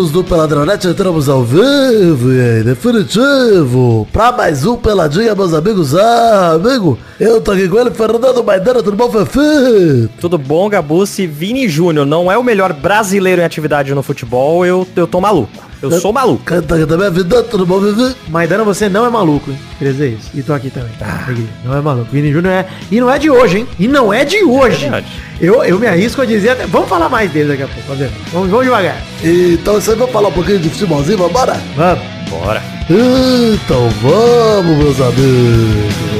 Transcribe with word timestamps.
amigos 0.00 0.10
do 0.10 0.24
Peladronete, 0.24 0.88
entramos 0.88 1.28
ao 1.28 1.44
vivo 1.44 2.32
e 2.32 2.62
definitivo, 2.62 4.08
pra 4.10 4.32
mais 4.32 4.64
um 4.64 4.74
Peladinha, 4.76 5.34
meus 5.34 5.52
amigos. 5.52 5.94
Ah, 5.94 6.52
amigo, 6.52 6.98
eu 7.20 7.40
tô 7.40 7.52
aqui 7.52 7.68
com 7.68 7.78
ele, 7.78 7.90
Fernando 7.90 8.42
Maidana, 8.42 8.82
tudo 8.82 8.96
bom, 8.96 9.10
Fefi? 9.10 10.08
Tudo 10.20 10.38
bom, 10.38 10.68
Gabu? 10.68 11.06
Se 11.06 11.26
Vini 11.26 11.68
Júnior 11.68 12.06
não 12.06 12.32
é 12.32 12.36
o 12.38 12.42
melhor 12.42 12.72
brasileiro 12.72 13.42
em 13.42 13.44
atividade 13.44 13.94
no 13.94 14.02
futebol, 14.02 14.64
eu, 14.64 14.86
eu 14.96 15.06
tô 15.06 15.20
maluco. 15.20 15.52
Eu 15.82 15.90
sou 15.92 16.12
maluco. 16.12 16.42
Canta 16.44 16.74
aqui 16.74 16.84
também, 16.86 17.10
vida, 17.10 17.42
tudo 17.42 17.64
bom, 17.64 17.80
Vivi? 17.80 18.14
Maidana, 18.28 18.62
você 18.64 18.86
não 18.88 19.06
é 19.06 19.08
maluco, 19.08 19.50
hein? 19.50 19.58
Queria 19.78 19.92
dizer 19.94 20.08
isso. 20.18 20.30
E 20.34 20.42
tô 20.42 20.52
aqui 20.52 20.68
também. 20.68 20.90
Não 21.64 21.74
é 21.74 21.80
maluco. 21.80 22.08
Vini 22.12 22.30
Júnior 22.30 22.52
é. 22.52 22.66
E 22.90 23.00
não 23.00 23.10
é 23.10 23.18
de 23.18 23.30
hoje, 23.30 23.58
hein? 23.60 23.66
E 23.78 23.88
não 23.88 24.12
é 24.12 24.22
de 24.22 24.42
hoje. 24.44 24.82
verdade. 24.82 25.06
eu, 25.40 25.64
eu 25.64 25.78
me 25.78 25.86
arrisco 25.86 26.20
a 26.20 26.26
dizer. 26.26 26.50
até- 26.50 26.66
Vamos 26.66 26.86
falar 26.88 27.08
mais 27.08 27.30
dele 27.30 27.48
daqui 27.48 27.62
a 27.62 27.68
pouco, 27.68 27.94
vendo? 27.94 28.12
Vamos, 28.30 28.50
vamos 28.50 28.64
devagar. 28.66 29.02
Então, 29.24 29.74
você 29.80 29.94
vai 29.94 30.06
falar 30.08 30.28
um 30.28 30.32
pouquinho 30.32 30.58
de 30.58 30.68
futebolzinho, 30.68 31.16
vambora? 31.16 31.58
Vamos. 31.74 32.04
Bora. 32.28 32.62
Então 32.90 33.88
vamos, 34.02 34.76
meus 34.76 35.00
amigos. 35.00 36.19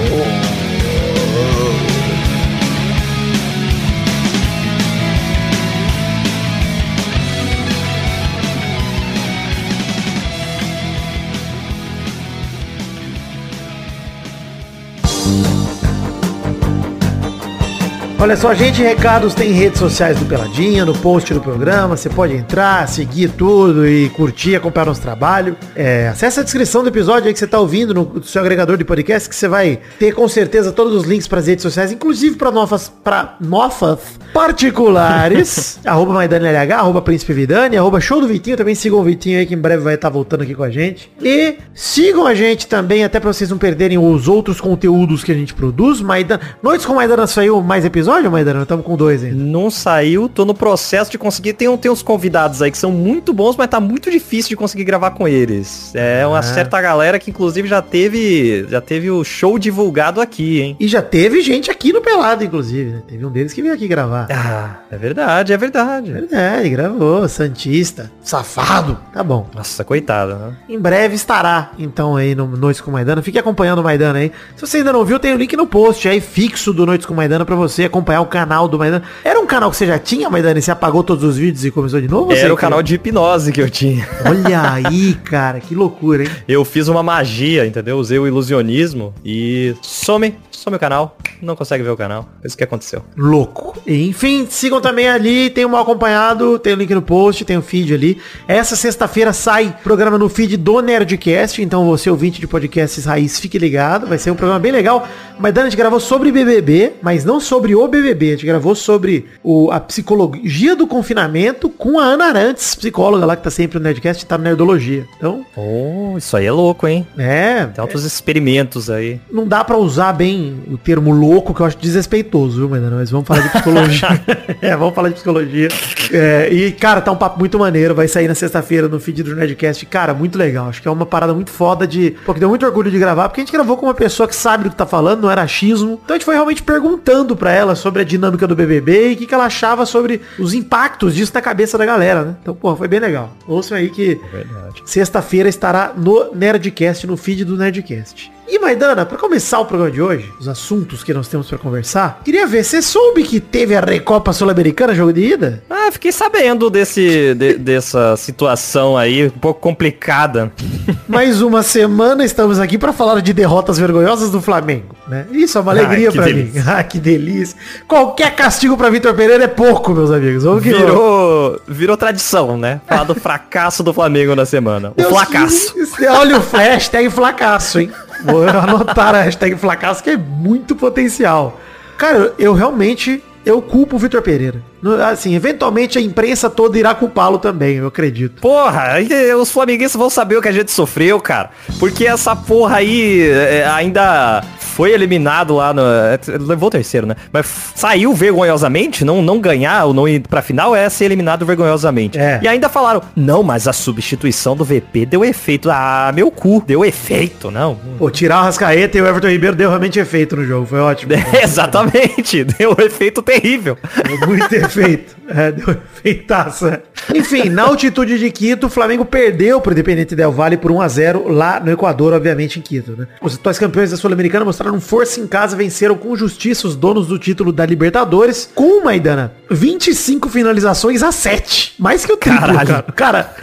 Olha 18.23 18.37
só, 18.37 18.53
gente, 18.53 18.83
recados 18.83 19.33
tem 19.33 19.51
redes 19.51 19.79
sociais 19.79 20.19
do 20.19 20.27
Peladinha, 20.27 20.85
no 20.85 20.93
post 20.93 21.33
do 21.33 21.41
programa, 21.41 21.97
você 21.97 22.11
pode 22.11 22.35
entrar, 22.37 22.87
seguir 22.87 23.31
tudo 23.31 23.89
e 23.89 24.11
curtir, 24.11 24.55
acompanhar 24.55 24.85
nosso 24.85 25.01
trabalho. 25.01 25.57
É, 25.75 26.09
acesse 26.09 26.39
a 26.39 26.43
descrição 26.43 26.83
do 26.83 26.91
episódio 26.91 27.29
aí 27.29 27.33
que 27.33 27.39
você 27.39 27.47
tá 27.47 27.59
ouvindo 27.59 27.95
no 27.95 28.23
seu 28.23 28.43
agregador 28.43 28.77
de 28.77 28.85
podcast, 28.85 29.27
que 29.27 29.35
você 29.35 29.49
vai 29.49 29.81
ter 29.99 30.13
com 30.13 30.29
certeza 30.29 30.71
todos 30.71 30.95
os 30.95 31.05
links 31.05 31.27
para 31.27 31.39
as 31.39 31.47
redes 31.47 31.63
sociais, 31.63 31.93
inclusive 31.93 32.37
para 32.37 32.51
novas, 32.51 32.93
para 33.03 33.37
novas 33.41 34.01
particulares, 34.33 35.79
arroba 35.85 36.13
MaidaneLH, 36.13 36.75
arroba 36.75 37.03
Príncipe 37.03 37.33
Vidani, 37.33 37.77
arroba 37.77 38.01
Show 38.01 38.21
do 38.21 38.29
Vitinho, 38.29 38.57
também 38.57 38.75
sigam 38.75 38.99
o 38.99 39.05
Vitinho 39.05 39.39
aí 39.39 39.47
que 39.47 39.55
em 39.55 39.59
breve 39.59 39.83
vai 39.83 39.95
estar 39.95 40.09
voltando 40.09 40.43
aqui 40.43 40.55
com 40.55 40.63
a 40.63 40.71
gente. 40.71 41.11
E 41.21 41.57
sigam 41.75 42.27
a 42.27 42.35
gente 42.35 42.67
também, 42.67 43.05
até 43.05 43.21
para 43.21 43.33
vocês 43.33 43.51
não 43.51 43.59
perderem 43.59 43.99
os 43.99 44.29
outros 44.29 44.61
conteúdos 44.61 45.25
que 45.25 45.33
a 45.33 45.35
gente 45.35 45.55
produz. 45.55 46.01
Maidana, 46.01 46.41
Noites 46.63 46.87
com 46.87 46.95
Maidana 46.95 47.27
saiu 47.27 47.61
mais 47.61 47.85
episódio, 47.85 48.31
Maidana? 48.31 48.63
Estamos 48.63 48.85
com 48.85 48.97
dois 48.97 49.23
ainda. 49.25 49.37
Não 49.37 49.71
saiu, 49.71 50.29
tô 50.29 50.45
no 50.45 50.55
processo 50.55 51.11
de 51.11 51.19
conseguir. 51.19 51.55
Tem, 51.55 51.75
tem 51.77 51.91
uns 51.91 52.03
convidados 52.03 52.63
aí 52.63 52.71
que 52.71 52.79
são 52.79 52.91
muito 52.91 53.33
bons, 53.33 53.57
mas 53.57 53.69
tá 53.69 53.81
muito 53.81 54.11
difícil 54.11 54.51
de 54.51 54.57
conseguir 54.57 54.85
gravar 54.85 55.13
com 55.13 55.27
eles. 55.27 55.93
É 55.95 56.27
uma 56.27 56.43
certa 56.43 56.81
galera 56.81 57.19
que 57.19 57.31
inclusive 57.31 57.69
já 57.69 57.83
teve. 57.83 58.67
Já 58.69 58.81
teve 58.81 59.11
o 59.11 59.25
show 59.25 59.59
divulgado 59.59 60.21
aqui, 60.21 60.61
hein? 60.61 60.77
E 60.79 60.87
já 60.89 61.03
teve 61.03 61.41
gente 61.43 61.71
aqui 61.71 61.93
no 61.93 62.01
Pelado, 62.01 62.45
inclusive, 62.45 62.91
né? 62.91 63.03
Teve 63.07 63.25
um 63.25 63.31
deles 63.31 63.53
que 63.53 63.63
veio 63.63 63.75
aqui 63.75 63.89
gravar. 63.89 64.20
Ah, 64.31 64.81
é 64.91 64.97
verdade, 64.97 65.53
é 65.53 65.57
verdade. 65.57 66.13
Verdade, 66.13 66.69
gravou. 66.71 67.29
Santista. 67.29 68.11
Safado. 68.23 68.99
Tá 69.13 69.23
bom. 69.23 69.49
Nossa, 69.55 69.85
coitado, 69.85 70.35
né? 70.35 70.57
Em 70.69 70.79
breve 70.79 71.15
estará, 71.15 71.71
então, 71.79 72.17
aí 72.17 72.35
no 72.35 72.47
Noites 72.47 72.81
com 72.81 72.91
Maidana. 72.91 73.23
Fique 73.23 73.39
acompanhando 73.39 73.81
o 73.81 73.85
Maidana 73.85 74.19
aí. 74.19 74.33
Se 74.57 74.67
você 74.67 74.79
ainda 74.79 74.93
não 74.93 75.05
viu, 75.05 75.19
tem 75.19 75.33
o 75.33 75.37
link 75.37 75.57
no 75.57 75.67
post 75.67 76.09
aí, 76.09 76.21
fixo 76.21 76.73
do 76.73 76.85
Noites 76.87 77.07
com 77.07 77.15
Maidana 77.15 77.45
pra 77.45 77.57
você 77.57 77.85
acompanhar 77.85 78.21
o 78.21 78.27
canal 78.27 78.69
do 78.69 78.79
Maidana. 78.79 79.05
Era 79.25 79.41
um 79.41 79.47
canal 79.47 79.71
que 79.71 79.77
você 79.77 79.87
já 79.87 79.99
tinha, 79.99 80.29
Maidana, 80.29 80.59
e 80.59 80.63
você 80.63 80.71
apagou 80.71 81.03
todos 81.03 81.25
os 81.25 81.37
vídeos 81.37 81.65
e 81.65 81.71
começou 81.71 82.01
de 82.01 82.09
novo? 82.09 82.33
Era 82.33 82.53
o 82.53 82.57
canal 82.57 82.83
de 82.83 82.95
hipnose 82.95 83.53
que 83.53 83.61
eu 83.61 83.71
tinha. 83.71 84.07
Olha 84.27 84.73
aí, 84.73 85.15
cara, 85.15 85.61
que 85.61 85.75
loucura, 85.75 86.25
hein? 86.25 86.31
Eu 86.49 86.65
fiz 86.65 86.89
uma 86.89 87.03
magia, 87.03 87.67
entendeu? 87.67 87.99
Usei 87.99 88.19
o 88.19 88.27
ilusionismo 88.27 89.15
e 89.25 89.75
some, 89.83 90.35
some 90.51 90.77
o 90.77 90.79
canal. 90.79 91.17
Não 91.41 91.57
consegue 91.57 91.83
ver 91.83 91.91
o 91.91 91.97
canal. 91.97 92.29
É 92.43 92.47
isso 92.47 92.57
que 92.57 92.65
aconteceu. 92.65 93.03
Louco. 93.17 93.75
E, 93.87 94.10
enfim, 94.11 94.47
sigam 94.51 94.81
também 94.81 95.09
ali, 95.09 95.49
tem 95.51 95.65
o 95.65 95.69
Mal 95.69 95.83
Acompanhado, 95.83 96.59
tem 96.59 96.73
o 96.73 96.77
link 96.77 96.93
no 96.93 97.01
post, 97.01 97.45
tem 97.45 97.57
o 97.57 97.63
feed 97.63 97.95
ali. 97.95 98.19
Essa 98.49 98.75
sexta-feira 98.75 99.33
sai 99.33 99.75
programa 99.85 100.19
no 100.19 100.29
feed 100.29 100.57
do 100.57 100.81
Nerdcast, 100.81 101.63
então 101.63 101.87
você 101.87 102.11
ouvinte 102.11 102.41
de 102.41 102.47
podcasts 102.47 103.05
raiz, 103.05 103.39
fique 103.39 103.57
ligado, 103.59 104.07
vai 104.07 104.19
ser 104.19 104.31
um 104.31 104.35
programa 104.35 104.59
bem 104.61 104.73
legal. 104.73 105.07
Mas 105.39 105.57
a 105.57 105.63
gente 105.65 105.77
gravou 105.77 106.01
sobre 106.01 106.31
BBB, 106.33 106.95
mas 107.01 107.25
não 107.25 107.41
sobre 107.41 107.75
o 107.75 107.87
BBB, 107.89 108.29
a 108.29 108.31
gente 108.33 108.47
gravou 108.47 108.75
sobre 108.75 109.27
o, 109.43 109.71
a 109.71 109.79
psicologia 109.81 110.75
do 110.77 110.87
confinamento 110.87 111.69
com 111.69 111.99
a 111.99 112.05
Ana 112.05 112.27
Arantes, 112.27 112.75
psicóloga 112.75 113.25
lá 113.25 113.37
que 113.37 113.45
tá 113.45 113.51
sempre 113.51 113.79
no 113.79 113.85
Nerdcast, 113.85 114.27
tá 114.27 114.37
no 114.37 114.45
Nerdologia. 114.45 115.07
Então, 115.17 115.45
Oh, 115.57 116.17
isso 116.19 116.37
aí 116.37 116.47
é 116.47 116.53
louco, 116.53 116.87
hein? 116.87 117.07
é, 117.17 117.65
Tem 117.67 117.81
altos 117.81 118.05
experimentos 118.05 118.91
aí. 118.91 119.21
não 119.31 119.47
dá 119.47 119.63
pra 119.65 119.77
usar 119.77 120.13
bem 120.13 120.63
o 120.71 120.77
termo 120.77 121.11
louco, 121.13 121.55
que 121.55 121.61
eu 121.61 121.67
acho 121.67 121.79
desrespeitoso, 121.79 122.57
viu, 122.57 122.69
mas 122.69 123.11
vamos 123.11 123.27
falar 123.27 123.41
de 123.41 123.49
psicologia. 123.51 124.00
é, 124.61 124.77
vamos 124.77 124.95
falar 124.95 125.09
de 125.09 125.15
psicologia. 125.15 125.69
É, 126.13 126.49
e, 126.53 126.73
cara, 126.73 127.01
tá 127.01 127.11
um 127.13 127.17
papo 127.17 127.39
muito 127.39 127.59
maneiro, 127.59 127.95
vai 127.95 128.09
sair 128.09 128.29
na 128.29 128.35
sexta-feira 128.35 128.89
no 128.89 129.01
feed 129.01 129.23
do 129.23 129.35
Nerdcast. 129.35 129.85
Cara, 129.87 130.15
muito 130.15 130.39
legal. 130.39 130.69
Acho 130.69 130.83
que 130.83 130.89
é 130.89 130.91
uma 130.91 131.07
parada 131.07 131.35
muito 131.35 131.51
foda 131.51 131.87
de... 131.87 132.17
Pô, 132.25 132.35
que 132.35 132.41
deu 132.41 132.49
muito 132.49 132.65
orgulho 132.67 132.91
de 132.91 132.99
gravar, 132.99 133.29
porque 133.29 133.41
a 133.41 133.45
gente 133.45 133.53
gravou 133.53 133.77
com 133.77 133.87
uma 133.87 133.95
pessoa 133.95 134.29
que 134.29 134.35
sabe 134.35 134.65
do 134.65 134.71
que 134.71 134.77
tá 134.77 134.87
falando, 134.87 135.23
não 135.23 135.31
era 135.31 135.43
achismo. 135.43 136.01
Então 136.05 136.15
a 136.15 136.19
gente 136.19 136.25
foi 136.25 136.35
realmente 136.35 136.63
perguntando 136.63 137.37
pra 137.37 137.53
ela 137.53 137.75
sobre 137.75 138.03
a 138.03 138.05
dinâmica 138.05 138.47
do 138.47 138.57
BBB 138.57 139.11
e 139.11 139.15
o 139.15 139.17
que, 139.17 139.27
que 139.27 139.35
ela 139.35 139.45
achava 139.45 139.87
sobre 139.87 140.21
os 140.39 140.55
impactos 140.55 141.15
disso 141.15 141.33
na 141.35 141.41
cabeça 141.41 141.77
da 141.79 141.87
galera, 141.87 142.25
né? 142.25 142.37
Então, 142.43 142.55
pô, 142.55 142.75
foi 142.77 142.89
bem 142.89 143.01
legal. 143.01 143.31
Ouçam 143.47 143.77
aí 143.77 143.89
que 143.91 144.21
Verdade. 144.33 144.83
Sexta-feira 144.85 145.49
estará 145.49 145.93
no 145.97 146.35
Nerdcast, 146.35 147.07
no 147.07 147.17
feed 147.17 147.45
do 147.45 147.57
Nerdcast. 147.57 148.31
E 148.49 148.59
Maidana, 148.59 149.07
pra 149.07 149.17
começar 149.17 149.61
o 149.61 149.65
programa 149.65 149.93
de 149.93 150.03
hoje, 150.03 150.29
os 150.41 150.49
assuntos 150.49 151.05
que 151.05 151.15
nós 151.15 151.29
temos 151.29 151.49
pra 151.49 151.57
conversar, 151.57 152.21
queria 152.25 152.49
ver, 152.49 152.65
você 152.65 152.83
soube 152.83 153.23
que 153.23 153.39
teve 153.39 153.77
a 153.77 153.81
Recopa 153.81 154.33
Sul-Americana, 154.33 154.93
jogo 154.93 155.13
de 155.13 155.21
ida? 155.21 155.63
Ah, 155.71 155.93
fiquei 156.01 156.13
sabendo 156.13 156.71
desse, 156.71 157.35
de- 157.35 157.59
dessa 157.59 158.17
situação 158.17 158.97
aí, 158.97 159.27
um 159.27 159.31
pouco 159.31 159.61
complicada. 159.61 160.51
Mais 161.07 161.43
uma 161.43 161.63
semana 161.63 162.25
estamos 162.25 162.59
aqui 162.59 162.79
pra 162.79 162.91
falar 162.91 163.21
de 163.21 163.35
derrotas 163.35 163.79
vergonhosas 163.79 164.31
do 164.31 164.41
Flamengo, 164.41 164.97
né? 165.07 165.27
Isso 165.31 165.59
é 165.59 165.61
uma 165.61 165.73
alegria 165.73 166.11
pra 166.11 166.25
mim. 166.27 166.51
Ah, 166.67 166.83
que 166.83 166.99
delícia. 166.99 167.55
Qualquer 167.87 168.35
castigo 168.35 168.79
pra 168.79 168.89
Vitor 168.89 169.15
Pereira 169.15 169.45
é 169.45 169.49
pouco, 169.49 169.93
meus 169.93 170.11
amigos. 170.11 170.45
Vamos 170.45 170.63
que 170.63 170.71
vamos. 170.71 170.87
Virou, 170.87 171.61
virou 171.69 171.97
tradição, 171.99 172.57
né? 172.57 172.81
Falar 172.89 173.05
do 173.05 173.15
fracasso 173.15 173.83
do 173.83 173.93
Flamengo 173.93 174.35
na 174.35 174.47
semana. 174.47 174.91
O 174.93 174.95
Deus 174.97 175.13
fracasso. 175.13 175.75
que- 175.75 176.07
Olha 176.07 176.39
o 176.39 176.41
flash, 176.41 176.67
hashtag 176.67 177.11
flacaço, 177.11 177.79
hein? 177.79 177.91
Vou 178.25 178.49
anotar 178.49 179.15
a 179.15 179.21
hashtag 179.23 179.55
flacaço, 179.57 180.03
que 180.03 180.11
é 180.11 180.17
muito 180.17 180.75
potencial. 180.75 181.61
Cara, 181.99 182.33
eu 182.39 182.55
realmente, 182.55 183.23
eu 183.45 183.61
culpo 183.61 183.97
o 183.97 183.99
Vitor 183.99 184.23
Pereira. 184.23 184.63
Assim, 185.11 185.35
eventualmente 185.35 185.99
a 185.99 186.01
imprensa 186.01 186.49
toda 186.49 186.79
irá 186.79 186.95
culpá-lo 186.95 187.39
também, 187.39 187.77
eu 187.77 187.87
acredito. 187.87 188.41
Porra, 188.41 188.95
os 189.39 189.51
flamenguistas 189.51 189.99
vão 189.99 190.09
saber 190.09 190.37
o 190.37 190.43
que 190.43 190.49
a 190.49 190.53
gente 190.53 190.71
sofreu, 190.71 191.21
cara. 191.21 191.51
Porque 191.79 192.07
essa 192.07 192.35
porra 192.35 192.77
aí 192.77 193.29
é, 193.31 193.67
ainda 193.67 194.43
foi 194.59 194.93
eliminado 194.93 195.57
lá 195.57 195.75
no. 195.75 195.83
é, 195.83 196.19
Levou 196.41 196.69
o 196.69 196.71
terceiro, 196.71 197.07
né? 197.07 197.15
Mas 197.33 197.47
saiu 197.75 198.15
vergonhosamente, 198.15 199.05
não, 199.05 199.21
não 199.21 199.39
ganhar 199.39 199.85
ou 199.85 199.93
não 199.93 200.09
ir 200.09 200.21
pra 200.21 200.41
final 200.41 200.75
é 200.75 200.89
ser 200.89 201.07
eliminado 201.07 201.45
vergonhosamente. 201.45 202.19
É. 202.19 202.41
E 202.43 202.49
ainda 202.49 202.69
falaram, 202.69 203.03
não, 203.15 203.43
mas 203.43 203.69
a 203.69 203.73
substituição 203.73 204.57
do 204.57 204.65
VP 204.65 205.07
deu 205.07 205.25
efeito. 205.25 205.71
Ah, 205.71 206.11
meu 206.15 206.31
cu, 206.31 206.63
deu 206.67 206.85
efeito, 206.85 207.51
não. 207.51 207.79
Pô, 207.99 208.11
tirar 208.11 208.41
o 208.41 208.45
Rascaeta 208.45 208.97
e 208.97 209.03
o 209.03 209.07
Everton 209.07 209.29
Ribeiro 209.29 209.57
deu 209.57 209.69
realmente 209.69 209.99
efeito 209.99 210.37
no 210.37 210.45
jogo, 210.45 210.67
foi 210.67 210.81
ótimo. 210.81 211.13
Exatamente, 211.43 212.45
deu 212.45 212.75
um 212.79 212.83
efeito 212.83 213.21
terrível. 213.23 213.77
Deu 214.07 214.29
muito 214.29 214.45
efeito. 214.55 214.70
Perfeito. 214.75 215.20
É, 215.41 215.53
deu 215.53 215.69
efeitaço. 215.71 216.67
é. 216.67 216.83
Enfim, 217.15 217.49
na 217.49 217.63
altitude 217.63 218.19
de 218.19 218.31
Quito, 218.31 218.67
o 218.67 218.71
Flamengo 218.71 219.05
perdeu 219.05 219.61
pro 219.61 219.73
Independente 219.73 220.15
Del 220.17 220.33
Valle 220.33 220.57
por 220.57 220.71
1 220.73 220.81
a 220.81 220.89
0 220.89 221.29
lá 221.29 221.61
no 221.61 221.71
Equador, 221.71 222.13
obviamente 222.13 222.59
em 222.59 222.63
Quito, 222.63 222.97
né? 222.97 223.07
Os 223.23 223.35
atuais 223.37 223.59
campeões 223.59 223.91
da 223.91 223.97
Sul-Americana 223.97 224.45
mostraram 224.45 224.81
força 224.81 225.21
em 225.21 225.27
casa, 225.27 225.57
venceram 225.57 225.97
com 225.97 226.15
justiça 226.17 226.67
os 226.67 226.75
donos 226.77 227.07
do 227.07 227.19
título 227.19 227.53
da 227.53 227.65
Libertadores, 227.65 228.51
com 228.55 228.83
Maidana, 228.85 229.33
25 229.51 230.29
finalizações 230.29 231.03
a 231.03 231.13
7. 231.13 231.75
Mais 231.79 232.05
que 232.05 232.13
o 232.13 232.17
triplo, 232.17 232.41
Caralho. 232.41 232.67
cara. 232.69 232.83
Cara, 232.95 233.35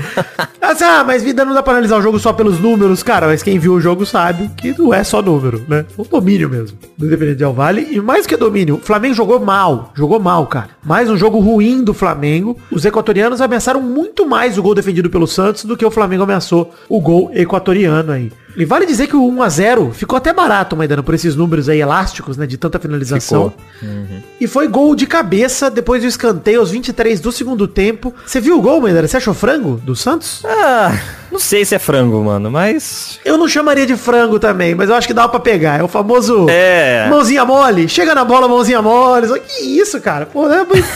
assim, 0.61 0.83
ah, 0.83 1.03
mas 1.05 1.23
vida 1.23 1.43
não 1.45 1.53
dá 1.53 1.63
pra 1.63 1.73
analisar 1.73 1.97
o 1.97 2.01
jogo 2.01 2.19
só 2.19 2.33
pelos 2.33 2.59
números, 2.59 3.01
cara, 3.01 3.27
mas 3.27 3.41
quem 3.41 3.57
viu 3.59 3.73
o 3.73 3.81
jogo 3.81 4.05
sabe 4.05 4.49
que 4.57 4.77
não 4.77 4.93
é 4.93 5.03
só 5.03 5.21
número, 5.21 5.63
né? 5.67 5.85
Um 5.97 6.03
domínio 6.03 6.49
mesmo 6.49 6.77
do 6.97 7.05
Independente 7.05 7.37
Del 7.37 7.53
Valle. 7.53 7.87
E 7.91 7.99
mais 8.01 8.27
que 8.27 8.35
domínio, 8.35 8.75
o 8.75 8.79
Flamengo 8.81 9.13
jogou 9.15 9.39
mal, 9.39 9.91
jogou 9.95 10.19
mal, 10.19 10.45
cara. 10.47 10.69
Mais 10.83 11.09
um 11.09 11.17
jogo 11.17 11.39
ruim 11.39 11.76
do 11.83 11.93
Flamengo. 11.93 12.57
Os 12.71 12.85
equatorianos 12.85 13.41
ameaçaram 13.41 13.81
muito 13.81 14.25
mais 14.27 14.57
o 14.57 14.63
gol 14.63 14.75
defendido 14.75 15.09
pelo 15.09 15.27
Santos 15.27 15.65
do 15.65 15.77
que 15.77 15.85
o 15.85 15.91
Flamengo 15.91 16.23
ameaçou 16.23 16.73
o 16.89 16.99
gol 17.01 17.31
equatoriano 17.33 18.11
aí. 18.11 18.31
E 18.57 18.65
vale 18.65 18.87
dizer 18.87 19.05
que 19.05 19.15
o 19.15 19.21
1x0 19.21 19.93
ficou 19.93 20.17
até 20.17 20.33
barato, 20.33 20.75
Maidana, 20.75 21.03
por 21.03 21.13
esses 21.13 21.35
números 21.35 21.69
aí 21.69 21.79
elásticos, 21.79 22.37
né? 22.37 22.47
De 22.47 22.57
tanta 22.57 22.79
finalização. 22.79 23.53
E 24.41 24.47
foi 24.47 24.67
gol 24.67 24.95
de 24.95 25.05
cabeça 25.05 25.69
depois 25.69 26.01
do 26.01 26.07
escanteio 26.07 26.59
aos 26.59 26.71
23 26.71 27.19
do 27.19 27.31
segundo 27.31 27.67
tempo. 27.67 28.11
Você 28.25 28.41
viu 28.41 28.57
o 28.57 28.61
gol, 28.61 28.81
Maidana? 28.81 29.07
Você 29.07 29.17
achou 29.17 29.35
frango 29.35 29.79
do 29.83 29.95
Santos? 29.95 30.43
Ah, 30.43 30.99
não 31.31 31.39
sei 31.39 31.65
se 31.65 31.75
é 31.75 31.79
frango, 31.79 32.23
mano, 32.23 32.49
mas. 32.51 33.19
Eu 33.25 33.37
não 33.37 33.47
chamaria 33.47 33.85
de 33.85 33.95
frango 33.95 34.39
também, 34.39 34.73
mas 34.75 34.89
eu 34.89 34.95
acho 34.95 35.07
que 35.07 35.13
dá 35.13 35.27
pra 35.27 35.39
pegar. 35.39 35.79
É 35.79 35.83
o 35.83 35.87
famoso 35.87 36.47
É. 36.49 37.07
mãozinha 37.09 37.43
mole. 37.45 37.87
Chega 37.89 38.13
na 38.15 38.23
bola, 38.25 38.47
mãozinha 38.47 38.81
mole. 38.81 39.27
Só 39.27 39.37
que 39.37 39.63
isso, 39.63 39.99
cara? 40.01 40.25
Pô, 40.25 40.47
é 40.51 40.63
muito... 40.63 40.87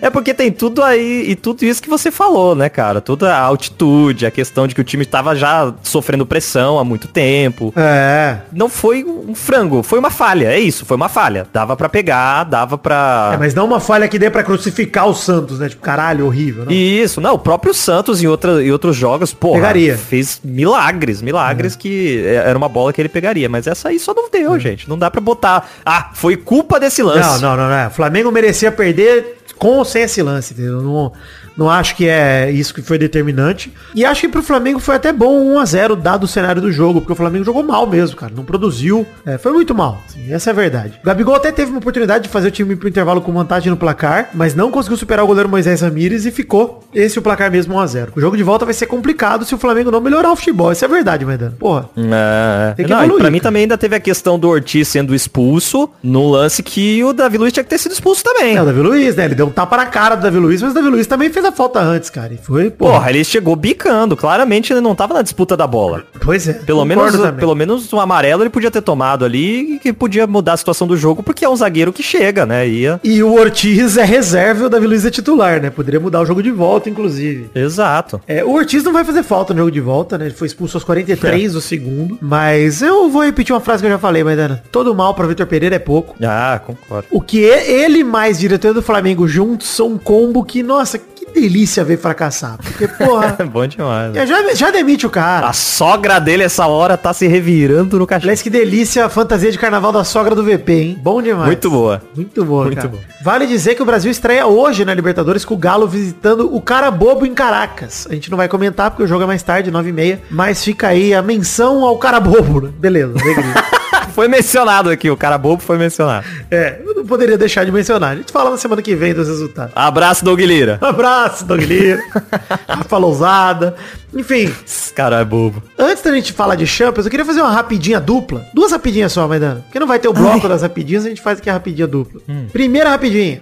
é 0.00 0.10
porque 0.10 0.32
tem 0.34 0.50
tudo 0.50 0.82
aí 0.82 1.24
e 1.30 1.34
tudo 1.36 1.64
isso 1.64 1.82
que 1.82 1.88
você 1.88 2.10
falou, 2.10 2.54
né, 2.54 2.68
cara? 2.68 3.00
Toda 3.00 3.34
a 3.34 3.40
altitude, 3.40 4.26
a 4.26 4.30
questão 4.30 4.66
de 4.66 4.74
que 4.74 4.80
o 4.80 4.84
time 4.84 5.04
tava 5.04 5.34
já 5.34 5.72
sofrendo 5.82 6.24
pressão 6.26 6.78
há 6.78 6.84
muito 6.84 7.08
tempo. 7.08 7.72
É. 7.76 8.38
Não 8.52 8.68
foi 8.68 9.04
um 9.04 9.34
frango, 9.34 9.82
foi 9.82 9.98
uma 9.98 10.10
falha, 10.10 10.46
é 10.46 10.58
isso, 10.60 10.84
foi 10.86 10.96
uma 10.96 11.08
falha. 11.08 11.46
Dava 11.52 11.76
pra 11.76 11.88
pegar, 11.88 12.44
dava 12.44 12.78
pra... 12.78 13.32
É, 13.34 13.36
mas 13.36 13.54
não 13.54 13.64
uma 13.64 13.80
falha 13.80 14.08
que 14.08 14.18
dê 14.18 14.30
pra 14.30 14.42
crucificar 14.42 15.06
o 15.08 15.14
Santos, 15.14 15.58
né? 15.58 15.68
Tipo, 15.68 15.82
caralho, 15.82 16.26
horrível. 16.26 16.64
Não? 16.64 16.72
Isso, 16.72 17.20
não, 17.20 17.34
o 17.34 17.38
próprio 17.38 17.74
Santos 17.74 18.22
em, 18.22 18.26
outra, 18.26 18.62
em 18.62 18.70
outros 18.70 18.96
jogos, 18.96 19.31
porra, 19.34 19.56
Pegaria. 19.60 19.96
fez 19.96 20.40
milagres, 20.42 21.20
milagres 21.22 21.76
que 21.76 22.22
é- 22.24 22.34
era 22.48 22.56
uma 22.58 22.68
bola 22.68 22.92
que 22.92 23.00
ele 23.00 23.08
pegaria, 23.08 23.48
mas 23.48 23.66
essa 23.66 23.88
aí 23.88 23.98
só 23.98 24.12
não 24.14 24.30
deu, 24.30 24.58
gente. 24.58 24.88
Não 24.88 24.98
dá 24.98 25.10
pra 25.10 25.20
botar, 25.20 25.68
ah, 25.84 26.10
foi 26.14 26.36
culpa 26.36 26.78
desse 26.80 27.02
lance. 27.02 27.40
Não, 27.42 27.56
não, 27.56 27.56
não, 27.56 27.68
não. 27.68 27.86
O 27.88 27.90
Flamengo 27.90 28.30
merecia 28.30 28.70
perder 28.72 29.38
com 29.58 29.76
ou 29.78 29.84
sem 29.84 30.02
esse 30.02 30.22
lance, 30.22 30.52
entendeu? 30.54 30.80
Não, 30.82 31.12
não 31.56 31.68
acho 31.70 31.96
que 31.96 32.08
é 32.08 32.50
isso 32.50 32.74
que 32.74 32.82
foi 32.82 32.98
determinante. 32.98 33.72
E 33.94 34.04
acho 34.04 34.22
que 34.22 34.28
pro 34.28 34.42
Flamengo 34.42 34.78
foi 34.78 34.96
até 34.96 35.12
bom 35.12 35.38
1 35.54 35.58
a 35.58 35.64
0 35.64 35.96
dado 35.96 36.24
o 36.24 36.28
cenário 36.28 36.60
do 36.62 36.72
jogo, 36.72 37.00
porque 37.00 37.12
o 37.12 37.16
Flamengo 37.16 37.44
jogou 37.44 37.62
mal 37.62 37.86
mesmo, 37.86 38.16
cara. 38.16 38.32
Não 38.34 38.44
produziu. 38.44 39.06
É, 39.26 39.38
foi 39.38 39.52
muito 39.52 39.74
mal. 39.74 40.00
assim, 40.08 40.32
essa 40.32 40.50
é 40.50 40.52
a 40.52 40.54
verdade. 40.54 40.98
O 41.02 41.06
Gabigol 41.06 41.34
até 41.34 41.52
teve 41.52 41.70
uma 41.70 41.78
oportunidade 41.78 42.24
de 42.24 42.30
fazer 42.30 42.48
o 42.48 42.50
time 42.50 42.76
pro 42.76 42.88
intervalo 42.88 43.20
com 43.20 43.32
vantagem 43.32 43.70
no 43.70 43.76
placar, 43.76 44.30
mas 44.34 44.54
não 44.54 44.70
conseguiu 44.70 44.96
superar 44.96 45.24
o 45.24 45.28
goleiro 45.28 45.48
Moisés 45.48 45.80
Ramírez 45.80 46.26
e 46.26 46.30
ficou 46.30 46.82
esse 46.94 47.18
o 47.18 47.22
placar 47.22 47.50
mesmo 47.50 47.74
1 47.74 47.78
a 47.80 47.86
0 47.86 48.12
O 48.16 48.20
jogo 48.20 48.36
de 48.36 48.42
volta 48.42 48.64
vai 48.64 48.74
ser 48.74 48.86
complicado 48.86 49.44
se 49.44 49.54
o 49.54 49.58
Flamengo 49.58 49.90
não 49.90 50.00
melhorar 50.00 50.30
o 50.32 50.36
futebol. 50.36 50.72
Isso 50.72 50.84
é 50.84 50.88
verdade, 50.88 51.24
Maidana. 51.24 51.54
Porra. 51.58 51.88
É, 51.96 52.74
Tem 52.74 52.86
que 52.86 52.90
não, 52.92 52.98
evoluir, 53.00 53.20
pra 53.20 53.30
mim 53.30 53.38
cara. 53.38 53.48
também 53.50 53.62
ainda 53.62 53.78
teve 53.78 53.96
a 53.96 54.00
questão 54.00 54.38
do 54.38 54.48
Ortiz 54.48 54.88
sendo 54.88 55.14
expulso 55.14 55.88
no 56.02 56.30
lance 56.30 56.62
que 56.62 57.02
o 57.04 57.12
Davi 57.12 57.38
Luiz 57.38 57.52
tinha 57.52 57.64
que 57.64 57.70
ter 57.70 57.78
sido 57.78 57.92
expulso 57.92 58.22
também. 58.22 58.56
É, 58.56 58.62
o 58.62 58.64
Davi 58.64 58.80
Luiz, 58.80 59.16
né? 59.16 59.24
Ele 59.24 59.34
deu 59.34 59.46
um 59.46 59.50
tapa 59.50 59.76
na 59.76 59.86
cara 59.86 60.14
do 60.14 60.22
Davi 60.22 60.38
Luiz, 60.38 60.62
mas 60.62 60.72
o 60.72 60.74
Davi 60.74 60.88
Luiz 60.88 61.06
também 61.06 61.30
fez 61.30 61.41
a 61.48 61.52
falta 61.52 61.80
antes, 61.80 62.10
cara. 62.10 62.32
E 62.34 62.36
foi, 62.36 62.70
porra. 62.70 62.92
Porra, 62.92 63.10
ele 63.10 63.24
chegou 63.24 63.54
bicando. 63.56 64.16
Claramente 64.16 64.72
ele 64.72 64.80
não 64.80 64.94
tava 64.94 65.14
na 65.14 65.22
disputa 65.22 65.56
da 65.56 65.66
bola. 65.66 66.04
Pois 66.20 66.46
é. 66.48 66.52
Pelo 66.54 66.84
menos, 66.84 67.12
também. 67.12 67.32
pelo 67.34 67.54
menos 67.54 67.92
um 67.92 68.00
amarelo 68.00 68.42
ele 68.42 68.50
podia 68.50 68.70
ter 68.70 68.82
tomado 68.82 69.24
ali 69.24 69.78
que 69.82 69.92
podia 69.92 70.26
mudar 70.26 70.54
a 70.54 70.56
situação 70.56 70.86
do 70.86 70.96
jogo, 70.96 71.22
porque 71.22 71.44
é 71.44 71.48
um 71.48 71.56
zagueiro 71.56 71.92
que 71.92 72.02
chega, 72.02 72.46
né? 72.46 72.66
Ia. 72.68 73.00
E 73.02 73.22
o 73.22 73.32
Ortiz 73.34 73.96
é 73.96 74.04
reserva 74.04 74.62
e 74.62 74.66
o 74.66 74.68
Davi 74.68 74.86
Luiz 74.86 75.04
é 75.04 75.10
titular, 75.10 75.60
né? 75.60 75.70
Poderia 75.70 76.00
mudar 76.00 76.20
o 76.20 76.26
jogo 76.26 76.42
de 76.42 76.50
volta, 76.50 76.88
inclusive. 76.88 77.50
Exato. 77.54 78.20
É, 78.26 78.44
o 78.44 78.52
Ortiz 78.52 78.82
não 78.84 78.92
vai 78.92 79.04
fazer 79.04 79.22
falta 79.22 79.52
no 79.52 79.60
jogo 79.60 79.70
de 79.70 79.80
volta, 79.80 80.16
né? 80.18 80.26
Ele 80.26 80.34
foi 80.34 80.46
expulso 80.46 80.76
aos 80.76 80.84
43 80.84 81.52
do 81.52 81.60
segundo. 81.60 82.18
Mas 82.20 82.82
eu 82.82 83.08
vou 83.08 83.24
repetir 83.24 83.54
uma 83.54 83.60
frase 83.60 83.82
que 83.82 83.86
eu 83.86 83.90
já 83.92 83.98
falei, 83.98 84.22
Maidana. 84.22 84.62
Todo 84.70 84.94
mal 84.94 85.14
pra 85.14 85.26
Vitor 85.26 85.46
Pereira 85.46 85.76
é 85.76 85.78
pouco. 85.78 86.14
Ah, 86.22 86.60
concordo. 86.64 87.08
O 87.10 87.20
que 87.20 87.44
é- 87.48 87.70
ele 87.84 88.04
mais 88.04 88.38
diretor 88.38 88.72
do 88.74 88.82
Flamengo 88.82 89.26
juntos 89.26 89.68
são 89.68 89.88
um 89.92 89.98
combo 89.98 90.44
que, 90.44 90.62
nossa, 90.62 91.00
delícia 91.32 91.82
ver 91.84 91.98
fracassar. 91.98 92.56
Porque, 92.62 92.86
porra, 92.86 93.36
É 93.38 93.44
bom 93.44 93.66
demais. 93.66 94.12
né? 94.12 94.26
já, 94.26 94.54
já 94.54 94.70
demite 94.70 95.06
o 95.06 95.10
cara. 95.10 95.48
A 95.48 95.52
sogra 95.52 96.18
dele 96.20 96.42
essa 96.42 96.66
hora 96.66 96.96
tá 96.96 97.12
se 97.12 97.26
revirando 97.26 97.98
no 97.98 98.06
cachorro. 98.06 98.24
Aliás, 98.26 98.42
que 98.42 98.50
delícia 98.50 99.04
a 99.06 99.08
fantasia 99.08 99.50
de 99.50 99.58
carnaval 99.58 99.92
da 99.92 100.04
sogra 100.04 100.34
do 100.34 100.44
VP, 100.44 100.72
hein? 100.72 100.98
Bom 101.02 101.20
demais. 101.22 101.46
Muito 101.46 101.70
boa. 101.70 102.02
Muito 102.14 102.44
boa, 102.44 102.64
Muito 102.64 102.76
cara. 102.76 102.88
boa. 102.88 103.02
Vale 103.22 103.46
dizer 103.46 103.74
que 103.74 103.82
o 103.82 103.86
Brasil 103.86 104.10
estreia 104.10 104.46
hoje 104.46 104.84
na 104.84 104.92
Libertadores 104.94 105.44
com 105.44 105.54
o 105.54 105.56
Galo 105.58 105.86
visitando 105.86 106.54
o 106.54 106.60
Cara 106.60 106.90
Bobo 106.90 107.24
em 107.26 107.34
Caracas. 107.34 108.06
A 108.10 108.14
gente 108.14 108.30
não 108.30 108.36
vai 108.36 108.48
comentar 108.48 108.90
porque 108.90 109.02
o 109.02 109.06
jogo 109.06 109.22
é 109.24 109.26
mais 109.26 109.42
tarde, 109.42 109.70
9h30, 109.70 110.18
mas 110.30 110.62
fica 110.64 110.88
aí 110.88 111.14
a 111.14 111.22
menção 111.22 111.84
ao 111.84 111.96
Cara 111.98 112.20
Bobo, 112.20 112.60
né? 112.62 112.70
Beleza, 112.78 113.12
alegria. 113.20 113.54
Foi 114.22 114.28
mencionado 114.28 114.88
aqui, 114.88 115.10
o 115.10 115.16
cara 115.16 115.36
bobo 115.36 115.60
foi 115.60 115.76
mencionado. 115.76 116.24
é, 116.48 116.78
eu 116.86 116.94
não 116.94 117.04
poderia 117.04 117.36
deixar 117.36 117.64
de 117.64 117.72
mencionar. 117.72 118.12
A 118.12 118.14
gente 118.14 118.30
fala 118.30 118.50
na 118.50 118.56
semana 118.56 118.80
que 118.80 118.94
vem 118.94 119.12
dos 119.12 119.26
resultados. 119.26 119.72
Abraço, 119.74 120.24
Doug 120.24 120.38
Lira. 120.38 120.78
Abraço, 120.80 121.44
Doug 121.44 121.60
Lira. 121.60 122.00
Rafa 122.68 122.98
Lousada. 122.98 123.74
Enfim, 124.14 124.54
Esse 124.64 124.92
cara 124.92 125.20
é 125.20 125.24
bobo. 125.24 125.60
antes 125.76 126.04
da 126.04 126.12
gente 126.12 126.32
falar 126.32 126.54
de 126.54 126.68
Champions, 126.68 127.04
eu 127.04 127.10
queria 127.10 127.26
fazer 127.26 127.40
uma 127.40 127.50
rapidinha 127.50 127.98
dupla. 127.98 128.44
Duas 128.54 128.70
rapidinhas 128.70 129.10
só, 129.12 129.26
Maidana. 129.26 129.62
Porque 129.64 129.80
não 129.80 129.88
vai 129.88 129.98
ter 129.98 130.06
o 130.06 130.12
bloco 130.12 130.48
das 130.48 130.62
rapidinhas, 130.62 131.04
a 131.04 131.08
gente 131.08 131.20
faz 131.20 131.40
aqui 131.40 131.50
a 131.50 131.54
rapidinha 131.54 131.88
dupla. 131.88 132.20
Primeira 132.52 132.90
rapidinha. 132.90 133.40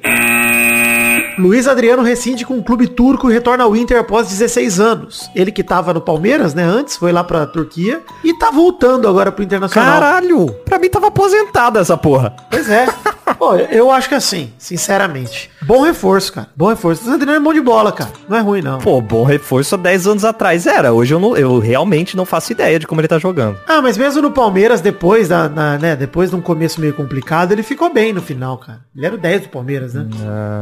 Luiz 1.41 1.67
Adriano 1.67 2.03
rescinde 2.03 2.45
com 2.45 2.59
o 2.59 2.63
clube 2.63 2.87
turco 2.87 3.31
e 3.31 3.33
retorna 3.33 3.65
ao 3.65 3.75
Inter 3.75 3.99
após 3.99 4.29
16 4.29 4.79
anos. 4.81 5.31
Ele 5.35 5.51
que 5.51 5.63
tava 5.65 5.93
no 5.95 6.01
Palmeiras, 6.01 6.55
né, 6.55 6.63
antes, 6.63 6.97
foi 6.97 7.13
lá 7.13 7.25
pra 7.25 7.47
Turquia 7.47 8.01
e 8.23 8.35
tá 8.35 8.51
voltando 8.51 9.09
agora 9.09 9.33
pro 9.33 9.43
Internacional. 9.45 9.95
Caralho! 10.01 10.47
Pra 10.65 10.79
mim 10.79 10.89
tava 10.89 11.09
aposentada 11.09 11.81
essa 11.81 11.97
porra. 11.97 12.35
Pois 12.51 12.69
é. 12.69 12.87
Pô, 13.39 13.55
eu 13.55 13.91
acho 13.91 14.09
que 14.09 14.15
assim, 14.15 14.53
sinceramente. 14.59 15.51
Bom 15.63 15.83
reforço, 15.83 16.33
cara. 16.33 16.49
Bom 16.57 16.67
reforço. 16.69 17.03
Luiz 17.05 17.15
Adriano 17.15 17.39
é 17.41 17.43
bom 17.43 17.53
de 17.55 17.61
bola, 17.61 17.93
cara. 17.93 18.11
Não 18.29 18.37
é 18.37 18.41
ruim, 18.41 18.61
não. 18.61 18.79
Pô, 18.81 19.01
bom 19.01 19.25
reforço 19.25 19.77
há 19.77 19.79
10 19.79 20.07
anos 20.09 20.25
atrás 20.25 20.67
era. 20.67 20.93
Hoje 20.93 21.15
eu, 21.15 21.21
não, 21.21 21.37
eu 21.37 21.59
realmente 21.59 22.17
não 22.17 22.27
faço 22.27 22.53
ideia 22.53 22.79
de 22.79 22.87
como 22.87 23.01
ele 23.01 23.09
tá 23.09 23.19
jogando. 23.19 23.57
Ah, 23.69 23.81
mas 23.81 23.97
mesmo 23.97 24.21
no 24.21 24.31
Palmeiras, 24.33 24.81
depois 24.81 25.29
da, 25.29 25.49
na- 25.49 25.79
né, 25.79 25.97
depois 25.97 26.31
de 26.31 26.37
um 26.37 26.41
começo 26.41 26.81
meio 26.81 26.93
complicado, 26.93 27.53
ele 27.53 27.63
ficou 27.63 27.93
bem 27.93 28.13
no 28.13 28.21
final, 28.21 28.59
cara. 28.59 28.81
Ele 28.97 29.07
era 29.07 29.15
o 29.15 29.19
10 29.19 29.43
do 29.43 29.49
Palmeiras, 29.49 29.95
né? 29.95 30.07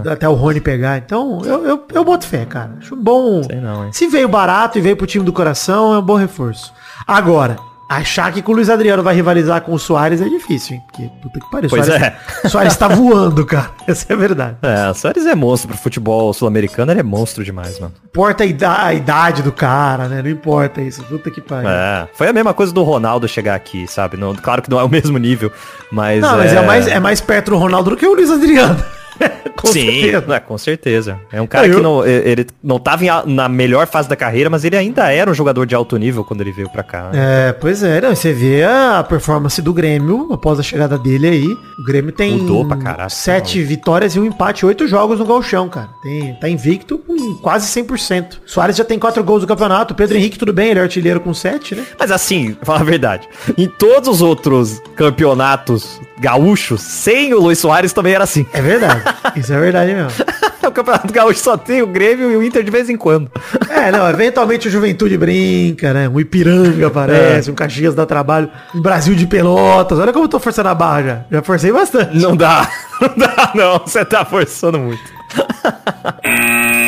É. 0.04 0.10
Até 0.12 0.28
o 0.28 0.34
Rony 0.34 0.60
pegar. 0.70 0.98
Então, 0.98 1.40
eu, 1.44 1.64
eu, 1.66 1.84
eu 1.94 2.04
boto 2.04 2.26
fé, 2.26 2.44
cara. 2.44 2.72
Acho 2.78 2.94
bom. 2.94 3.42
Sei 3.44 3.60
não, 3.60 3.84
hein. 3.86 3.90
Se 3.92 4.06
veio 4.06 4.28
barato 4.28 4.76
e 4.76 4.80
veio 4.80 4.96
pro 4.96 5.06
time 5.06 5.24
do 5.24 5.32
coração, 5.32 5.94
é 5.94 5.98
um 5.98 6.02
bom 6.02 6.16
reforço. 6.16 6.72
Agora, 7.06 7.56
achar 7.88 8.30
que 8.32 8.42
com 8.42 8.52
o 8.52 8.54
Luiz 8.56 8.68
Adriano 8.68 9.02
vai 9.02 9.14
rivalizar 9.14 9.62
com 9.62 9.72
o 9.72 9.78
Soares 9.78 10.20
é 10.20 10.28
difícil, 10.28 10.76
hein? 10.76 10.82
Porque, 10.86 11.10
puta 11.22 11.40
que 11.40 11.50
pariu. 11.50 11.70
Pois 11.70 11.86
Soares, 11.86 12.02
é. 12.44 12.48
Soares 12.48 12.76
tá 12.76 12.86
voando, 12.94 13.46
cara. 13.46 13.70
Essa 13.86 14.12
é 14.12 14.12
a 14.12 14.16
verdade. 14.16 14.56
É, 14.60 14.90
o 14.90 14.94
Soares 14.94 15.24
é 15.24 15.34
monstro 15.34 15.68
pro 15.70 15.78
futebol 15.78 16.30
sul-americano, 16.34 16.92
ele 16.92 17.00
é 17.00 17.02
monstro 17.02 17.42
demais, 17.42 17.80
mano. 17.80 17.94
Importa 18.04 18.44
a 18.44 18.46
ida- 18.46 18.82
a 18.84 18.92
idade 18.92 19.42
do 19.42 19.52
cara, 19.52 20.06
né? 20.06 20.20
Não 20.20 20.28
importa 20.30 20.82
isso. 20.82 21.02
Puta 21.04 21.30
que 21.30 21.40
pariu. 21.40 21.70
É, 21.70 22.06
foi 22.12 22.28
a 22.28 22.32
mesma 22.34 22.52
coisa 22.52 22.74
do 22.74 22.82
Ronaldo 22.82 23.26
chegar 23.26 23.54
aqui, 23.54 23.86
sabe? 23.86 24.18
Não, 24.18 24.34
claro 24.34 24.60
que 24.60 24.68
não 24.70 24.78
é 24.78 24.84
o 24.84 24.88
mesmo 24.88 25.16
nível, 25.16 25.50
mas 25.90 26.20
Não, 26.20 26.36
mas 26.36 26.52
é 26.52 26.60
mais, 26.60 26.86
é 26.86 27.00
mais 27.00 27.20
perto 27.22 27.52
do 27.52 27.56
Ronaldo 27.56 27.88
do 27.90 27.96
que 27.96 28.06
o 28.06 28.12
Luiz 28.14 28.30
Adriano. 28.30 28.84
com 29.56 29.66
Sim, 29.68 30.02
certeza. 30.02 30.34
é, 30.34 30.40
com 30.40 30.58
certeza. 30.58 31.20
É 31.32 31.40
um 31.42 31.46
cara 31.46 31.66
Eu- 31.66 31.76
que 31.76 31.82
não, 31.82 32.06
e- 32.06 32.10
ele 32.10 32.46
não 32.62 32.78
tava 32.78 33.04
em 33.04 33.08
a- 33.08 33.24
na 33.26 33.48
melhor 33.48 33.86
fase 33.86 34.08
da 34.08 34.14
carreira, 34.16 34.48
mas 34.48 34.64
ele 34.64 34.76
ainda 34.76 35.10
era 35.12 35.30
um 35.30 35.34
jogador 35.34 35.66
de 35.66 35.74
alto 35.74 35.96
nível 35.96 36.24
quando 36.24 36.40
ele 36.42 36.52
veio 36.52 36.68
pra 36.70 36.82
cá. 36.82 37.10
né? 37.12 37.48
É, 37.48 37.52
pois 37.52 37.82
é, 37.82 38.00
não, 38.00 38.14
você 38.14 38.32
vê 38.32 38.62
a 38.64 39.04
performance 39.08 39.60
do 39.60 39.72
Grêmio 39.72 40.28
após 40.32 40.58
a 40.58 40.62
chegada 40.62 40.96
dele 40.98 41.28
aí. 41.28 41.46
O 41.78 41.84
Grêmio 41.84 42.12
tem 42.12 42.32
Mudou 42.38 42.66
pra 42.66 42.76
caralho, 42.76 43.10
sete 43.10 43.62
vitórias 43.62 44.14
e 44.14 44.20
um 44.20 44.24
empate, 44.24 44.64
oito 44.64 44.86
jogos 44.86 45.18
no 45.18 45.24
Galchão, 45.26 45.68
cara. 45.68 45.88
Tem, 46.02 46.34
tá 46.34 46.48
invicto 46.48 46.98
com 46.98 47.34
quase 47.36 47.66
100%. 47.68 48.40
Soares 48.46 48.76
já 48.76 48.84
tem 48.84 48.98
quatro 48.98 49.22
gols 49.24 49.40
do 49.42 49.46
campeonato. 49.46 49.94
Pedro 49.94 50.16
Henrique, 50.16 50.38
tudo 50.38 50.52
bem, 50.52 50.68
ele 50.70 50.78
é 50.80 50.82
artilheiro 50.82 51.20
com 51.20 51.32
sete, 51.34 51.74
né? 51.74 51.84
Mas 51.98 52.10
assim, 52.10 52.56
fala 52.62 52.80
a 52.80 52.84
verdade. 52.84 53.28
Em 53.56 53.66
todos 53.66 54.08
os 54.08 54.22
outros 54.22 54.80
campeonatos 54.96 56.00
gaúchos, 56.20 56.80
sem 56.80 57.32
o 57.34 57.40
Luiz 57.40 57.58
Soares 57.58 57.92
também 57.92 58.12
era 58.14 58.24
assim. 58.24 58.46
É 58.52 58.60
verdade. 58.60 59.02
Isso 59.36 59.52
é 59.52 59.60
verdade 59.60 59.94
mesmo. 59.94 60.10
o 60.66 60.72
campeonato 60.72 61.12
gaúcho 61.12 61.40
só 61.40 61.56
tem 61.56 61.82
o 61.82 61.86
Grêmio 61.86 62.30
e 62.30 62.36
o 62.36 62.42
Inter 62.42 62.62
de 62.62 62.70
vez 62.70 62.88
em 62.88 62.96
quando. 62.96 63.30
É, 63.68 63.90
não, 63.90 64.08
eventualmente 64.08 64.68
o 64.68 64.70
Juventude 64.70 65.16
brinca, 65.16 65.92
né? 65.92 66.08
Um 66.08 66.20
Ipiranga 66.20 66.86
aparece, 66.86 67.50
um 67.50 67.54
Caxias 67.54 67.94
dá 67.94 68.06
trabalho, 68.06 68.50
um 68.74 68.80
Brasil 68.80 69.14
de 69.14 69.26
Pelotas. 69.26 69.98
Olha 69.98 70.12
como 70.12 70.24
eu 70.24 70.28
tô 70.28 70.38
forçando 70.38 70.68
a 70.68 70.74
barra 70.74 71.02
já. 71.02 71.20
Já 71.30 71.42
forcei 71.42 71.72
bastante. 71.72 72.16
Não 72.16 72.36
dá, 72.36 72.70
não 73.00 73.12
dá 73.16 73.52
não, 73.54 73.78
você 73.78 74.04
tá 74.04 74.24
forçando 74.24 74.78
muito. 74.78 75.18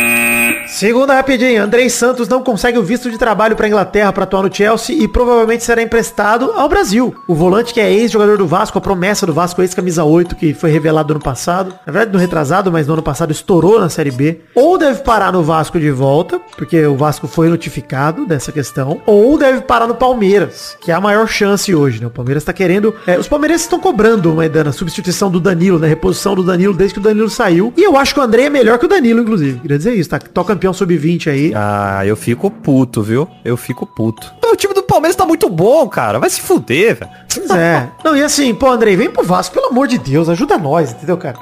Segunda 0.81 1.13
rapidinho, 1.13 1.63
Andrei 1.63 1.91
Santos 1.91 2.27
não 2.27 2.43
consegue 2.43 2.79
o 2.79 2.83
visto 2.83 3.11
de 3.11 3.19
trabalho 3.19 3.55
para 3.55 3.69
Inglaterra 3.69 4.11
para 4.15 4.25
atuar 4.25 4.45
no 4.45 4.55
Chelsea 4.55 4.97
e 4.97 5.07
provavelmente 5.07 5.63
será 5.63 5.83
emprestado 5.83 6.53
ao 6.53 6.71
Brasil. 6.71 7.15
O 7.29 7.35
volante 7.35 7.75
que 7.75 7.81
é 7.81 7.93
ex-jogador 7.93 8.39
do 8.39 8.47
Vasco, 8.47 8.79
a 8.79 8.81
promessa 8.81 9.27
do 9.27 9.35
Vasco, 9.35 9.61
ex-camisa 9.61 10.05
8, 10.05 10.35
que 10.37 10.55
foi 10.55 10.71
revelado 10.71 11.13
ano 11.13 11.23
passado. 11.23 11.75
Na 11.87 11.93
verdade, 11.93 12.15
no 12.15 12.19
retrasado, 12.19 12.73
mas 12.73 12.87
no 12.87 12.95
ano 12.95 13.03
passado 13.03 13.31
estourou 13.31 13.79
na 13.79 13.91
Série 13.91 14.11
B. 14.11 14.41
Ou 14.55 14.79
deve 14.79 15.03
parar 15.03 15.31
no 15.31 15.43
Vasco 15.43 15.79
de 15.79 15.91
volta, 15.91 16.41
porque 16.57 16.87
o 16.87 16.97
Vasco 16.97 17.29
foi 17.29 17.51
notificado 17.51 18.25
dessa 18.25 18.51
questão. 18.51 19.03
Ou 19.05 19.37
deve 19.37 19.61
parar 19.61 19.87
no 19.87 19.95
Palmeiras, 19.95 20.79
que 20.81 20.91
é 20.91 20.95
a 20.95 21.01
maior 21.01 21.29
chance 21.29 21.75
hoje, 21.75 22.01
né? 22.01 22.07
O 22.07 22.11
Palmeiras 22.11 22.43
tá 22.43 22.55
querendo... 22.55 22.95
é, 23.07 23.19
os 23.19 23.29
palmeirenses 23.29 23.67
estão 23.67 23.79
cobrando, 23.79 24.33
Maidana, 24.33 24.71
a 24.71 24.73
substituição 24.73 25.31
do 25.31 25.41
Danilo, 25.41 25.79
né? 25.79 25.87
Reposição 25.89 26.35
do 26.35 26.43
Danilo 26.43 26.73
desde 26.73 26.95
que 26.95 27.01
o 27.01 27.03
Danilo 27.03 27.29
saiu. 27.29 27.71
E 27.77 27.83
eu 27.83 27.99
acho 27.99 28.15
que 28.15 28.21
o 28.21 28.23
André 28.23 28.45
é 28.45 28.51
melhor 28.51 28.79
que 28.79 28.87
o 28.87 28.89
Danilo, 28.89 29.21
inclusive. 29.21 29.61
Queria 29.61 29.77
dizer 29.77 29.93
isso, 29.93 30.09
tá? 30.09 30.19
Tô 30.19 30.43
campeão 30.43 30.70
sub-20 30.73 31.31
aí. 31.31 31.53
Ah, 31.55 32.05
eu 32.05 32.17
fico 32.17 32.51
puto, 32.51 33.03
viu? 33.03 33.29
Eu 33.45 33.57
fico 33.57 33.87
puto. 33.87 34.33
O 34.45 34.57
time 34.57 34.75
do 34.75 34.83
Palmeiras 34.91 35.17
tá 35.17 35.25
muito 35.25 35.49
bom, 35.49 35.89
cara. 35.89 36.19
Vai 36.19 36.29
se 36.31 36.41
fuder, 36.41 36.97
velho. 36.97 37.11
Pois 37.33 37.51
é. 37.51 37.89
Não, 38.05 38.17
e 38.17 38.23
assim, 38.25 38.53
pô, 38.55 38.69
Andrei, 38.71 38.97
vem 38.97 39.09
pro 39.09 39.23
Vasco, 39.23 39.55
pelo 39.55 39.67
amor 39.69 39.87
de 39.87 39.99
Deus, 39.99 40.29
ajuda 40.29 40.59
nós, 40.59 40.91
entendeu, 40.91 41.17
cara? 41.17 41.37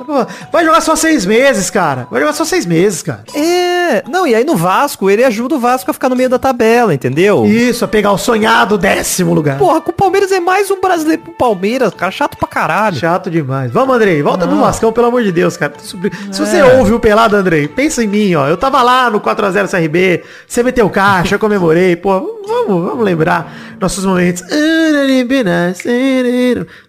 Vai 0.52 0.62
jogar 0.64 0.83
só 0.83 0.95
seis 0.95 1.25
meses, 1.25 1.71
cara. 1.71 2.07
Vai 2.11 2.21
jogar 2.21 2.35
só 2.35 2.45
seis 2.45 2.67
meses, 2.67 3.02
cara. 3.02 3.23
É, 3.35 4.02
não, 4.07 4.26
e 4.26 4.35
aí 4.35 4.45
no 4.45 4.55
Vasco, 4.55 5.09
ele 5.09 5.25
ajuda 5.25 5.55
o 5.55 5.59
Vasco 5.59 5.90
a 5.90 5.95
ficar 5.95 6.11
no 6.11 6.17
meio 6.17 6.28
da 6.28 6.38
tabela, 6.38 6.93
entendeu? 6.93 7.47
Isso, 7.47 7.85
a 7.85 7.88
pegar 7.88 8.12
o 8.12 8.19
sonhado 8.19 8.76
décimo 8.76 9.33
lugar. 9.33 9.57
Porra, 9.59 9.81
com 9.81 9.90
o 9.90 9.95
Palmeiras 9.95 10.31
é 10.31 10.40
mais 10.40 10.71
um 10.71 10.78
brasileiro 10.81 11.23
pro 11.23 11.33
Palmeiras, 11.33 11.95
cara. 11.95 12.12
Chato 12.12 12.37
pra 12.37 12.47
caralho. 12.47 12.97
Chato 12.97 13.31
demais. 13.31 13.73
Vamos, 13.73 13.97
Andrei, 13.97 14.21
volta 14.23 14.45
Não. 14.45 14.52
pro 14.57 14.62
Vascão, 14.67 14.93
pelo 14.93 15.07
amor 15.07 15.23
de 15.23 15.33
Deus, 15.33 15.57
cara. 15.57 15.73
Se 15.78 15.97
É. 15.97 16.45
você 16.45 16.62
ouve 16.76 16.93
o 16.93 17.00
pelado, 17.00 17.35
Andrei, 17.35 17.67
pensa 17.67 18.05
em 18.05 18.07
mim, 18.09 18.35
ó. 18.35 18.47
Eu 18.47 18.59
tava 18.59 18.83
lá 18.83 19.09
no 19.09 19.21
4x0 19.21 19.67
CRB, 19.71 20.23
você 20.47 20.62
meteu 20.62 20.90
caixa, 20.90 21.37
eu 21.37 21.38
comemorei, 21.38 21.97
pô, 21.97 22.11
vamos, 22.47 22.85
vamos 22.85 23.05
lembrar 23.05 23.38
nossos 23.80 24.04
momentos. 24.04 24.42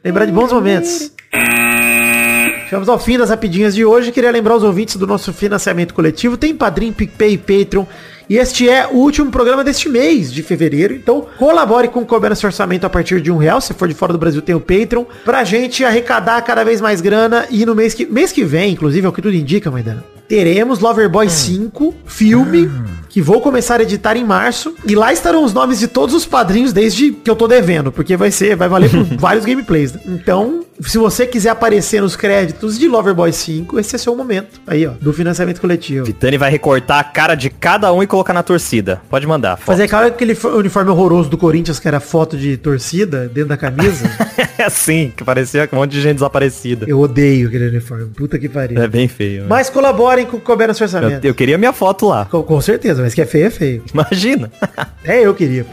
Lembrar 0.04 0.26
de 0.26 0.32
bons 0.32 0.52
momentos. 0.52 1.12
Chegamos 2.70 2.88
ao 2.88 3.00
fim 3.00 3.18
das 3.18 3.32
rapidinhas 3.32 3.74
de 3.74 3.84
hoje. 3.84 4.12
Queria 4.12 4.30
lembrar 4.30 4.56
os 4.56 4.64
ouvintes 4.64 4.96
do 4.96 5.08
nosso 5.08 5.34
financiamento 5.34 5.92
coletivo. 5.94 6.38
Tem 6.38 6.56
Padrim, 6.56 6.92
PicPay 6.92 7.34
e 7.34 7.38
Patreon. 7.38 7.86
E 8.30 8.38
este 8.38 8.70
é 8.70 8.86
o 8.86 8.98
último 8.98 9.32
programa 9.32 9.64
deste 9.64 9.90
mês 9.90 10.32
de 10.32 10.44
fevereiro. 10.44 10.94
Então, 10.94 11.26
colabore 11.40 11.88
com 11.88 12.02
o 12.02 12.30
Nosso 12.30 12.46
Orçamento 12.46 12.86
a 12.86 12.90
partir 12.90 13.22
de 13.22 13.32
um 13.32 13.38
real. 13.38 13.60
Se 13.60 13.74
for 13.74 13.88
de 13.88 13.96
fora 13.96 14.14
do 14.14 14.20
Brasil, 14.20 14.40
tem 14.40 14.54
o 14.54 14.60
Patreon. 14.60 15.04
Pra 15.26 15.44
gente 15.44 15.84
arrecadar 15.84 16.40
cada 16.44 16.64
vez 16.64 16.80
mais 16.80 17.02
grana. 17.02 17.48
E 17.50 17.66
no 17.66 17.74
mês 17.74 17.96
que, 17.96 18.06
mês 18.06 18.32
que 18.32 18.44
vem, 18.44 18.74
inclusive, 18.74 19.04
é 19.04 19.10
o 19.10 19.12
que 19.12 19.22
tudo 19.24 19.34
indica, 19.34 19.72
Maidana. 19.72 20.19
Teremos 20.30 20.78
Loverboy 20.80 21.28
5, 21.28 21.94
filme, 22.06 22.70
que 23.10 23.20
vou 23.20 23.42
começar 23.42 23.80
a 23.80 23.84
editar 23.84 24.16
em 24.16 24.24
março. 24.24 24.76
E 24.86 24.94
lá 24.94 25.12
estarão 25.12 25.44
os 25.44 25.52
nomes 25.54 25.80
de 25.80 25.88
todos 25.88 26.14
os 26.14 26.24
padrinhos 26.24 26.72
desde 26.72 27.12
que 27.12 27.30
eu 27.30 27.36
tô 27.36 27.48
devendo. 27.48 27.92
Porque 27.92 28.16
vai 28.16 28.30
ser, 28.30 28.56
vai 28.56 28.70
valer 28.70 28.92
por 28.92 29.04
vários 29.18 29.44
gameplays. 29.44 29.92
né? 29.94 30.02
Então, 30.06 30.64
se 30.82 31.00
você 31.00 31.26
quiser 31.26 31.50
aparecer 31.50 32.00
nos 32.04 32.16
créditos 32.16 32.78
de 32.78 32.88
Loverboy 32.88 33.34
5, 33.34 33.80
esse 33.80 33.96
é 33.96 33.98
seu 33.98 34.16
momento. 34.16 34.62
Aí, 34.68 34.86
ó, 34.86 34.92
do 35.02 35.12
financiamento 35.12 35.60
coletivo. 35.60 36.06
Vitani 36.06 36.38
vai 36.38 36.52
recortar 36.52 37.00
a 37.00 37.04
cara 37.04 37.34
de 37.34 37.50
cada 37.50 37.92
um 37.92 38.04
e 38.04 38.08
colocar 38.08 38.32
na 38.34 38.44
torcida. 38.44 39.02
Pode 39.10 39.26
mandar. 39.26 39.58
foto. 39.58 39.66
Fazer 39.66 39.84
aquela 39.86 40.06
aquele 40.06 40.36
fo- 40.36 40.50
uniforme 40.50 40.92
horroroso 40.92 41.28
do 41.28 41.40
Corinthians, 41.40 41.80
que 41.80 41.88
era 41.88 42.00
foto 42.00 42.38
de 42.38 42.56
torcida 42.56 43.28
dentro 43.28 43.50
da 43.50 43.58
camisa. 43.58 44.06
É 44.60 44.66
assim, 44.66 45.14
que 45.16 45.24
parecia 45.24 45.70
um 45.72 45.78
monte 45.78 45.92
de 45.92 46.02
gente 46.02 46.16
desaparecida. 46.16 46.86
eu 46.90 47.00
odeio 47.00 47.48
aquele 47.48 47.70
uniforme. 47.70 48.08
Puta 48.08 48.38
que 48.38 48.50
pariu. 48.50 48.82
É 48.82 48.90
bem 48.90 49.08
feio. 49.08 49.44
né? 49.44 49.48
Mas 49.50 49.70
colaborem 50.20 50.26
com 50.26 50.38
o 50.38 50.40
Couber 50.40 50.68
Nosso 50.68 50.84
eu, 50.84 50.86
Orçamento. 50.86 51.26
eu 51.26 51.34
queria 51.34 51.58
minha 51.58 51.74
foto 51.74 52.08
lá. 52.08 52.26
Com, 52.26 52.44
com 52.44 52.62
certeza, 52.62 53.02
mas 53.02 53.14
que 53.14 53.22
é 53.22 53.26
feio, 53.26 53.48
é 53.48 53.50
feio. 53.50 53.84
Imagina. 53.94 54.52
É, 55.04 55.26
eu 55.26 55.34
queria. 55.34 55.66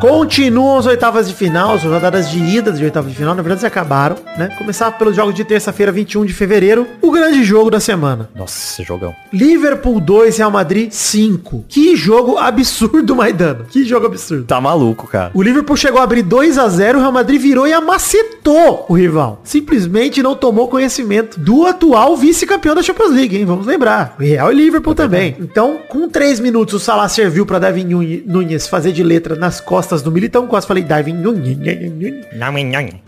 Continuam 0.00 0.78
as 0.78 0.86
oitavas 0.86 1.28
de 1.28 1.34
final, 1.34 1.74
as 1.74 1.82
rodadas 1.82 2.30
de 2.30 2.38
ida 2.38 2.70
de 2.70 2.84
oitavas 2.84 3.10
de 3.10 3.16
final, 3.16 3.34
na 3.34 3.42
verdade 3.42 3.62
já 3.62 3.68
acabaram, 3.68 4.16
né? 4.36 4.48
Começar 4.56 4.92
pelos 4.92 5.16
jogos 5.16 5.34
de 5.34 5.44
terça-feira, 5.44 5.90
21 5.90 6.24
de 6.24 6.32
fevereiro, 6.32 6.86
o 7.02 7.10
grande 7.10 7.42
jogo 7.42 7.68
da 7.70 7.80
semana. 7.80 8.28
Nossa, 8.34 8.56
esse 8.74 8.84
jogão. 8.86 9.12
Liverpool 9.32 9.98
2, 10.00 10.38
Real 10.38 10.50
Madrid 10.52 10.92
5. 10.92 11.64
Que 11.68 11.96
jogo 11.96 12.38
absurdo, 12.38 13.16
Maidano. 13.16 13.64
Que 13.68 13.84
jogo 13.84 14.06
absurdo. 14.06 14.44
Tá 14.44 14.60
maluco, 14.60 15.08
cara. 15.08 15.32
O 15.34 15.42
Liverpool 15.42 15.76
chegou 15.76 16.00
a 16.00 16.04
abrir 16.04 16.22
2 16.22 16.58
a 16.58 16.68
0 16.68 16.98
o 16.98 17.00
Real 17.00 17.12
Madrid 17.12 17.40
virou 17.40 17.66
e 17.66 17.72
amacetou 17.72 18.86
o 18.88 18.94
rival. 18.94 19.40
Simplesmente 19.42 20.22
não 20.22 20.36
tomou 20.36 20.68
conhecimento 20.68 21.40
do 21.40 21.66
atual 21.66 22.16
vice-campeão 22.16 22.74
da 22.74 22.82
Champions 22.82 23.10
League, 23.10 23.36
hein? 23.36 23.44
Vamos 23.44 23.66
lembrar. 23.66 24.14
O 24.18 24.22
Real 24.22 24.52
e 24.52 24.54
Liverpool 24.54 24.94
também. 24.94 25.36
Então, 25.40 25.78
com 25.88 26.08
3 26.08 26.38
minutos, 26.38 26.74
o 26.74 26.78
Salah 26.78 27.08
serviu 27.08 27.44
pra 27.44 27.58
Darwin 27.58 27.84
Nuni- 27.84 28.22
Nunes 28.24 28.68
fazer 28.68 28.92
de 28.92 29.02
letra 29.02 29.34
nas 29.34 29.60
costas 29.60 29.87
do 30.02 30.12
Militão. 30.12 30.46
Quase 30.46 30.66
falei 30.66 30.84
Nunes. 31.14 31.58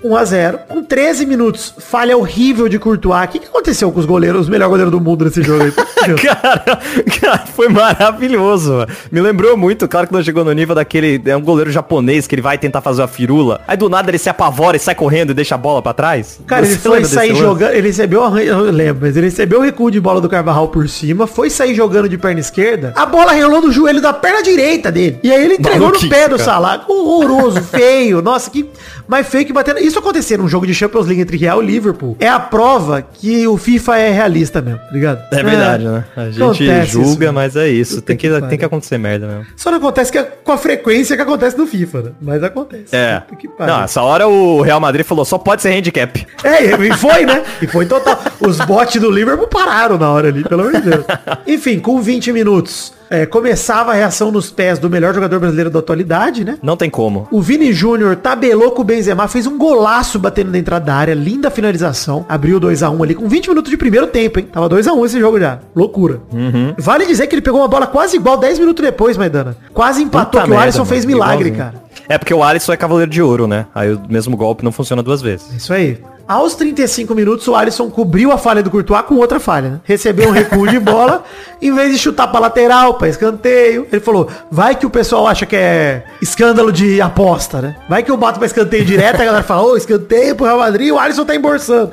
1 0.03 0.17
a 0.17 0.25
0 0.25 0.59
Com 0.69 0.83
13 0.83 1.27
minutos, 1.27 1.75
falha 1.79 2.17
horrível 2.17 2.69
de 2.69 2.79
Courtois. 2.79 3.25
O 3.25 3.29
que, 3.29 3.39
que 3.41 3.47
aconteceu 3.47 3.91
com 3.93 4.01
os 4.01 4.07
goleiros, 4.07 4.43
os 4.43 4.49
melhores 4.49 4.71
goleiros 4.71 4.93
do 4.93 5.01
mundo 5.01 5.25
nesse 5.25 5.43
jogo 5.43 5.65
aí? 5.65 5.73
Cara, 6.21 6.79
cara, 7.21 7.39
foi 7.55 7.69
maravilhoso. 7.69 8.73
mano. 8.73 8.87
Me 9.13 9.21
lembrou 9.21 9.55
muito, 9.57 9.87
claro 9.87 10.07
que 10.07 10.13
não 10.15 10.23
chegou 10.23 10.43
no 10.45 10.53
nível 10.53 10.75
daquele. 10.75 11.21
É 11.27 11.37
um 11.37 11.43
goleiro 11.43 11.71
japonês 11.71 12.27
que 12.27 12.35
ele 12.35 12.41
vai 12.43 12.57
tentar 12.57 12.81
fazer 12.81 13.03
uma 13.03 13.09
firula. 13.09 13.61
Aí 13.69 13.77
do 13.77 13.89
nada 13.89 14.11
ele 14.11 14.17
se 14.19 14.29
apavora 14.31 14.77
e 14.77 14.81
sai 14.81 14.95
correndo 14.95 15.31
e 15.31 15.35
deixa 15.35 15.55
a 15.57 15.59
bola 15.59 15.83
pra 15.83 15.93
trás. 15.93 16.41
Cara, 16.47 16.65
ele 16.65 16.73
Você 16.75 16.79
foi 16.81 16.91
lembra 16.93 17.03
desse 17.03 17.15
sair 17.15 17.35
jogando, 17.35 17.73
ele 17.75 17.87
recebeu, 17.89 18.25
a- 18.25 18.43
eu 18.43 18.63
lembro, 18.71 19.03
mas 19.03 19.17
ele 19.17 19.27
recebeu 19.27 19.59
o 19.61 19.63
recuo 19.63 19.91
de 19.91 20.01
bola 20.01 20.21
do 20.21 20.29
Carvajal 20.29 20.69
por 20.69 20.89
cima, 20.89 21.27
foi 21.27 21.51
sair 21.51 21.75
jogando 21.75 22.09
de 22.09 22.17
perna 22.17 22.41
esquerda, 22.41 22.93
a 22.97 23.05
bola 23.05 23.33
relou 23.33 23.61
no 23.61 23.71
joelho 23.71 24.01
da 24.01 24.13
perna 24.13 24.43
direita 24.43 24.91
dele. 24.91 25.19
E 25.23 25.31
aí 25.31 25.45
ele 25.45 25.55
entregou 25.55 25.81
no 25.81 25.85
Maluquice, 25.87 26.09
pé 26.09 26.29
do 26.29 26.37
cara. 26.39 26.45
Salah. 26.71 26.85
Horroroso, 26.89 27.63
feio. 27.71 28.23
Nossa, 28.23 28.51
que 28.51 28.69
mais 29.09 29.27
feio 29.27 29.45
que 29.45 29.53
batendo. 29.53 29.79
Isso 29.79 29.99
acontecer 29.99 30.39
num 30.39 30.49
jogo 30.49 30.67
de 30.67 30.75
Champions 30.75 31.07
League 31.07 31.21
entre 31.21 31.37
Real 31.37 31.63
e 31.63 31.67
Liverpool 31.67 32.17
é 32.19 32.29
a 32.29 32.39
prova 32.39 33.03
que 33.03 33.47
o 33.47 33.57
FIFA 33.57 33.99
é 33.99 34.11
realista 34.11 34.61
mesmo, 34.63 34.79
tá 34.79 34.93
ligado? 34.93 35.21
É 35.33 35.43
verdade, 35.43 35.85
né? 35.85 36.05
A 36.17 36.31
gente 36.31 36.43
acontece 36.43 36.91
julga, 36.93 37.25
isso, 37.25 37.33
mas 37.33 37.57
é 37.57 37.69
isso. 37.69 38.03
Tem 38.03 38.17
que, 38.17 38.29
que 38.29 38.49
tem 38.49 38.59
que 38.59 38.65
acontecer 38.65 38.99
merda 38.99 39.27
mesmo. 39.27 39.47
Só 39.57 39.71
não 39.71 39.79
acontece 39.79 40.13
que 40.13 40.19
é 40.19 40.23
com 40.23 40.53
a 40.53 40.59
frequência 40.59 41.17
que 41.17 41.23
acontece 41.23 41.57
no 41.57 41.67
FIFA, 41.67 42.03
né? 42.03 42.11
Mas 42.21 42.43
acontece. 42.43 42.95
É. 42.95 43.23
Não, 43.59 43.83
essa 43.83 44.03
hora 44.03 44.29
o 44.29 44.61
Real 44.63 44.81
Madrid 44.81 45.05
falou, 45.05 45.25
só 45.25 45.39
pode 45.39 45.63
ser 45.63 45.71
handicap. 45.73 46.27
É, 46.45 46.65
e 46.87 46.97
foi, 46.97 47.25
né? 47.25 47.43
E 47.61 47.67
foi 47.67 47.87
total. 47.87 48.19
Os 48.41 48.59
bots 48.59 49.01
do 49.01 49.11
Liverpool 49.11 49.49
pararam 49.49 49.99
na 49.99 50.11
hora 50.11 50.29
ali, 50.29 50.45
pelo 50.45 50.63
amor 50.63 50.81
de 50.81 50.91
Deus. 50.91 51.05
Enfim, 51.47 51.79
com 51.79 52.01
20 52.01 52.33
minutos, 52.33 52.93
é, 53.11 53.27
começava 53.27 53.91
a 53.91 53.95
reação 53.95 54.31
nos 54.31 54.51
pés 54.51 54.79
do 54.79 54.89
melhor 54.89 55.13
jogador 55.13 55.41
brasileiro 55.41 55.69
da 55.71 55.81
atualidade, 55.81 56.45
né? 56.45 56.57
Não 56.63 56.77
tem 56.77 56.89
como. 56.89 57.27
O 57.31 57.43
Vini 57.43 57.73
Júnior 57.73 58.15
tabelou 58.17 58.71
com 58.71 58.83
o 58.83 58.85
Benzema, 58.85 59.27
fez 59.27 59.47
um 59.47 59.59
golaço 59.59 60.19
batendo 60.19 60.51
dentro 60.53 60.79
da 60.81 60.95
área, 60.95 61.13
linda 61.15 61.51
finalização. 61.51 62.25
Abriu 62.29 62.61
2x1 62.61 63.03
ali 63.03 63.15
com 63.15 63.29
20 63.29 63.49
minutos 63.49 63.71
de 63.71 63.77
primeiro 63.77 64.07
tempo, 64.07 64.39
hein? 64.39 64.49
Tava 64.53 64.69
2x1 64.69 65.05
esse 65.07 65.19
jogo 65.19 65.41
já. 65.41 65.59
Loucura. 65.75 66.21
Uhum. 66.33 66.73
Vale 66.79 67.05
dizer 67.07 67.27
que 67.27 67.35
ele 67.35 67.43
pegou 67.43 67.61
uma 67.61 67.69
bola 67.69 67.87
quase 67.87 68.17
igual 68.17 68.37
10 68.39 68.59
minutos 68.61 68.85
depois, 68.85 69.17
Maidana. 69.17 69.57
Quase 69.75 70.03
empatou, 70.03 70.27
Puta 70.41 70.43
que 70.43 70.47
o 70.47 70.51
merda, 70.51 70.63
Alisson 70.65 70.79
mano. 70.79 70.89
fez 70.91 71.05
milagre, 71.05 71.49
Igualzinho. 71.49 71.57
cara. 71.73 71.91
É 72.09 72.19
porque 72.19 72.35
o 72.35 72.43
Alisson 72.43 72.73
é 72.73 72.77
cavaleiro 72.77 73.11
de 73.11 73.23
ouro, 73.23 73.47
né? 73.47 73.67
Aí 73.75 73.93
o 73.93 74.01
mesmo 74.09 74.37
golpe 74.37 74.65
não 74.65 74.73
funciona 74.73 75.03
duas 75.03 75.21
vezes. 75.23 75.53
Isso 75.55 75.73
aí. 75.73 75.99
Aos 76.31 76.55
35 76.55 77.13
minutos, 77.13 77.49
o 77.49 77.57
Alisson 77.57 77.91
cobriu 77.91 78.31
a 78.31 78.39
falha 78.39 78.63
do 78.63 78.71
Courtois 78.71 79.03
com 79.03 79.17
outra 79.17 79.41
falha, 79.41 79.69
né? 79.69 79.81
Recebeu 79.83 80.29
um 80.29 80.31
recuo 80.31 80.69
de 80.69 80.79
bola, 80.79 81.25
em 81.61 81.75
vez 81.75 81.91
de 81.91 81.99
chutar 81.99 82.29
pra 82.29 82.39
lateral, 82.39 82.95
pra 82.95 83.09
escanteio, 83.09 83.89
ele 83.91 84.01
falou, 84.01 84.29
vai 84.49 84.77
que 84.77 84.87
o 84.87 84.91
pessoal 84.91 85.27
acha 85.27 85.45
que 85.45 85.57
é 85.57 86.05
escândalo 86.23 86.71
de 86.71 87.01
aposta, 87.01 87.61
né? 87.61 87.77
Vai 87.89 88.05
que 88.05 88.13
eu 88.13 88.17
bato 88.17 88.39
pra 88.39 88.47
escanteio 88.47 88.85
direto, 88.85 89.21
a 89.21 89.25
galera 89.25 89.43
fala, 89.43 89.65
ô, 89.65 89.77
escanteio 89.77 90.37
pro 90.37 90.47
Real 90.47 90.61
Madrid, 90.61 90.93
o 90.93 91.01
Alisson 91.01 91.25
tá 91.25 91.35
embolsando. 91.35 91.91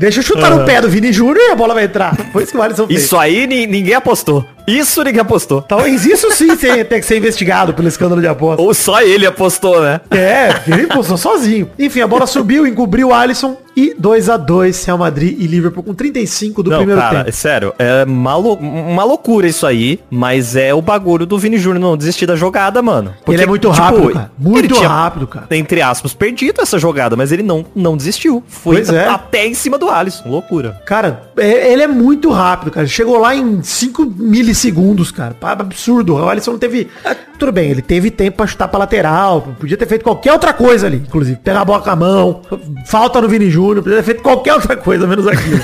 Deixa 0.00 0.20
eu 0.20 0.24
chutar 0.24 0.50
no 0.50 0.64
pé 0.64 0.80
do 0.80 0.88
Vini 0.88 1.12
Júnior 1.12 1.36
e 1.48 1.50
a 1.52 1.54
bola 1.54 1.74
vai 1.74 1.84
entrar. 1.84 2.16
Foi 2.32 2.42
isso 2.42 2.52
que 2.52 2.58
o 2.58 2.62
Alisson 2.62 2.86
fez. 2.86 3.02
Isso 3.04 3.16
aí 3.16 3.46
ni- 3.46 3.66
ninguém 3.66 3.94
apostou. 3.94 4.44
Isso 4.66 5.02
ninguém 5.02 5.20
apostou. 5.20 5.60
Talvez 5.62 6.04
isso 6.06 6.30
sim 6.32 6.54
tenha 6.56 6.84
que 6.84 7.02
ser 7.02 7.16
investigado 7.18 7.74
pelo 7.74 7.88
escândalo 7.88 8.20
de 8.20 8.26
aposta. 8.28 8.62
Ou 8.62 8.72
só 8.72 9.02
ele 9.02 9.26
apostou, 9.26 9.80
né? 9.82 10.00
É, 10.10 10.48
ele 10.66 10.82
impulsou 10.82 11.16
sozinho. 11.16 11.68
Enfim, 11.78 12.00
a 12.00 12.06
bola 12.06 12.26
subiu, 12.26 12.66
encobriu 12.66 13.08
o 13.08 13.12
Alisson 13.14 13.56
e 13.76 13.94
2 13.98 14.28
a 14.30 14.36
2 14.36 14.84
Real 14.84 14.98
Madrid 14.98 15.36
e 15.40 15.46
Liverpool 15.46 15.82
com 15.82 15.94
35 15.94 16.62
do 16.62 16.70
não, 16.70 16.78
primeiro 16.78 17.00
cara, 17.00 17.18
tempo. 17.18 17.28
é 17.28 17.32
sério, 17.32 17.72
é 17.78 18.04
uma, 18.04 18.36
lou- 18.36 18.56
uma 18.58 19.04
loucura 19.04 19.46
isso 19.46 19.66
aí, 19.66 19.98
mas 20.10 20.54
é 20.56 20.72
o 20.74 20.82
bagulho 20.82 21.24
do 21.26 21.38
Vini 21.38 21.56
Júnior 21.58 21.80
não 21.80 21.96
desistir 21.96 22.26
da 22.26 22.36
jogada, 22.36 22.80
mano. 22.82 23.14
Ele 23.28 23.42
é 23.42 23.46
muito 23.46 23.68
rápido, 23.70 24.10
cara. 24.12 24.30
Muito 24.38 24.74
rápido, 24.80 25.26
cara. 25.26 25.46
Entre 25.50 25.80
aspas, 25.82 26.12
perdido 26.14 26.60
essa 26.60 26.78
jogada, 26.78 27.16
mas 27.16 27.32
ele 27.32 27.42
não, 27.42 27.64
não 27.74 27.96
desistiu. 27.96 28.42
Foi 28.46 28.76
Pois 28.76 28.90
é. 28.90 29.06
até 29.08 29.46
em 29.46 29.54
cima 29.54 29.78
do 29.78 29.88
Alisson. 29.90 30.28
Loucura. 30.28 30.80
Cara, 30.86 31.22
é- 31.36 31.72
ele 31.72 31.82
é 31.82 31.86
muito 31.88 32.30
rápido, 32.30 32.70
cara. 32.70 32.86
Chegou 32.86 33.18
lá 33.18 33.34
em 33.34 33.62
5 33.62 34.04
milissegundos, 34.16 35.10
cara. 35.10 35.36
Absurdo. 35.42 36.14
O 36.14 36.28
Alisson 36.28 36.52
não 36.52 36.58
teve. 36.58 36.88
Ah, 37.04 37.14
tudo 37.38 37.52
bem, 37.52 37.70
ele 37.70 37.82
teve 37.82 38.10
tempo 38.10 38.38
pra 38.38 38.46
chutar 38.46 38.68
pra 38.68 38.78
lateral. 38.80 39.42
Podia 39.58 39.76
ter 39.76 39.86
feito 39.86 40.02
qualquer 40.02 40.32
outra 40.32 40.52
coisa 40.52 40.86
ali. 40.86 40.98
Inclusive, 41.06 41.38
pegar 41.42 41.60
a 41.62 41.64
bola 41.64 41.80
com 41.80 41.90
a 41.90 41.96
mão. 41.96 42.42
Falta 42.86 43.20
no 43.20 43.28
Vini 43.28 43.50
Júnior. 43.50 43.82
Podia 43.82 43.98
ter 43.98 44.04
feito 44.04 44.22
qualquer 44.22 44.54
outra 44.54 44.76
coisa, 44.76 45.06
menos 45.06 45.26
aquilo. 45.26 45.60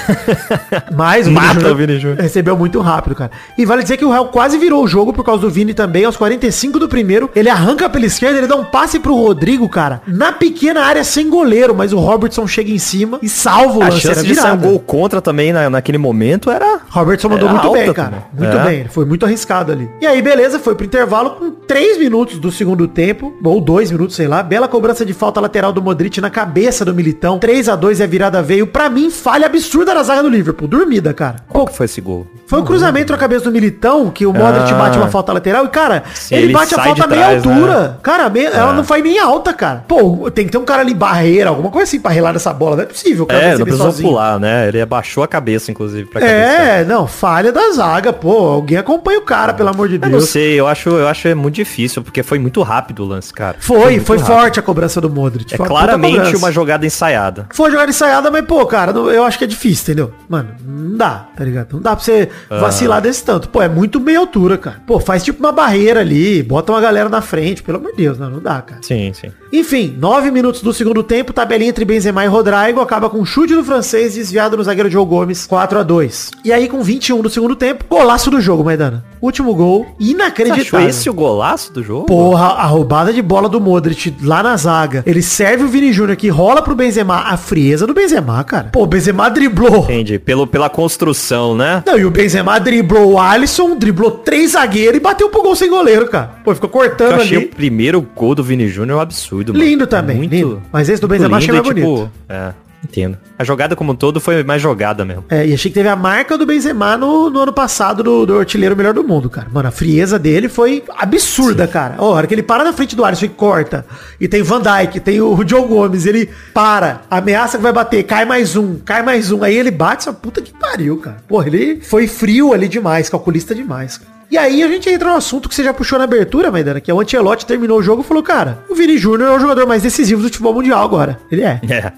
Mas 0.96 1.26
o 1.26 1.30
Mata 1.30 1.54
Júnior 1.54 1.72
o 1.72 1.76
Vini 1.76 1.98
Júnior. 1.98 2.18
recebeu 2.20 2.56
muito 2.56 2.80
rápido, 2.80 3.14
cara. 3.14 3.30
E 3.56 3.64
vale 3.64 3.82
dizer 3.82 3.96
que 3.96 4.04
o 4.04 4.10
Real 4.10 4.28
quase 4.28 4.58
virou 4.58 4.82
o 4.82 4.88
jogo 4.88 5.12
por 5.12 5.24
causa 5.24 5.42
do 5.42 5.50
Vini 5.50 5.74
também. 5.74 6.04
Aos 6.04 6.16
45 6.16 6.78
do 6.78 6.88
primeiro, 6.88 7.30
ele 7.34 7.48
arranca 7.48 7.88
pela 7.88 8.06
esquerda, 8.06 8.38
ele 8.38 8.46
dá 8.46 8.56
um 8.56 8.64
passe 8.64 8.98
pro 8.98 9.14
Rodrigo, 9.14 9.68
cara. 9.68 10.00
Na 10.06 10.32
pequena 10.32 10.82
área 10.82 11.04
sem 11.04 11.28
goleiro, 11.28 11.74
mas 11.74 11.92
o 11.92 11.98
Robertson 11.98 12.46
chega 12.46 12.70
em 12.70 12.78
cima 12.78 13.18
e 13.22 13.28
salva 13.28 13.78
o 13.78 13.82
A 13.82 13.88
lance. 13.88 14.00
chance 14.00 14.15
Era 14.20 14.28
de 14.28 14.34
sair 14.34 14.52
um 14.52 14.56
gol 14.58 14.78
contra 14.80 15.20
também 15.20 15.52
na- 15.52 15.68
naquele 15.70 15.98
momento 15.98 16.50
era... 16.50 16.80
Robertson 16.90 17.28
mandou 17.28 17.48
Era 17.48 17.58
muito 17.58 17.72
bem, 17.72 17.92
cara. 17.92 18.08
também. 18.08 18.24
Muito 18.50 18.56
É. 18.56 18.64
bem. 18.64 18.80
ele 18.80 18.88
foi 18.88 19.04
muito 19.04 19.24
arriscado 19.26 19.72
ali. 19.72 19.88
E 20.00 20.06
aí, 20.06 20.22
beleza, 20.22 20.58
foi 20.58 20.74
pro 20.74 20.86
intervalo 20.86 21.30
com 21.30 21.50
3 21.50 21.98
minutos 21.98 22.38
do 22.38 22.50
segundo 22.50 22.86
tempo, 22.88 23.34
ou 23.44 23.60
2 23.60 23.90
minutos, 23.90 24.16
sei 24.16 24.26
lá. 24.28 24.42
Bela 24.42 24.68
cobrança 24.68 25.04
de 25.04 25.12
falta 25.12 25.40
lateral 25.40 25.72
do 25.72 25.82
Modric 25.82 26.20
na 26.20 26.30
cabeça 26.30 26.84
do 26.84 26.94
Militão. 26.94 27.38
3 27.38 27.68
a 27.68 27.76
2 27.76 28.00
e 28.00 28.02
a 28.02 28.06
virada 28.06 28.40
veio. 28.42 28.66
Pra 28.66 28.88
mim, 28.88 29.10
falha 29.10 29.46
absurda 29.46 29.94
na 29.94 30.02
zaga 30.02 30.22
do 30.22 30.28
Liverpool. 30.28 30.66
Dormida, 30.68 31.12
cara. 31.12 31.36
Qual 31.48 31.66
que 31.66 31.74
foi 31.76 31.86
esse 31.86 32.00
gol? 32.00 32.26
Foi 32.46 32.60
o 32.60 32.62
cruzamento 32.64 33.12
na 33.12 33.18
cabeça 33.18 33.44
do 33.44 33.50
Militão, 33.52 34.08
que 34.10 34.24
o 34.24 34.32
Modric 34.32 34.72
Ah. 34.72 34.74
bate 34.76 34.96
uma 34.98 35.08
falta 35.08 35.32
lateral 35.32 35.64
e, 35.64 35.68
cara, 35.68 36.04
Sim, 36.14 36.36
ele, 36.36 36.44
ele 36.46 36.52
bate 36.52 36.74
a 36.74 36.82
falta 36.82 37.06
meia 37.06 37.22
trás, 37.26 37.44
né? 37.44 37.52
altura. 37.52 37.98
Cara, 38.02 38.28
meia- 38.30 38.48
ela 38.50 38.70
Ah. 38.70 38.72
não 38.74 38.84
foi 38.84 39.02
nem 39.02 39.18
alta, 39.18 39.52
cara. 39.52 39.84
Pô, 39.88 40.30
tem 40.30 40.46
que 40.46 40.52
ter 40.52 40.58
um 40.58 40.64
cara 40.64 40.82
ali 40.82 40.94
barreira, 40.94 41.50
alguma 41.50 41.70
coisa 41.70 41.84
assim 41.84 41.98
pra 42.00 42.12
relar 42.12 42.32
nessa 42.32 42.52
bola. 42.52 42.76
Não 42.76 42.82
é 42.84 42.86
possível, 42.86 43.26
cara 43.26 43.40
É, 43.42 43.56
não 43.58 43.64
precisou 43.64 43.86
sozinho. 43.96 44.08
pular, 44.08 44.38
né? 44.38 44.68
Ele 44.68 44.80
abaixou 44.80 45.22
a 45.22 45.28
cabeça, 45.28 45.70
inclusive, 45.70 46.08
pra 46.08 46.20
cabeça. 46.20 46.36
É, 46.38 46.84
não, 46.84 47.06
falha 47.06 47.52
da 47.52 47.70
zaga, 47.72 48.12
pô. 48.12 48.30
Alguém 48.48 48.78
acompanha 48.78 49.18
o 49.18 49.22
cara, 49.22 49.52
pelo 49.54 49.68
amor 49.68 49.88
de 49.88 49.94
Eu 49.96 50.00
não 50.00 50.10
Deus. 50.10 50.28
sei, 50.28 50.58
eu 50.58 50.66
acho, 50.66 50.88
eu 50.90 51.08
acho 51.08 51.28
é 51.28 51.34
muito 51.34 51.54
difícil, 51.56 52.02
porque 52.02 52.22
foi 52.22 52.38
muito 52.38 52.62
rápido 52.62 53.02
o 53.02 53.06
lance, 53.06 53.32
cara. 53.32 53.56
Foi, 53.60 53.98
foi 54.00 54.18
rápido. 54.18 54.34
forte 54.36 54.60
a 54.60 54.62
cobrança 54.62 55.00
do 55.00 55.08
Modric. 55.10 55.54
É 55.54 55.56
Foi 55.56 55.66
claramente 55.66 56.36
uma 56.36 56.50
jogada 56.52 56.84
ensaiada. 56.86 57.46
Foi 57.52 57.66
uma 57.66 57.70
jogada 57.72 57.90
ensaiada, 57.90 58.30
mas, 58.30 58.44
pô, 58.44 58.64
cara, 58.66 58.92
eu 58.92 59.24
acho 59.24 59.38
que 59.38 59.44
é 59.44 59.46
difícil, 59.46 59.82
entendeu? 59.92 60.12
Mano, 60.28 60.50
não 60.66 60.96
dá, 60.96 61.26
tá 61.36 61.44
ligado? 61.44 61.72
Não 61.74 61.80
dá 61.80 61.94
pra 61.94 62.04
você 62.04 62.28
Ah. 62.50 62.58
vacilar 62.58 63.00
desse 63.00 63.24
tanto. 63.24 63.48
Pô, 63.48 63.60
é 63.62 63.68
muito 63.68 64.00
meia 64.00 64.18
altura, 64.18 64.56
cara. 64.58 64.80
Pô, 64.86 64.98
faz 65.00 65.22
tipo 65.24 65.38
uma 65.40 65.52
barreira 65.52 66.00
ali, 66.00 66.42
bota 66.42 66.72
uma 66.72 66.80
galera 66.80 67.08
na 67.08 67.20
frente, 67.20 67.62
pelo 67.62 67.78
amor 67.78 67.90
de 67.92 67.98
Deus, 67.98 68.18
não, 68.18 68.30
não 68.30 68.40
dá, 68.40 68.60
cara. 68.62 68.80
Sim, 68.82 69.12
sim. 69.14 69.30
Enfim, 69.52 69.96
nove 69.98 70.30
minutos 70.30 70.60
do 70.62 70.72
segundo 70.72 71.02
tempo, 71.02 71.32
tabelinha 71.32 71.70
entre 71.70 71.84
Benzema 71.84 72.24
e 72.24 72.28
Rodrigo, 72.28 72.80
acaba 72.80 73.08
com 73.08 73.18
um 73.18 73.24
chute 73.24 73.54
do 73.54 73.64
francês 73.64 73.85
desviado 73.92 74.56
no 74.56 74.64
zagueiro 74.64 74.90
Joe 74.90 75.04
Gomes, 75.04 75.46
4 75.46 75.78
a 75.78 75.82
2 75.82 76.30
E 76.44 76.52
aí, 76.52 76.68
com 76.68 76.82
21 76.82 77.20
do 77.22 77.30
segundo 77.30 77.54
tempo, 77.54 77.84
golaço 77.88 78.30
do 78.30 78.40
jogo, 78.40 78.64
Maidana. 78.64 79.04
Último 79.20 79.54
gol, 79.54 79.84
Você 79.98 80.10
inacreditável. 80.10 80.88
esse 80.88 81.08
o 81.08 81.14
golaço 81.14 81.72
do 81.72 81.82
jogo? 81.82 82.06
Porra, 82.06 82.46
a 82.46 82.66
roubada 82.66 83.12
de 83.12 83.22
bola 83.22 83.48
do 83.48 83.60
Modric 83.60 84.14
lá 84.22 84.42
na 84.42 84.56
zaga. 84.56 85.02
Ele 85.06 85.22
serve 85.22 85.64
o 85.64 85.68
Vini 85.68 85.92
Júnior 85.92 86.16
que 86.16 86.28
rola 86.28 86.62
pro 86.62 86.74
Benzema. 86.74 87.16
A 87.26 87.36
frieza 87.36 87.86
do 87.86 87.94
Benzema, 87.94 88.42
cara. 88.44 88.68
Pô, 88.72 88.82
o 88.82 88.86
Benzema 88.86 89.28
driblou. 89.30 89.84
Entendi. 89.84 90.18
Pelo, 90.18 90.46
pela 90.46 90.68
construção, 90.68 91.56
né? 91.56 91.82
Não, 91.86 91.98
e 91.98 92.04
o 92.04 92.10
Benzema 92.10 92.58
driblou 92.60 93.12
o 93.12 93.18
Alisson, 93.20 93.76
driblou 93.76 94.10
três 94.10 94.52
zagueiros 94.52 94.96
e 94.96 95.00
bateu 95.00 95.28
pro 95.28 95.42
gol 95.42 95.56
sem 95.56 95.70
goleiro, 95.70 96.08
cara. 96.08 96.30
Pô, 96.44 96.54
ficou 96.54 96.68
cortando 96.70 97.12
Eu 97.12 97.16
achei 97.22 97.36
ali. 97.38 97.46
o 97.46 97.48
primeiro 97.50 98.00
gol 98.14 98.34
do 98.34 98.42
Vini 98.44 98.68
Júnior 98.68 98.98
um 98.98 99.00
absurdo, 99.00 99.52
mano. 99.52 99.64
Lindo 99.64 99.86
também, 99.86 100.16
Muito, 100.16 100.32
lindo. 100.32 100.62
Mas 100.72 100.88
esse 100.88 101.00
do 101.00 101.08
Benzema 101.08 101.36
achei 101.38 101.52
mais 101.52 101.66
e, 101.66 101.68
bonito. 101.68 102.10
É, 102.28 102.52
entendo. 102.82 103.18
A 103.38 103.44
jogada 103.44 103.76
como 103.76 103.92
um 103.92 103.96
todo 103.96 104.20
foi 104.20 104.42
mais 104.42 104.62
jogada 104.62 105.04
mesmo. 105.04 105.24
É, 105.28 105.46
e 105.46 105.52
achei 105.52 105.70
que 105.70 105.74
teve 105.74 105.88
a 105.88 105.96
marca 105.96 106.38
do 106.38 106.46
Benzema 106.46 106.96
no, 106.96 107.30
no 107.30 107.40
ano 107.40 107.52
passado 107.52 108.02
do, 108.02 108.26
do 108.26 108.38
artilheiro 108.38 108.76
melhor 108.76 108.94
do 108.94 109.04
mundo, 109.04 109.28
cara. 109.28 109.48
Mano, 109.52 109.68
a 109.68 109.72
frieza 109.72 110.18
dele 110.18 110.48
foi 110.48 110.82
absurda, 110.96 111.66
cara. 111.66 111.96
Ó, 111.98 112.12
a 112.12 112.16
hora 112.16 112.26
que 112.26 112.34
ele 112.34 112.42
para 112.42 112.64
na 112.64 112.72
frente 112.72 112.96
do 112.96 113.04
Alisson 113.04 113.26
e 113.26 113.28
corta, 113.30 113.84
e 114.20 114.28
tem 114.28 114.42
Van 114.42 114.60
Dijk, 114.60 115.00
tem 115.00 115.20
o 115.20 115.46
Joe 115.46 115.66
Gomes, 115.66 116.06
ele 116.06 116.30
para, 116.54 117.02
ameaça 117.10 117.56
que 117.56 117.62
vai 117.62 117.72
bater, 117.72 118.02
cai 118.04 118.24
mais 118.24 118.56
um, 118.56 118.78
cai 118.78 119.02
mais 119.02 119.30
um, 119.30 119.42
aí 119.42 119.56
ele 119.56 119.70
bate, 119.70 120.02
essa 120.02 120.12
puta 120.12 120.40
que 120.40 120.52
pariu, 120.52 120.98
cara. 120.98 121.18
Porra, 121.28 121.46
ele 121.46 121.80
foi 121.80 122.06
frio 122.06 122.52
ali 122.52 122.68
demais, 122.68 123.08
calculista 123.08 123.54
demais, 123.54 123.98
cara. 123.98 124.15
E 124.30 124.36
aí 124.36 124.62
a 124.62 124.68
gente 124.68 124.88
entra 124.88 125.10
no 125.10 125.16
assunto 125.16 125.48
que 125.48 125.54
você 125.54 125.62
já 125.62 125.72
puxou 125.72 125.98
na 125.98 126.04
abertura, 126.04 126.50
Maidana, 126.50 126.80
que 126.80 126.90
é 126.90 126.94
o 126.94 127.00
Ancelotti 127.00 127.46
terminou 127.46 127.78
o 127.78 127.82
jogo 127.82 128.02
e 128.02 128.04
falou, 128.04 128.22
cara, 128.22 128.58
o 128.68 128.74
Vini 128.74 128.98
Júnior 128.98 129.30
é 129.30 129.36
o 129.36 129.38
jogador 129.38 129.66
mais 129.66 129.82
decisivo 129.82 130.20
do 130.20 130.28
futebol 130.28 130.52
mundial 130.54 130.82
agora. 130.82 131.18
Ele 131.30 131.42
é. 131.42 131.60
É. 131.68 131.92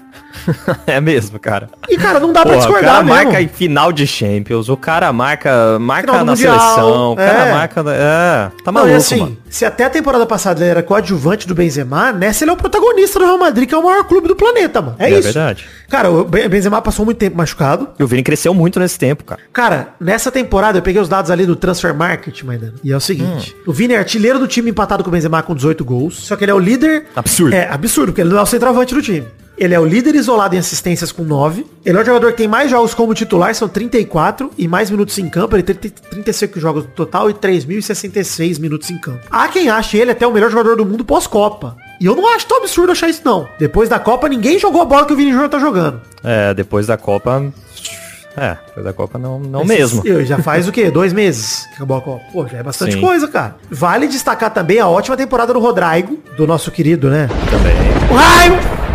é 0.85 1.01
mesmo, 1.01 1.39
cara. 1.39 1.69
E, 1.89 1.97
cara, 1.97 2.19
não 2.19 2.31
dá 2.31 2.41
pra 2.43 2.53
Porra, 2.53 2.57
o 2.57 2.59
discordar 2.67 2.91
cara 2.93 3.03
mesmo. 3.03 3.23
marca 3.23 3.41
em 3.41 3.47
final 3.47 3.91
de 3.91 4.05
Champions, 4.05 4.69
o 4.69 4.77
cara 4.77 5.11
marca, 5.11 5.77
marca 5.79 6.11
na 6.11 6.23
Mundial, 6.23 6.59
seleção, 6.59 7.11
o 7.13 7.15
cara 7.15 7.47
é. 7.47 7.51
marca... 7.53 7.81
É, 7.89 8.63
tá 8.63 8.71
Não, 8.71 8.73
maluco, 8.73 8.93
e 8.93 8.95
assim, 8.95 9.19
mano. 9.21 9.37
se 9.49 9.65
até 9.65 9.85
a 9.85 9.89
temporada 9.89 10.25
passada 10.25 10.61
ele 10.61 10.69
era 10.69 10.83
coadjuvante 10.83 11.47
do 11.47 11.55
Benzema, 11.55 12.11
nessa 12.11 12.43
ele 12.43 12.51
é 12.51 12.53
o 12.53 12.57
protagonista 12.57 13.17
do 13.19 13.25
Real 13.25 13.37
Madrid, 13.39 13.67
que 13.67 13.73
é 13.73 13.77
o 13.77 13.83
maior 13.83 14.03
clube 14.03 14.27
do 14.27 14.35
planeta, 14.35 14.81
mano. 14.81 14.95
É, 14.99 15.05
É 15.07 15.13
isso. 15.13 15.23
verdade. 15.23 15.65
Cara, 15.89 16.11
o 16.11 16.23
Ben- 16.23 16.47
Benzema 16.47 16.79
passou 16.81 17.03
muito 17.03 17.17
tempo 17.17 17.35
machucado. 17.35 17.89
E 17.97 18.03
o 18.03 18.07
Vini 18.07 18.21
cresceu 18.21 18.53
muito 18.53 18.79
nesse 18.79 18.99
tempo, 18.99 19.23
cara. 19.23 19.41
Cara, 19.51 19.87
nessa 19.99 20.31
temporada 20.31 20.77
eu 20.77 20.81
peguei 20.83 21.01
os 21.01 21.09
dados 21.09 21.31
ali 21.31 21.45
do 21.47 21.55
Transfer 21.55 21.93
Market, 21.95 22.18
Maidana. 22.45 22.73
E 22.83 22.91
é 22.91 22.97
o 22.97 22.99
seguinte. 22.99 23.55
O 23.65 23.73
Vini 23.73 23.93
é 23.93 23.97
artilheiro 23.97 24.39
do 24.39 24.47
time 24.47 24.69
empatado 24.69 25.03
com 25.03 25.09
o 25.09 25.13
Benzema 25.13 25.41
com 25.41 25.55
18 25.55 25.83
gols. 25.83 26.15
Só 26.15 26.35
que 26.35 26.43
ele 26.43 26.51
é 26.51 26.55
o 26.55 26.59
líder... 26.59 27.05
Absurdo. 27.15 27.55
É, 27.55 27.67
absurdo, 27.69 28.07
porque 28.07 28.21
ele 28.21 28.29
não 28.29 28.37
é 28.37 28.41
o 28.41 28.45
centroavante 28.45 28.93
do 28.93 29.01
time. 29.01 29.25
Ele 29.57 29.73
é 29.73 29.79
o 29.79 29.85
líder 29.85 30.15
isolado 30.15 30.55
em 30.55 30.57
assistências 30.57 31.11
com 31.11 31.23
9. 31.23 31.65
Ele 31.85 31.97
é 31.97 32.01
o 32.01 32.05
jogador 32.05 32.31
que 32.31 32.37
tem 32.37 32.47
mais 32.47 32.71
jogos 32.71 32.93
como 32.93 33.13
titular, 33.13 33.53
são 33.53 33.67
34, 33.67 34.51
e 34.57 34.69
mais 34.69 34.89
minutos 34.89 35.17
em 35.17 35.29
campo. 35.29 35.55
Ele 35.55 35.63
tem 35.63 35.75
35 35.75 36.57
jogos 36.59 36.85
no 36.85 36.91
total 36.91 37.29
e 37.29 37.33
3.066 37.33 38.57
minutos 38.57 38.89
em 38.89 38.97
campo. 38.97 39.19
Há 39.29 39.49
quem 39.49 39.69
ache 39.69 39.97
ele 39.97 40.11
até 40.11 40.25
o 40.25 40.31
melhor 40.31 40.49
jogador 40.49 40.77
do 40.77 40.85
mundo 40.85 41.03
pós-Copa. 41.03 41.75
E 41.99 42.05
eu 42.05 42.15
não 42.15 42.33
acho 42.33 42.47
tão 42.47 42.59
absurdo 42.59 42.93
achar 42.93 43.09
isso, 43.09 43.21
não. 43.25 43.49
Depois 43.59 43.89
da 43.89 43.99
Copa, 43.99 44.29
ninguém 44.29 44.57
jogou 44.57 44.81
a 44.81 44.85
bola 44.85 45.05
que 45.05 45.11
o 45.11 45.15
Vini 45.17 45.31
Júnior 45.31 45.49
tá 45.49 45.59
jogando. 45.59 46.01
É, 46.23 46.53
depois 46.53 46.87
da 46.87 46.95
Copa... 46.95 47.51
É, 48.39 48.57
depois 48.67 48.85
da 48.85 48.93
Copa 48.93 49.17
não, 49.19 49.39
não 49.39 49.59
Mas 49.65 49.67
mesmo. 49.77 50.01
eu- 50.05 50.25
Já 50.25 50.37
faz 50.39 50.67
o 50.67 50.71
quê? 50.71 50.89
Dois 50.89 51.11
meses 51.13 51.65
que 51.67 51.75
acabou 51.75 51.97
a 51.97 52.01
Copa. 52.01 52.23
Pô, 52.31 52.47
já 52.47 52.57
é 52.59 52.63
bastante 52.63 52.93
Sim. 52.93 53.01
coisa, 53.01 53.27
cara. 53.27 53.55
Vale 53.69 54.07
destacar 54.07 54.49
também 54.51 54.79
a 54.79 54.87
ótima 54.87 55.15
temporada 55.17 55.53
do 55.53 55.59
Rodrigo, 55.59 56.17
do 56.37 56.47
nosso 56.47 56.71
querido, 56.71 57.09
né? 57.09 57.27
Também. 57.49 57.75
O 58.09 58.15
Raio! 58.15 58.88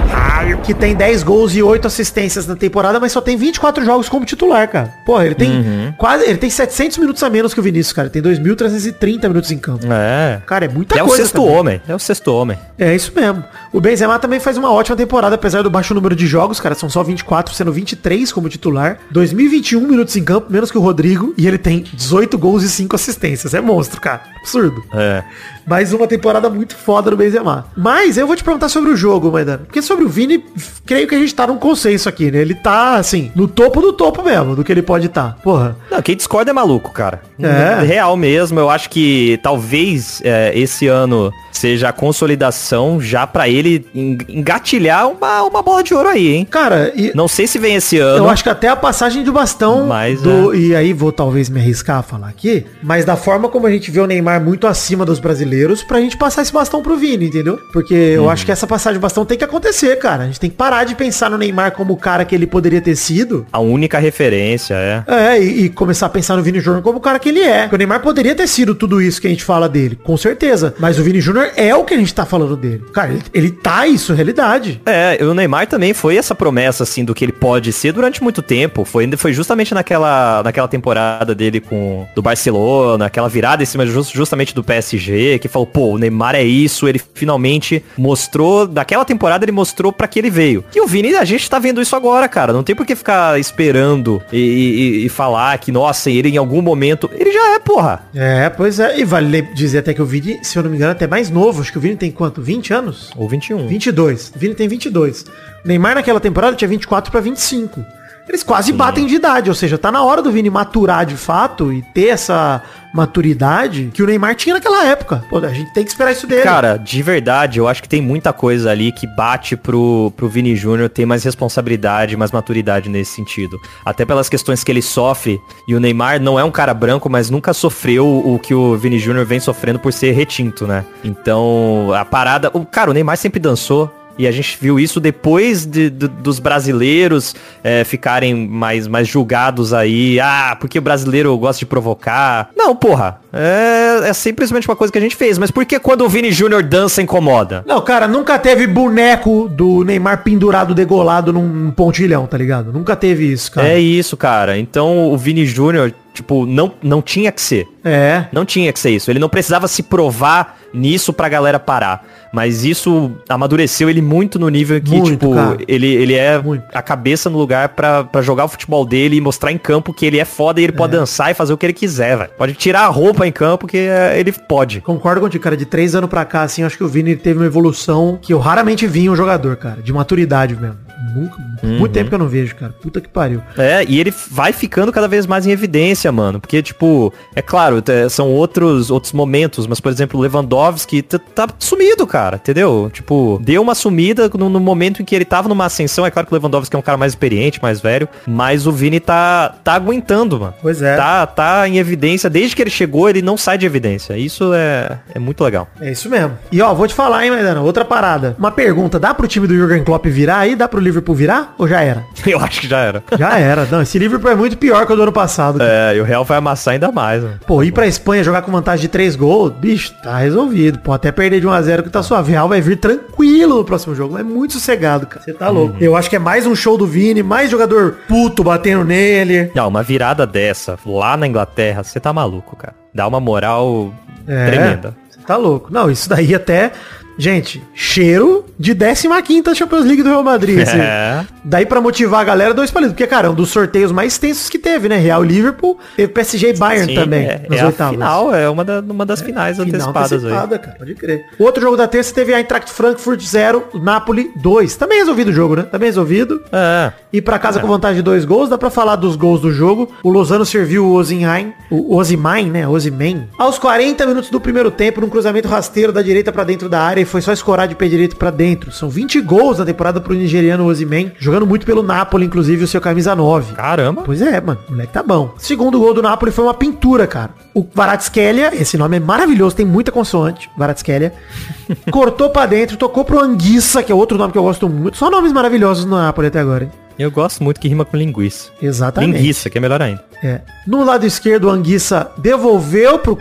Que 0.63 0.73
tem 0.73 0.95
10 0.95 1.23
gols 1.23 1.55
e 1.55 1.63
8 1.63 1.87
assistências 1.87 2.47
na 2.47 2.57
temporada, 2.57 2.99
mas 2.99 3.13
só 3.13 3.21
tem 3.21 3.37
24 3.37 3.85
jogos 3.85 4.09
como 4.09 4.25
titular, 4.25 4.67
cara. 4.71 4.95
Porra, 5.05 5.27
ele 5.27 5.35
tem 5.35 5.51
Uhum. 5.51 5.93
quase. 5.99 6.25
Ele 6.25 6.39
tem 6.39 6.49
700 6.49 6.97
minutos 6.97 7.23
a 7.23 7.29
menos 7.29 7.53
que 7.53 7.61
o 7.61 7.63
Vinícius, 7.63 7.93
cara. 7.93 8.07
Ele 8.07 8.13
tem 8.13 8.23
2.330 8.23 9.29
minutos 9.29 9.51
em 9.51 9.59
campo. 9.59 9.87
É. 9.93 10.41
Cara, 10.47 10.65
é 10.65 10.69
muita 10.69 10.99
é 10.99 11.03
o 11.03 11.07
coisa. 11.07 11.23
sexto 11.23 11.35
também. 11.43 11.55
homem. 11.59 11.83
É 11.87 11.95
o 11.95 11.99
sexto 11.99 12.29
homem. 12.33 12.59
É 12.79 12.95
isso 12.95 13.13
mesmo. 13.15 13.45
O 13.73 13.81
Benzema 13.81 14.19
também 14.19 14.41
faz 14.41 14.57
uma 14.57 14.73
ótima 14.73 14.97
temporada, 14.97 15.35
apesar 15.35 15.63
do 15.63 15.69
baixo 15.71 15.93
número 15.93 16.17
de 16.17 16.27
jogos, 16.27 16.59
cara. 16.61 16.75
São 16.75 16.89
só 16.89 17.03
24, 17.03 17.55
sendo 17.55 17.71
23 17.73 18.33
como 18.33 18.49
titular. 18.49 18.99
2021 19.11 19.81
minutos 19.87 20.17
em 20.17 20.25
campo, 20.25 20.51
menos 20.51 20.71
que 20.71 20.79
o 20.79 20.81
Rodrigo. 20.81 21.35
E 21.37 21.47
ele 21.47 21.59
tem 21.59 21.85
18 21.93 22.39
gols 22.39 22.63
e 22.63 22.71
5 22.71 22.97
assistências. 22.97 23.53
É 23.53 23.61
monstro, 23.61 24.01
cara. 24.01 24.23
Absurdo. 24.41 24.83
É. 24.95 25.23
Mais 25.67 25.93
uma 25.93 26.07
temporada 26.07 26.49
muito 26.51 26.75
foda 26.77 27.11
do 27.11 27.17
Benzema. 27.17 27.67
Mas 27.77 28.17
eu 28.19 28.27
vou 28.27 28.37
te 28.37 28.45
perguntar 28.45 28.69
sobre 28.69 28.91
o 28.91 28.97
jogo, 28.97 29.31
Maidana. 29.33 29.59
Porque 29.65 29.81
sobre 29.83 30.05
o 30.05 30.09
Vini, 30.09 30.44
creio 30.87 31.07
que 31.09 31.15
a 31.15 31.19
gente 31.19 31.35
tá 31.35 31.47
num 31.47 31.57
consenso 31.57 32.09
aqui, 32.09 32.31
né? 32.31 32.39
Ele 32.39 32.55
tá, 32.55 32.97
assim, 32.97 33.31
no 33.35 33.49
topo 33.49 33.81
do 33.81 33.93
topo 33.93 34.23
mesmo, 34.23 34.55
do 34.55 34.63
que 34.65 34.71
ele 34.73 34.83
pode 34.83 35.07
estar. 35.07 35.37
Porra. 35.43 35.77
Não, 35.91 36.01
quem 36.03 36.17
discorda 36.17 36.51
é 36.51 36.55
maluco, 36.55 36.93
cara. 36.93 37.23
É. 37.41 37.85
Real 37.85 38.17
mesmo. 38.17 38.59
Eu 38.61 38.71
acho 38.71 38.89
que 38.91 39.39
talvez 39.43 40.21
é, 40.25 40.53
esse 40.59 40.87
ano 40.87 41.33
seja 41.53 41.89
a 41.89 41.93
consolidação 41.93 43.01
já 43.01 43.27
pra 43.27 43.49
ele 43.49 43.87
en- 43.95 44.19
engatilhar 44.29 45.09
uma, 45.09 45.43
uma 45.45 45.63
bola 45.63 45.83
de 45.83 45.95
ouro 45.95 46.09
aí, 46.09 46.29
hein? 46.35 46.45
Cara, 46.51 46.93
e 46.95 47.13
Não 47.15 47.29
sei 47.29 47.47
se 47.47 47.59
vem 47.59 47.77
esse 47.77 47.99
ano. 47.99 48.25
eu 48.25 48.29
acho 48.31 48.43
que 48.43 48.49
até 48.51 48.69
a 48.69 48.77
passagem 48.77 49.23
do 49.23 49.33
bastão 49.33 49.87
Mas, 49.87 50.21
do. 50.21 50.55
E 50.55 50.75
aí 50.75 50.93
vou 50.93 51.13
talvez 51.13 51.49
me 51.49 51.61
arriscar 51.61 51.99
a 51.99 52.03
falar 52.03 52.29
aqui. 52.29 52.67
Mas 52.83 53.05
da 53.05 53.17
forma 53.17 53.49
como 53.49 53.67
a 53.67 53.71
gente 53.71 53.91
vê 53.91 54.01
o 54.01 54.07
Neymar 54.07 54.43
muito 54.43 54.67
acima 54.67 55.05
dos 55.05 55.19
brasileiros, 55.19 55.83
pra 55.83 56.01
gente 56.01 56.17
passar 56.17 56.43
esse 56.43 56.53
bastão 56.53 56.83
pro 56.83 56.97
Vini, 56.97 57.27
entendeu? 57.27 57.59
Porque 57.73 57.95
eu 57.95 58.29
acho 58.29 58.45
que 58.45 58.53
essa 58.53 58.67
passagem 58.67 58.99
do 58.99 59.03
bastão 59.03 59.25
tem 59.25 59.39
que 59.39 59.45
acontecer, 59.45 59.97
cara. 59.97 60.24
A 60.25 60.27
gente 60.27 60.41
tem 60.41 60.51
que 60.51 60.57
parar 60.57 60.85
de 60.85 60.95
pensar 60.95 61.31
no 61.31 61.39
Neymar 61.39 61.73
como 61.73 61.93
o 61.93 61.97
cara 61.97 62.25
que 62.25 62.35
ele 62.35 62.47
poderia 62.47 62.81
ter 62.81 62.97
sido. 62.97 63.47
A 63.53 63.61
única 63.61 63.99
referência, 63.99 64.75
é. 64.75 65.05
É, 65.07 65.43
e, 65.43 65.65
e 65.65 65.69
começar 65.69 66.07
a 66.07 66.09
pensar 66.09 66.37
no 66.37 66.43
Vini 66.43 66.61
Júnior 66.61 66.83
como 66.83 66.99
o 66.99 67.01
cara 67.01 67.19
que 67.19 67.29
ele 67.29 67.41
é. 67.43 67.63
Porque 67.63 67.77
o 67.77 67.79
Neymar 67.79 68.01
poderia 68.01 68.35
ter 68.35 68.47
sido 68.47 68.75
tudo 68.75 69.01
isso 69.01 69.21
que 69.21 69.27
a 69.27 69.31
gente 69.31 69.45
fala 69.45 69.69
dele, 69.69 69.99
com 70.03 70.17
certeza. 70.17 70.75
Mas 70.79 70.99
o 70.99 71.03
Vini 71.05 71.21
Júnior 71.21 71.51
é 71.57 71.75
o 71.75 71.85
que 71.85 71.95
a 71.95 71.97
gente 71.97 72.13
tá 72.15 72.25
falando 72.27 72.57
dele. 72.57 72.83
Cara, 72.93 73.13
ele, 73.13 73.23
ele 73.33 73.51
tá 73.51 73.87
isso, 73.87 74.13
realidade. 74.13 74.81
É, 74.87 75.19
o 75.25 75.35
Neymar 75.35 75.67
também 75.67 75.93
foi 75.95 76.17
essa 76.17 76.35
promessa, 76.35 76.83
assim, 76.83 77.05
do 77.05 77.15
que 77.15 77.25
ele 77.25 77.33
pode 77.33 77.73
ser 77.73 77.93
durante 77.93 78.23
muito 78.23 78.43
tempo. 78.43 78.85
Foi, 78.85 79.11
foi 79.17 79.33
justamente 79.33 79.75
naquela, 79.75 80.43
naquela 80.43 80.69
temporada 80.69 81.35
dele 81.35 81.61
com 81.61 82.07
do 82.15 82.23
Barcelona, 82.23 83.07
aquela 83.07 83.29
virada 83.29 83.63
em 83.63 83.67
cima 83.67 83.87
just- 83.87 84.13
justamente 84.15 84.55
do 84.55 84.63
PSG, 84.63 85.39
que 85.39 85.49
falou, 85.49 85.67
pô, 85.67 85.93
o 85.95 85.99
Neymar 85.99 86.35
é 86.35 86.43
isso, 86.43 86.89
ele 86.89 87.01
finalmente 87.15 87.85
mostrou, 87.97 88.67
daquela 88.67 89.05
temporada 89.05 89.45
ele 89.45 89.53
mostrou 89.53 89.93
pra 89.93 90.07
que 90.15 90.19
ele 90.21 90.31
veio. 90.31 90.65
E 90.75 90.81
o 90.81 90.87
Vini, 90.87 91.13
a 91.17 91.25
gente 91.25 91.51
tá 91.51 91.59
vendo 91.59 91.83
isso 91.83 91.97
agora, 91.97 92.29
cara. 92.29 92.53
Não 92.53 92.63
tem 92.63 92.75
por 92.75 92.87
que 92.87 92.95
ficar 92.95 93.39
esperando 93.41 94.23
e, 94.33 94.39
e- 94.39 95.07
e 95.07 95.09
falar 95.09 95.59
que, 95.59 95.73
nossa, 95.73 96.09
ele 96.09 96.29
em 96.29 96.37
algum 96.37 96.63
momento. 96.63 97.11
Ele 97.13 97.33
já 97.33 97.55
é, 97.57 97.59
porra. 97.59 98.05
É, 98.15 98.49
pois 98.49 98.79
é. 98.79 98.97
E 99.01 99.05
vale 99.05 99.43
dizer 99.55 99.79
até 99.79 99.93
que 99.93 100.01
o 100.01 100.07
Vini, 100.07 100.39
se 100.45 100.57
eu 100.57 100.63
não 100.63 100.71
me 100.71 100.77
engano, 100.77 100.91
é 100.91 100.93
até 100.93 101.09
mais 101.09 101.31
novo. 101.31 101.61
Acho 101.61 101.73
que 101.73 101.79
o 101.79 101.81
Vini 101.81 101.97
tem 101.97 102.13
quanto? 102.13 102.41
20 102.41 102.73
anos? 102.73 103.11
Ou 103.17 103.29
21. 103.29 103.67
22. 103.67 104.33
O 104.37 104.39
Vini 104.39 104.55
tem 104.55 104.69
22. 104.69 105.23
O 105.65 105.69
Neymar 105.69 105.97
naquela 105.97 106.21
temporada 106.21 106.55
tinha 106.57 106.69
24 106.69 107.11
pra 107.11 107.21
25. 107.21 107.85
Eles 108.29 108.43
quase 108.43 108.73
batem 108.73 109.07
de 109.07 109.17
idade, 109.17 109.51
ou 109.51 109.55
seja, 109.55 109.77
tá 109.77 109.93
na 109.93 110.03
hora 110.03 110.23
do 110.23 110.33
Vini 110.33 110.49
maturar 110.49 111.05
de 111.05 111.17
fato 111.17 111.73
e 111.73 111.83
ter 111.83 112.09
essa 112.09 112.63
maturidade 112.95 113.91
que 113.93 114.03
o 114.03 114.07
Neymar 114.07 114.37
tinha 114.37 114.55
naquela 114.55 114.87
época. 114.87 115.25
Pô, 115.29 115.39
a 115.39 115.49
gente 115.49 115.73
tem 115.75 115.85
que 115.85 115.91
esperar 115.91 116.13
isso 116.13 116.27
dele. 116.27 116.43
Cara, 116.43 116.77
de 116.77 117.03
verdade, 117.03 117.59
eu 117.59 117.67
acho 117.67 117.83
que 117.83 117.89
tem 117.89 118.01
muita 118.01 118.33
coisa 118.33 118.71
ali 118.71 118.93
que 118.93 119.07
bate 119.07 119.57
pro, 119.57 120.13
pro 120.17 120.29
Vini 120.29 120.55
Júnior 120.55 120.89
ter 120.89 121.05
mais 121.05 121.25
responsabilidade, 121.25 122.17
mais 122.17 122.31
maturidade 122.31 122.89
nesse 122.89 123.17
sentido. 123.17 123.61
Até 123.85 124.05
pelas 124.07 124.29
questões 124.29 124.63
que 124.63 124.71
ele 124.71 124.81
sofre. 124.81 125.41
E 125.67 125.75
o 125.75 125.81
Neymar 125.81 126.21
não 126.21 126.39
é 126.39 126.45
um 126.45 126.53
cara 126.53 126.73
branco, 126.73 127.11
mas 127.11 127.29
nunca 127.29 127.53
sofreu 127.53 128.07
o 128.07 128.39
que 128.39 128.55
o 128.55 128.77
Vini 128.77 128.99
Júnior 128.99 129.27
vem 129.27 129.41
sofrendo 129.41 129.81
por 129.81 129.93
ser 129.93 130.13
retinto, 130.13 130.67
né? 130.67 130.85
Então, 131.03 131.93
a 131.93 132.05
parada. 132.05 132.49
O, 132.55 132.65
cara, 132.65 132.91
o 132.91 132.95
Neymar 132.95 133.17
sempre 133.17 133.41
dançou. 133.41 133.93
E 134.17 134.29
a 134.29 134.31
gente 134.31 134.57
viu 134.61 134.79
isso 134.79 135.01
depois 135.01 135.67
de, 135.67 135.91
de- 135.91 136.07
dos 136.09 136.39
brasileiros 136.39 137.35
é, 137.65 137.83
ficarem 137.85 138.47
mais, 138.47 138.87
mais 138.87 139.09
julgados 139.09 139.75
aí. 139.75 140.21
Ah, 140.21 140.57
porque 140.61 140.79
o 140.79 140.83
brasileiro 140.83 141.37
gosta 141.37 141.59
de 141.59 141.67
provocar. 141.67 142.51
Não, 142.57 142.77
porra. 142.77 143.21
É, 143.33 144.09
é 144.09 144.13
simplesmente 144.13 144.69
uma 144.69 144.77
coisa 144.77 144.93
que 144.93 144.99
a 144.99 145.01
gente 145.03 145.17
fez. 145.17 145.37
Mas 145.37 145.51
por 145.51 145.65
que 145.65 145.79
quando 145.81 146.05
o 146.05 146.09
Vini 146.09 146.31
Júnior 146.31 146.63
dança 146.63 147.03
incomoda? 147.03 147.65
Não, 147.67 147.81
cara, 147.83 148.07
nunca 148.07 148.39
teve 148.39 148.67
boneco 148.69 149.49
do 149.49 149.83
Neymar 149.85 150.23
pendurado, 150.23 150.75
degolado 150.75 151.33
num 151.33 151.71
pontilhão, 151.73 152.27
tá 152.27 152.39
ligado? 152.39 152.73
Nunca 152.73 152.95
teve 152.95 153.33
isso, 153.33 153.51
cara. 153.51 153.69
É 153.69 153.81
isso, 153.81 154.17
cara. 154.17 154.57
Então 154.57 155.11
o 155.11 155.19
Vini 155.19 155.45
Júnior, 155.45 155.93
tipo, 156.15 156.47
não, 156.47 156.73
não 156.83 157.03
tinha 157.03 157.31
que 157.31 157.43
ser. 157.43 157.67
É. 157.85 158.25
Não 158.33 158.47
tinha 158.47 158.73
que 158.73 158.79
ser 158.79 158.91
isso. 158.91 159.11
Ele 159.11 159.19
não 159.19 159.29
precisava 159.29 159.69
se 159.69 159.83
provar 159.83 160.57
nisso 160.73 161.13
pra 161.13 161.29
galera 161.29 161.59
parar. 161.59 162.07
Mas 162.33 162.65
isso 162.65 163.13
amadureceu 163.29 163.89
ele 163.91 164.01
muito 164.03 164.39
no 164.39 164.49
nível 164.49 164.81
que, 164.81 164.91
Muito, 164.91 165.11
tipo, 165.11 165.35
cara. 165.35 165.59
ele, 165.69 165.87
ele 165.87 166.15
é 166.15 166.41
Muito. 166.41 166.65
a 166.73 166.83
cabeça 166.83 167.31
no 167.31 167.39
lugar 167.39 167.69
pra, 167.71 168.03
pra 168.03 168.23
jogar 168.23 168.45
o 168.45 168.49
futebol 168.49 168.85
dele 168.85 169.17
e 169.17 169.21
mostrar 169.21 169.53
em 169.53 169.59
campo 169.59 169.93
que 169.93 170.05
ele 170.05 170.19
é 170.19 170.25
foda 170.25 170.61
e 170.61 170.65
ele 170.65 170.73
pode 170.73 170.93
dançar 170.93 171.31
e 171.31 171.35
fazer 171.35 171.53
o 171.53 171.59
que 171.59 171.67
ele 171.67 171.73
quiser, 171.73 172.17
velho. 172.17 172.31
Pode 172.37 172.55
tirar 172.55 172.87
a 172.87 172.89
roupa 172.89 173.27
em 173.27 173.31
campo 173.31 173.67
que 173.67 173.77
é, 173.77 174.19
ele 174.19 174.33
pode. 174.33 174.81
Concordo 174.81 175.21
contigo, 175.21 175.45
cara. 175.45 175.57
De 175.57 175.65
três 175.67 175.95
anos 175.95 176.11
pra 176.11 176.25
cá, 176.25 176.43
assim, 176.43 176.65
acho 176.65 176.77
que 176.77 176.83
o 176.83 176.89
Vini 176.89 177.15
teve 177.15 177.39
uma 177.39 177.47
evolução 177.47 178.19
que 178.21 178.33
eu 178.33 178.39
raramente 178.41 178.87
vi 178.87 179.05
em 179.05 179.11
um 179.11 179.17
jogador, 179.17 179.57
cara. 179.57 179.81
De 179.81 179.93
maturidade 179.93 180.57
mesmo. 180.57 180.84
Nunca, 181.15 181.37
Muito 181.63 181.93
tempo 181.93 182.09
que 182.09 182.15
eu 182.15 182.19
não 182.19 182.29
vejo, 182.29 182.55
cara. 182.57 182.73
Puta 182.81 183.01
que 183.01 183.09
pariu. 183.09 183.41
É, 183.59 183.85
e 183.87 183.99
ele 184.01 184.13
vai 184.31 184.53
ficando 184.53 184.93
cada 184.93 185.09
vez 185.09 185.27
mais 185.27 185.47
em 185.47 185.51
evidência, 185.51 186.11
mano. 186.13 186.41
Porque, 186.41 186.63
tipo, 186.63 187.13
é 187.35 187.43
claro, 187.43 187.83
são 188.11 188.29
outros, 188.31 188.91
outros 188.91 189.13
momentos, 189.13 189.67
mas, 189.67 189.81
por 189.81 189.91
exemplo, 189.93 190.19
o 190.19 190.23
Lewandowski 190.23 191.03
t- 191.03 191.19
tá 191.19 191.49
sumido, 191.59 192.07
cara, 192.07 192.37
entendeu? 192.37 192.91
Tipo, 192.93 193.41
deu 193.45 193.63
uma 193.63 193.75
sumida 193.75 194.31
no, 194.35 194.49
no 194.49 194.61
momento 194.61 195.03
em 195.03 195.05
que 195.05 195.15
ele 195.15 195.25
tava 195.25 195.49
numa 195.49 195.67
ascensão. 195.67 196.05
É 196.07 196.11
claro 196.11 196.27
que 196.27 196.35
o 196.35 196.37
Lewandowski 196.37 196.75
é 196.75 196.79
um 196.79 196.83
cara 196.83 196.99
mais 196.99 197.13
experiente, 197.13 197.61
mais 197.63 197.81
velho, 197.81 198.09
mas 198.27 198.67
o 198.67 198.73
Vini 198.73 199.01
tá, 199.01 199.55
tá 199.63 199.75
aguentando, 199.75 200.39
mano. 200.41 200.55
Pois 200.63 200.83
é. 200.83 200.97
Tá, 200.97 201.27
tá 201.27 201.69
em 201.69 201.79
evidência. 201.79 202.29
Desde 202.31 202.55
que 202.57 202.63
ele 202.63 202.71
chegou, 202.71 203.09
ele 203.09 203.23
não 203.23 203.37
sai 203.37 203.59
de 203.59 203.67
evidência. 203.67 204.17
Isso 204.17 204.53
é, 204.55 204.99
é 205.15 205.19
muito 205.19 205.43
legal. 205.45 205.69
É 205.81 205.91
isso 205.91 206.09
mesmo. 206.09 206.33
E 206.51 206.61
ó, 206.61 206.75
vou 206.75 206.87
te 206.87 206.95
falar, 206.95 207.25
hein, 207.25 207.31
Maidana, 207.31 207.61
outra 207.61 207.85
parada. 207.85 208.35
Uma 208.39 208.51
pergunta, 208.51 208.99
dá 208.99 209.13
pro 209.15 209.27
time 209.29 209.47
do 209.47 209.55
Jürgen 209.55 209.85
Klopp 209.85 210.07
virar 210.07 210.39
aí? 210.39 210.55
Dá 210.57 210.69
pro 210.69 210.81
Liverpool 210.95 211.15
virar? 211.15 211.55
Ou 211.59 211.67
já 211.67 211.81
era? 211.83 212.05
Eu 212.25 212.39
acho 212.41 212.61
que 212.61 212.69
já 212.69 212.79
era. 212.79 213.03
Já 213.19 213.39
era. 213.39 213.67
Não, 213.71 213.83
esse 213.83 213.99
Liverpool 213.99 214.31
é 214.31 214.35
muito 214.35 214.57
pior 214.57 214.87
que 214.87 214.93
o 214.93 214.97
do 214.97 215.03
ano 215.03 215.13
passado. 215.13 215.59
cara. 215.59 215.71
É, 215.93 215.97
e 215.97 216.01
o 216.01 216.05
Real 216.05 216.25
vai 216.25 216.39
amassar 216.39 216.73
ainda 216.75 216.91
mais, 216.93 217.23
mano. 217.23 217.41
Pô, 217.47 217.63
ir 217.63 217.73
pra 217.73 217.87
Espanha 217.87 218.23
jogar 218.23 218.43
com 218.43 218.53
vantagem 218.53 218.83
de 218.83 218.89
3 218.89 219.17
gols, 219.17 219.53
bicho, 219.53 219.93
tá 220.03 220.17
resolvido. 220.19 220.79
Pode 220.79 220.97
até 220.97 221.11
perder 221.13 221.41
de 221.41 221.47
1x0 221.47 221.83
que 221.83 221.91
tá 221.91 222.03
suave. 222.03 222.31
Real 222.33 222.49
vai 222.49 222.61
vir 222.61 222.77
tranquilo 222.77 223.57
no 223.59 223.65
próximo 223.65 223.95
jogo. 223.95 224.17
É 224.19 224.23
muito 224.23 224.55
sossegado, 224.55 225.07
cara. 225.07 225.23
Você 225.25 225.33
tá 225.33 225.49
louco. 225.49 225.77
Eu 225.81 225.97
acho 225.97 226.09
que 226.09 226.17
é 226.17 226.21
mais 226.21 226.47
um 226.47 226.55
show 226.55 226.79
do 226.79 226.87
Vini, 226.87 227.23
mais 227.23 227.51
jogador 227.51 227.97
puto 228.09 228.45
batendo 228.45 228.85
nele. 228.85 229.51
Não, 229.55 229.69
uma 229.69 229.83
virada 229.83 230.27
dessa 230.27 230.79
lá 230.87 231.17
na 231.17 231.27
Inglaterra, 231.27 231.83
você 231.83 231.99
tá 231.99 232.13
maluco, 232.13 232.57
cara. 232.57 232.75
Dá 232.95 233.07
uma 233.09 233.19
moral 233.21 233.93
É. 234.27 234.47
tremenda. 234.47 234.95
Você 235.11 235.19
tá 235.27 235.37
louco. 235.37 235.73
Não, 235.73 235.91
isso 235.91 236.09
daí 236.09 236.35
até. 236.35 236.73
Gente, 237.17 237.63
cheiro 237.75 238.45
de 238.59 238.75
15ª 238.75 239.55
Champions 239.55 239.85
League 239.85 240.03
do 240.03 240.09
Real 240.09 240.23
Madrid. 240.23 240.59
É. 240.67 241.25
Daí 241.45 241.65
pra 241.67 241.81
motivar 241.81 242.21
a 242.21 242.25
galera, 242.25 242.55
dois 242.55 242.71
palitos. 242.71 242.93
Porque, 242.95 243.07
cara, 243.07 243.29
é 243.29 243.31
um 243.31 243.35
dos 243.35 243.51
sorteios 243.51 243.93
mais 243.93 244.19
tensos 244.19 244.49
que 244.49 244.59
teve, 244.59 244.89
né? 244.89 244.97
Real 244.97 245.23
Liverpool. 245.23 245.79
Teve 245.97 246.13
PSG 246.13 246.51
e 246.51 246.57
Bayern 246.57 246.87
Sim, 246.93 246.95
também. 246.95 247.25
é, 247.27 247.47
nas 247.49 247.61
é 247.61 247.67
oitavas. 247.67 247.93
final, 247.95 248.35
é 248.35 248.49
uma, 248.49 248.65
da- 248.65 248.81
uma 248.81 249.05
das 249.07 249.21
finais 249.21 249.57
Final 249.59 249.69
antecipadas 249.69 250.13
aí. 250.13 250.19
antecipada, 250.19 250.59
cara, 250.59 250.77
pode 250.79 250.95
crer. 250.95 251.25
O 251.39 251.45
outro 251.45 251.63
jogo 251.63 251.77
da 251.77 251.87
terça 251.87 252.13
teve 252.15 252.33
a 252.35 252.39
Eintracht 252.39 252.71
Frankfurt 252.73 253.21
0, 253.21 253.65
Napoli 253.75 254.31
2. 254.37 254.77
Também 254.77 254.99
resolvido 254.99 255.29
o 255.29 255.33
jogo, 255.33 255.57
né? 255.57 255.63
Também 255.63 255.89
resolvido. 255.89 256.41
É. 256.53 256.93
E 257.13 257.21
pra 257.21 257.39
casa 257.39 257.61
com 257.61 257.67
vantagem 257.69 257.97
de 257.97 258.03
dois 258.03 258.25
gols, 258.25 258.49
dá 258.49 258.59
pra 258.59 258.71
falar 258.71 258.97
dos 258.97 259.15
gols 259.17 259.41
do 259.41 259.53
jogo. 259.53 259.91
O 260.03 260.11
Lozano 260.11 260.45
serviu 260.45 260.85
o 260.87 260.95
Osimhen, 260.95 261.53
o 261.71 261.97
Osimhen, 261.97 262.51
né? 262.51 262.67
Osimhen. 262.67 263.29
Aos 263.39 263.59
40 263.59 264.05
minutos 264.07 264.31
do 264.31 264.41
primeiro 264.41 264.71
tempo, 264.71 265.01
num 265.01 265.09
cruzamento 265.09 265.47
rasteiro 265.49 265.93
da 265.93 266.03
direita 266.03 266.33
pra 266.33 266.43
dentro 266.45 266.69
da 266.69 266.81
área 266.81 267.04
e 267.05 267.07
foi 267.07 267.23
só 267.23 267.33
escorar 267.33 267.69
de 267.69 267.75
pé 267.75 267.87
direito 267.87 268.17
pra 268.17 268.31
dentro. 268.31 268.73
São 268.73 268.89
20 268.89 269.21
gols 269.21 269.59
na 269.59 269.65
temporada 269.65 270.01
pro 270.01 270.15
nigeriano 270.15 270.67
Osimhen, 270.67 271.13
jogando 271.19 271.47
muito 271.47 271.65
pelo 271.65 271.83
Napoli, 271.83 272.27
inclusive 272.27 272.65
o 272.65 272.69
seu 272.69 272.81
camisa 272.81 273.15
9. 273.15 273.55
Caramba. 273.55 274.03
Pois 274.03 274.21
é, 274.21 274.41
mano. 274.41 274.59
O 274.69 274.73
moleque 274.73 274.93
tá 274.93 275.03
bom. 275.03 275.35
Segundo 275.39 275.79
gol 275.79 275.95
do 275.95 276.03
Napoli 276.03 276.33
foi 276.33 276.45
uma 276.45 276.55
pintura, 276.55 277.07
cara. 277.07 277.31
O 277.55 277.65
Varatskelia, 277.73 278.53
esse 278.55 278.77
nome 278.77 278.97
é 278.97 279.01
maravilhoso, 279.01 279.55
tem 279.55 279.67
muita 279.67 279.93
consoante. 279.93 280.51
Varatskelia. 280.57 281.13
cortou 281.93 282.31
pra 282.31 282.47
dentro, 282.47 282.77
tocou 282.77 283.05
pro 283.05 283.21
Anguissa, 283.21 283.83
que 283.83 283.93
é 283.93 283.95
outro 283.95 284.19
nome 284.19 284.33
que 284.33 284.39
eu 284.39 284.43
gosto 284.43 284.69
muito. 284.69 284.97
Só 284.97 285.11
nomes 285.11 285.33
maravilhosos 285.33 285.85
no 285.85 285.97
Napoli 285.97 286.29
até 286.29 286.41
agora, 286.41 286.65
hein? 286.65 286.71
Eu 286.99 287.11
gosto 287.11 287.43
muito 287.43 287.61
que 287.61 287.69
rima 287.69 287.85
com 287.85 287.97
linguiça. 287.97 288.51
Exatamente. 288.63 289.17
Linguiça, 289.17 289.51
que 289.51 289.59
é 289.59 289.61
melhor 289.61 289.83
ainda. 289.83 290.03
É. 290.25 290.41
No 290.67 290.83
lado 290.83 291.05
esquerdo, 291.05 291.45
o 291.45 291.51
Anguissa 291.51 292.11
devolveu 292.17 292.99
pro 292.99 293.19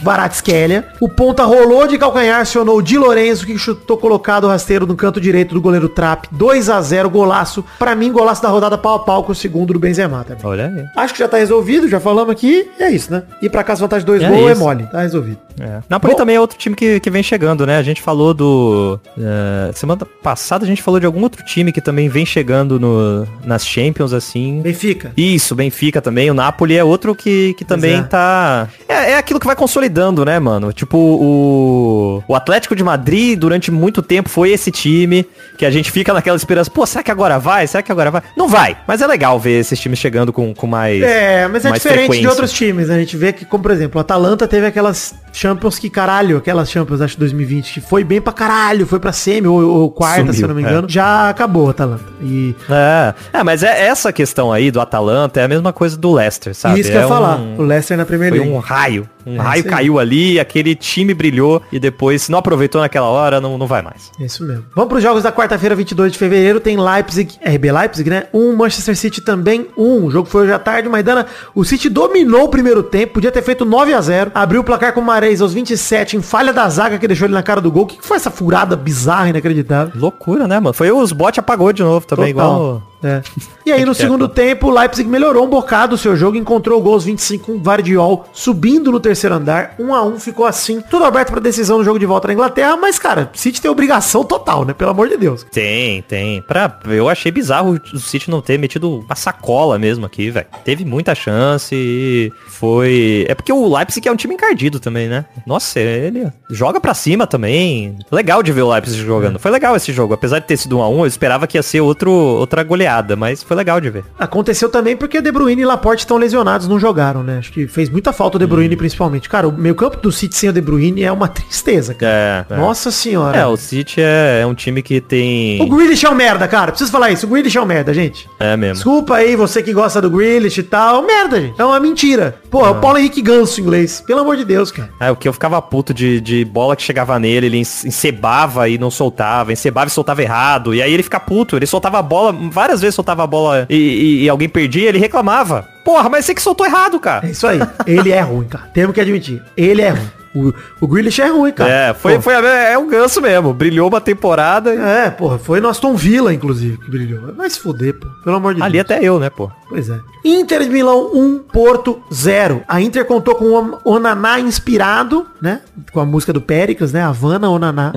Varatskelia. 0.00 0.86
O 1.00 1.08
ponta 1.08 1.44
rolou 1.44 1.88
de 1.88 1.98
calcanhar, 1.98 2.40
acionou 2.40 2.78
o 2.78 2.82
Di 2.82 2.96
Lorenzo, 2.96 3.44
que 3.44 3.58
chutou 3.58 3.96
colocado 3.98 4.44
o 4.44 4.48
rasteiro 4.48 4.86
no 4.86 4.94
canto 4.94 5.20
direito 5.20 5.54
do 5.54 5.60
goleiro 5.60 5.88
Trap. 5.88 6.28
2 6.30 6.70
a 6.70 6.80
0 6.80 7.10
golaço. 7.10 7.64
Pra 7.80 7.96
mim, 7.96 8.12
golaço 8.12 8.40
da 8.40 8.48
rodada 8.48 8.78
pau 8.78 8.94
a 8.94 8.98
pau 9.00 9.24
com 9.24 9.32
o 9.32 9.34
segundo 9.34 9.72
do 9.72 9.80
Benzema 9.80 10.22
também. 10.22 10.46
Olha 10.46 10.68
aí. 10.68 10.84
Acho 10.94 11.14
que 11.14 11.18
já 11.18 11.26
tá 11.26 11.38
resolvido, 11.38 11.88
já 11.88 11.98
falamos 11.98 12.30
aqui. 12.30 12.70
E 12.78 12.82
é 12.82 12.90
isso, 12.92 13.10
né? 13.10 13.24
E 13.42 13.48
pra 13.48 13.64
casa 13.64 13.80
vantagem 13.80 14.04
de 14.04 14.06
dois 14.06 14.22
É 14.22 14.28
gols 14.28 14.50
é 14.50 14.54
mole. 14.54 14.86
Tá 14.86 15.00
resolvido. 15.00 15.38
É. 15.58 15.80
Napoli 15.88 16.12
Bom. 16.12 16.18
também 16.18 16.36
é 16.36 16.40
outro 16.40 16.56
time 16.56 16.76
que, 16.76 17.00
que 17.00 17.10
vem 17.10 17.22
chegando, 17.22 17.66
né? 17.66 17.78
A 17.78 17.82
gente 17.82 18.02
falou 18.02 18.32
do... 18.32 19.00
é, 19.18 19.72
semana 19.72 20.06
passada 20.22 20.64
a 20.64 20.68
gente 20.68 20.82
falou 20.82 21.00
de 21.00 21.06
algum 21.06 21.22
outro 21.22 21.44
time 21.44 21.72
que 21.72 21.80
também 21.80 22.08
vem 22.08 22.26
chegando 22.26 22.78
no, 22.78 23.26
nas 23.44 23.66
Champions, 23.66 24.12
assim. 24.12 24.60
Benfica. 24.62 25.12
Isso, 25.16 25.54
Benfica 25.54 26.00
também. 26.00 26.35
Napoli 26.36 26.76
é 26.76 26.84
outro 26.84 27.14
que, 27.14 27.54
que 27.54 27.64
também 27.64 27.96
é. 27.96 28.02
tá. 28.02 28.68
É, 28.88 29.12
é 29.12 29.18
aquilo 29.18 29.40
que 29.40 29.46
vai 29.46 29.56
consolidando, 29.56 30.24
né, 30.24 30.38
mano? 30.38 30.72
Tipo, 30.72 30.96
o. 30.96 32.22
O 32.28 32.34
Atlético 32.34 32.76
de 32.76 32.84
Madrid, 32.84 33.38
durante 33.38 33.70
muito 33.70 34.02
tempo, 34.02 34.28
foi 34.28 34.50
esse 34.50 34.70
time 34.70 35.26
que 35.58 35.66
a 35.66 35.70
gente 35.70 35.90
fica 35.90 36.12
naquela 36.12 36.36
esperança. 36.36 36.70
Pô, 36.70 36.86
será 36.86 37.02
que 37.02 37.10
agora 37.10 37.38
vai? 37.38 37.66
Será 37.66 37.82
que 37.82 37.90
agora 37.90 38.10
vai? 38.10 38.22
Não 38.36 38.48
vai. 38.48 38.76
Mas 38.86 39.00
é 39.00 39.06
legal 39.06 39.40
ver 39.40 39.60
esses 39.60 39.80
times 39.80 39.98
chegando 39.98 40.32
com, 40.32 40.54
com 40.54 40.66
mais. 40.66 41.02
É, 41.02 41.48
mas 41.48 41.64
é 41.64 41.72
diferente 41.72 42.20
de 42.20 42.28
outros 42.28 42.52
times. 42.52 42.88
né? 42.88 42.96
A 42.96 42.98
gente 42.98 43.16
vê 43.16 43.32
que, 43.32 43.44
como 43.44 43.62
por 43.62 43.72
exemplo, 43.72 43.98
o 43.98 44.00
Atalanta 44.00 44.46
teve 44.46 44.66
aquelas 44.66 45.14
Champions 45.36 45.78
que 45.78 45.90
caralho, 45.90 46.38
aquelas 46.38 46.70
Champions, 46.70 47.00
acho, 47.02 47.18
2020, 47.18 47.74
que 47.74 47.80
foi 47.80 48.02
bem 48.02 48.20
pra 48.22 48.32
caralho, 48.32 48.86
foi 48.86 48.98
pra 48.98 49.12
semi 49.12 49.46
ou, 49.46 49.60
ou 49.62 49.90
quarta, 49.90 50.20
Sumiu, 50.20 50.32
se 50.34 50.42
eu 50.42 50.48
não 50.48 50.54
me 50.54 50.62
é. 50.62 50.66
engano. 50.66 50.88
Já 50.88 51.28
acabou 51.28 51.66
o 51.66 51.70
Atalanta. 51.70 52.04
E 52.22 52.54
É. 52.70 53.14
é, 53.34 53.42
mas 53.42 53.62
é 53.62 53.86
essa 53.86 54.10
questão 54.12 54.50
aí 54.52 54.70
do 54.70 54.80
Atalanta 54.80 55.38
é 55.40 55.44
a 55.44 55.48
mesma 55.48 55.72
coisa 55.74 55.96
do 55.96 56.12
Leicester, 56.12 56.54
sabe? 56.54 56.80
isso 56.80 56.90
que 56.90 56.96
eu 56.96 57.00
é 57.00 57.04
ia 57.04 57.08
falar. 57.08 57.36
um- 57.36 57.58
O 57.58 57.62
Leicester 57.62 57.96
na 57.98 58.06
Premier 58.06 58.30
Foi 58.30 58.40
um 58.40 58.58
raio. 58.58 59.08
Um 59.26 59.34
É 59.34 59.38
raio 59.38 59.64
caiu 59.64 59.98
ali, 59.98 60.38
aquele 60.38 60.74
time 60.74 61.12
brilhou 61.12 61.60
e 61.72 61.80
depois, 61.80 62.28
não 62.28 62.38
aproveitou 62.38 62.80
naquela 62.80 63.06
hora, 63.08 63.40
não, 63.40 63.58
não 63.58 63.66
vai 63.66 63.82
mais. 63.82 64.12
Isso 64.20 64.44
mesmo. 64.44 64.64
Vamos 64.74 64.88
pros 64.88 65.02
jogos 65.02 65.22
da 65.24 65.32
quarta-feira, 65.32 65.74
22 65.74 66.12
de 66.12 66.18
fevereiro. 66.18 66.60
Tem 66.60 66.78
Leipzig, 66.78 67.34
RB 67.44 67.72
Leipzig, 67.72 68.08
né? 68.08 68.24
Um 68.32 68.54
Manchester 68.54 68.96
City 68.96 69.20
também, 69.20 69.66
um. 69.76 70.04
O 70.04 70.10
jogo 70.10 70.28
foi 70.28 70.42
hoje 70.42 70.52
à 70.52 70.58
tarde, 70.58 70.88
Maidana. 70.88 71.26
O 71.54 71.64
City 71.64 71.88
dominou 71.88 72.44
o 72.44 72.48
primeiro 72.48 72.82
tempo, 72.82 73.14
podia 73.14 73.32
ter 73.32 73.42
feito 73.42 73.64
9 73.64 73.92
a 73.92 74.00
0 74.00 74.30
Abriu 74.34 74.60
o 74.60 74.64
placar 74.64 74.92
com 74.92 75.00
o 75.00 75.04
Mares 75.04 75.40
aos 75.40 75.52
27, 75.52 76.16
em 76.16 76.22
falha 76.22 76.52
da 76.52 76.68
zaga 76.68 76.98
que 76.98 77.08
deixou 77.08 77.26
ele 77.26 77.34
na 77.34 77.42
cara 77.42 77.60
do 77.60 77.70
gol. 77.70 77.82
O 77.82 77.86
que 77.86 77.96
que 77.96 78.06
foi 78.06 78.16
essa 78.18 78.30
furada 78.30 78.76
bizarra, 78.76 79.28
inacreditável? 79.30 79.92
Loucura, 80.00 80.46
né, 80.46 80.60
mano? 80.60 80.72
Foi 80.72 80.90
os 80.92 81.10
bot 81.12 81.40
apagou 81.40 81.72
de 81.72 81.82
novo 81.82 82.06
também, 82.06 82.32
Total. 82.32 82.50
igual. 82.52 82.82
É. 83.02 83.22
E 83.64 83.72
aí, 83.72 83.84
no 83.84 83.94
segundo 83.94 84.28
tempo, 84.28 84.68
o 84.68 84.70
Leipzig 84.70 85.08
melhorou 85.08 85.44
um 85.44 85.48
bocado 85.48 85.94
o 85.94 85.98
seu 85.98 86.16
jogo, 86.16 86.36
encontrou 86.36 86.78
o 86.78 86.82
gol 86.82 86.94
aos 86.94 87.04
25 87.04 87.46
com 87.46 87.52
o 87.52 87.62
Vardiol, 87.62 88.24
subindo 88.32 88.90
no 88.90 89.00
terceiro 89.00 89.34
andar, 89.34 89.74
1 89.78 89.94
a 89.94 90.02
1 90.04 90.20
ficou 90.20 90.46
assim, 90.46 90.80
tudo 90.80 91.04
aberto 91.04 91.30
pra 91.30 91.40
decisão 91.40 91.78
no 91.78 91.84
jogo 91.84 91.98
de 91.98 92.06
volta 92.06 92.28
na 92.28 92.34
Inglaterra, 92.34 92.76
mas, 92.76 92.98
cara, 92.98 93.30
City 93.34 93.60
tem 93.60 93.70
obrigação 93.70 94.24
total, 94.24 94.64
né? 94.64 94.72
Pelo 94.72 94.90
amor 94.90 95.08
de 95.08 95.16
Deus. 95.16 95.44
Tem, 95.50 96.02
tem. 96.02 96.42
Pra, 96.42 96.78
eu 96.86 97.08
achei 97.08 97.30
bizarro 97.30 97.80
o 97.92 97.98
City 97.98 98.30
não 98.30 98.40
ter 98.40 98.58
metido 98.58 99.00
uma 99.00 99.14
sacola 99.14 99.78
mesmo 99.78 100.06
aqui, 100.06 100.30
velho. 100.30 100.46
Teve 100.64 100.84
muita 100.84 101.14
chance 101.14 101.74
e 101.74 102.32
foi. 102.48 103.26
É 103.28 103.34
porque 103.34 103.52
o 103.52 103.74
Leipzig 103.74 104.08
é 104.08 104.12
um 104.12 104.16
time 104.16 104.34
encardido 104.34 104.80
também, 104.80 105.08
né? 105.08 105.26
Nossa, 105.46 105.78
ele 105.80 106.30
joga 106.50 106.80
pra 106.80 106.94
cima 106.94 107.26
também. 107.26 107.98
Legal 108.10 108.42
de 108.42 108.52
ver 108.52 108.62
o 108.62 108.72
Leipzig 108.72 109.04
jogando. 109.04 109.38
Foi 109.38 109.50
legal 109.50 109.76
esse 109.76 109.92
jogo. 109.92 110.14
Apesar 110.14 110.38
de 110.38 110.46
ter 110.46 110.56
sido 110.56 110.78
um 110.78 110.82
a 110.82 110.88
um, 110.88 111.00
eu 111.00 111.06
esperava 111.06 111.46
que 111.46 111.58
ia 111.58 111.62
ser 111.62 111.80
outro, 111.80 112.10
outra 112.10 112.62
goleada 112.62 112.85
goleada, 112.86 113.16
mas 113.16 113.42
foi 113.42 113.56
legal 113.56 113.80
de 113.80 113.90
ver. 113.90 114.04
Aconteceu 114.18 114.68
também 114.68 114.96
porque 114.96 115.20
De 115.20 115.32
Bruyne 115.32 115.62
e 115.62 115.64
Laporte 115.64 116.00
estão 116.00 116.16
lesionados, 116.16 116.68
não 116.68 116.78
jogaram, 116.78 117.22
né? 117.22 117.38
Acho 117.38 117.52
que 117.52 117.66
fez 117.66 117.90
muita 117.90 118.12
falta 118.12 118.36
o 118.36 118.38
De 118.38 118.46
Bruyne 118.46 118.76
principalmente. 118.76 119.28
Cara, 119.28 119.48
o 119.48 119.52
meio 119.52 119.74
campo 119.74 119.96
do 119.98 120.12
City 120.12 120.36
sem 120.36 120.48
o 120.48 120.52
De 120.52 120.60
Bruyne 120.60 121.02
é 121.02 121.10
uma 121.10 121.28
tristeza, 121.28 121.94
cara. 121.94 122.46
É, 122.48 122.54
é. 122.54 122.56
Nossa 122.56 122.90
senhora. 122.90 123.36
É, 123.36 123.46
o 123.46 123.56
City 123.56 124.00
é, 124.00 124.40
é 124.42 124.46
um 124.46 124.54
time 124.54 124.82
que 124.82 125.00
tem... 125.00 125.60
O 125.60 125.66
Grealish 125.66 126.06
é 126.06 126.10
um 126.10 126.14
merda, 126.14 126.46
cara. 126.46 126.70
Preciso 126.70 126.90
falar 126.92 127.10
isso. 127.10 127.26
O 127.26 127.28
Grealish 127.30 127.56
é 127.56 127.60
um 127.60 127.66
merda, 127.66 127.92
gente. 127.92 128.28
É 128.38 128.56
mesmo. 128.56 128.74
Desculpa 128.74 129.16
aí, 129.16 129.34
você 129.34 129.62
que 129.62 129.72
gosta 129.72 130.00
do 130.00 130.10
Grealish 130.10 130.58
e 130.60 130.62
tal. 130.62 131.02
Merda, 131.02 131.40
gente. 131.40 131.60
É 131.60 131.64
uma 131.64 131.80
mentira. 131.80 132.36
Pô, 132.50 132.64
é 132.66 132.70
o 132.70 132.76
Paulo 132.76 132.98
Henrique 132.98 133.20
Ganso 133.20 133.60
inglês. 133.60 134.02
Pelo 134.06 134.20
amor 134.20 134.36
de 134.36 134.44
Deus, 134.44 134.70
cara. 134.70 134.90
É, 135.00 135.10
o 135.10 135.16
que 135.16 135.28
eu 135.28 135.32
ficava 135.32 135.60
puto 135.60 135.92
de, 135.92 136.20
de 136.20 136.44
bola 136.44 136.76
que 136.76 136.82
chegava 136.82 137.18
nele, 137.18 137.46
ele 137.46 137.56
en- 137.58 137.86
encebava 137.86 138.68
e 138.68 138.78
não 138.78 138.90
soltava, 138.90 139.52
encebava 139.52 139.88
e 139.88 139.90
soltava 139.90 140.22
errado. 140.22 140.74
E 140.74 140.82
aí 140.82 140.92
ele 140.92 141.02
fica 141.02 141.18
puto, 141.18 141.56
ele 141.56 141.66
soltava 141.66 141.98
a 141.98 142.02
bola, 142.02 142.32
várias 142.50 142.75
vezes 142.80 142.94
soltava 142.94 143.24
a 143.24 143.26
bola 143.26 143.66
e, 143.70 143.76
e- 143.76 144.22
e 144.24 144.28
alguém 144.28 144.48
perdia, 144.48 144.88
ele 144.88 144.98
reclamava. 144.98 145.66
Porra, 145.84 146.08
mas 146.08 146.24
você 146.24 146.34
que 146.34 146.42
soltou 146.42 146.66
errado, 146.66 146.96
É 146.96 147.00
cara. 147.00 147.26
isso 147.28 147.46
aí. 147.46 147.58
Ele 147.86 148.10
é 148.12 148.20
ruim, 148.20 148.46
cara. 148.48 148.64
Temos 148.74 148.94
que 148.94 149.00
admitir. 149.00 149.42
Ele 149.56 149.82
é 149.82 149.90
ruim. 149.90 150.08
O, 150.36 150.54
o 150.80 150.86
Grealish 150.86 151.20
é 151.20 151.28
ruim, 151.28 151.52
cara. 151.52 151.70
É, 151.70 151.94
foi, 151.94 152.16
Pô, 152.16 152.22
foi 152.22 152.34
é 152.34 152.76
um 152.78 152.86
ganso 152.88 153.20
mesmo. 153.20 153.52
Brilhou 153.54 153.88
uma 153.88 154.00
temporada. 154.00 154.74
e- 154.74 154.78
É, 154.78 155.10
porra, 155.10 155.38
foi 155.38 155.60
no 155.60 155.68
Aston 155.68 155.94
Villa, 155.94 156.32
inclusive, 156.34 156.76
que 156.78 156.90
brilhou. 156.90 157.32
Vai 157.34 157.48
se 157.50 157.58
fuder, 157.60 157.94
pô. 157.98 158.06
Pelo 158.24 158.36
amor 158.36 158.54
de 158.54 158.62
Ali 158.62 158.72
Deus. 158.74 158.84
até 158.84 159.02
eu, 159.04 159.18
né, 159.18 159.30
pô? 159.30 159.50
Pois 159.68 159.88
é. 159.90 159.98
Inter 160.24 160.62
de 160.62 160.70
Milão 160.70 161.10
1, 161.14 161.38
Porto 161.38 162.00
0. 162.12 162.62
A 162.68 162.80
Inter 162.80 163.04
contou 163.04 163.34
com 163.34 163.44
o 163.46 163.78
Onaná 163.84 164.38
inspirado, 164.38 165.26
né? 165.40 165.60
Com 165.92 166.00
a 166.00 166.04
música 166.04 166.32
do 166.32 166.40
Péricles, 166.40 166.92
né? 166.92 167.02
Havana, 167.02 167.48
Onaná. 167.48 167.92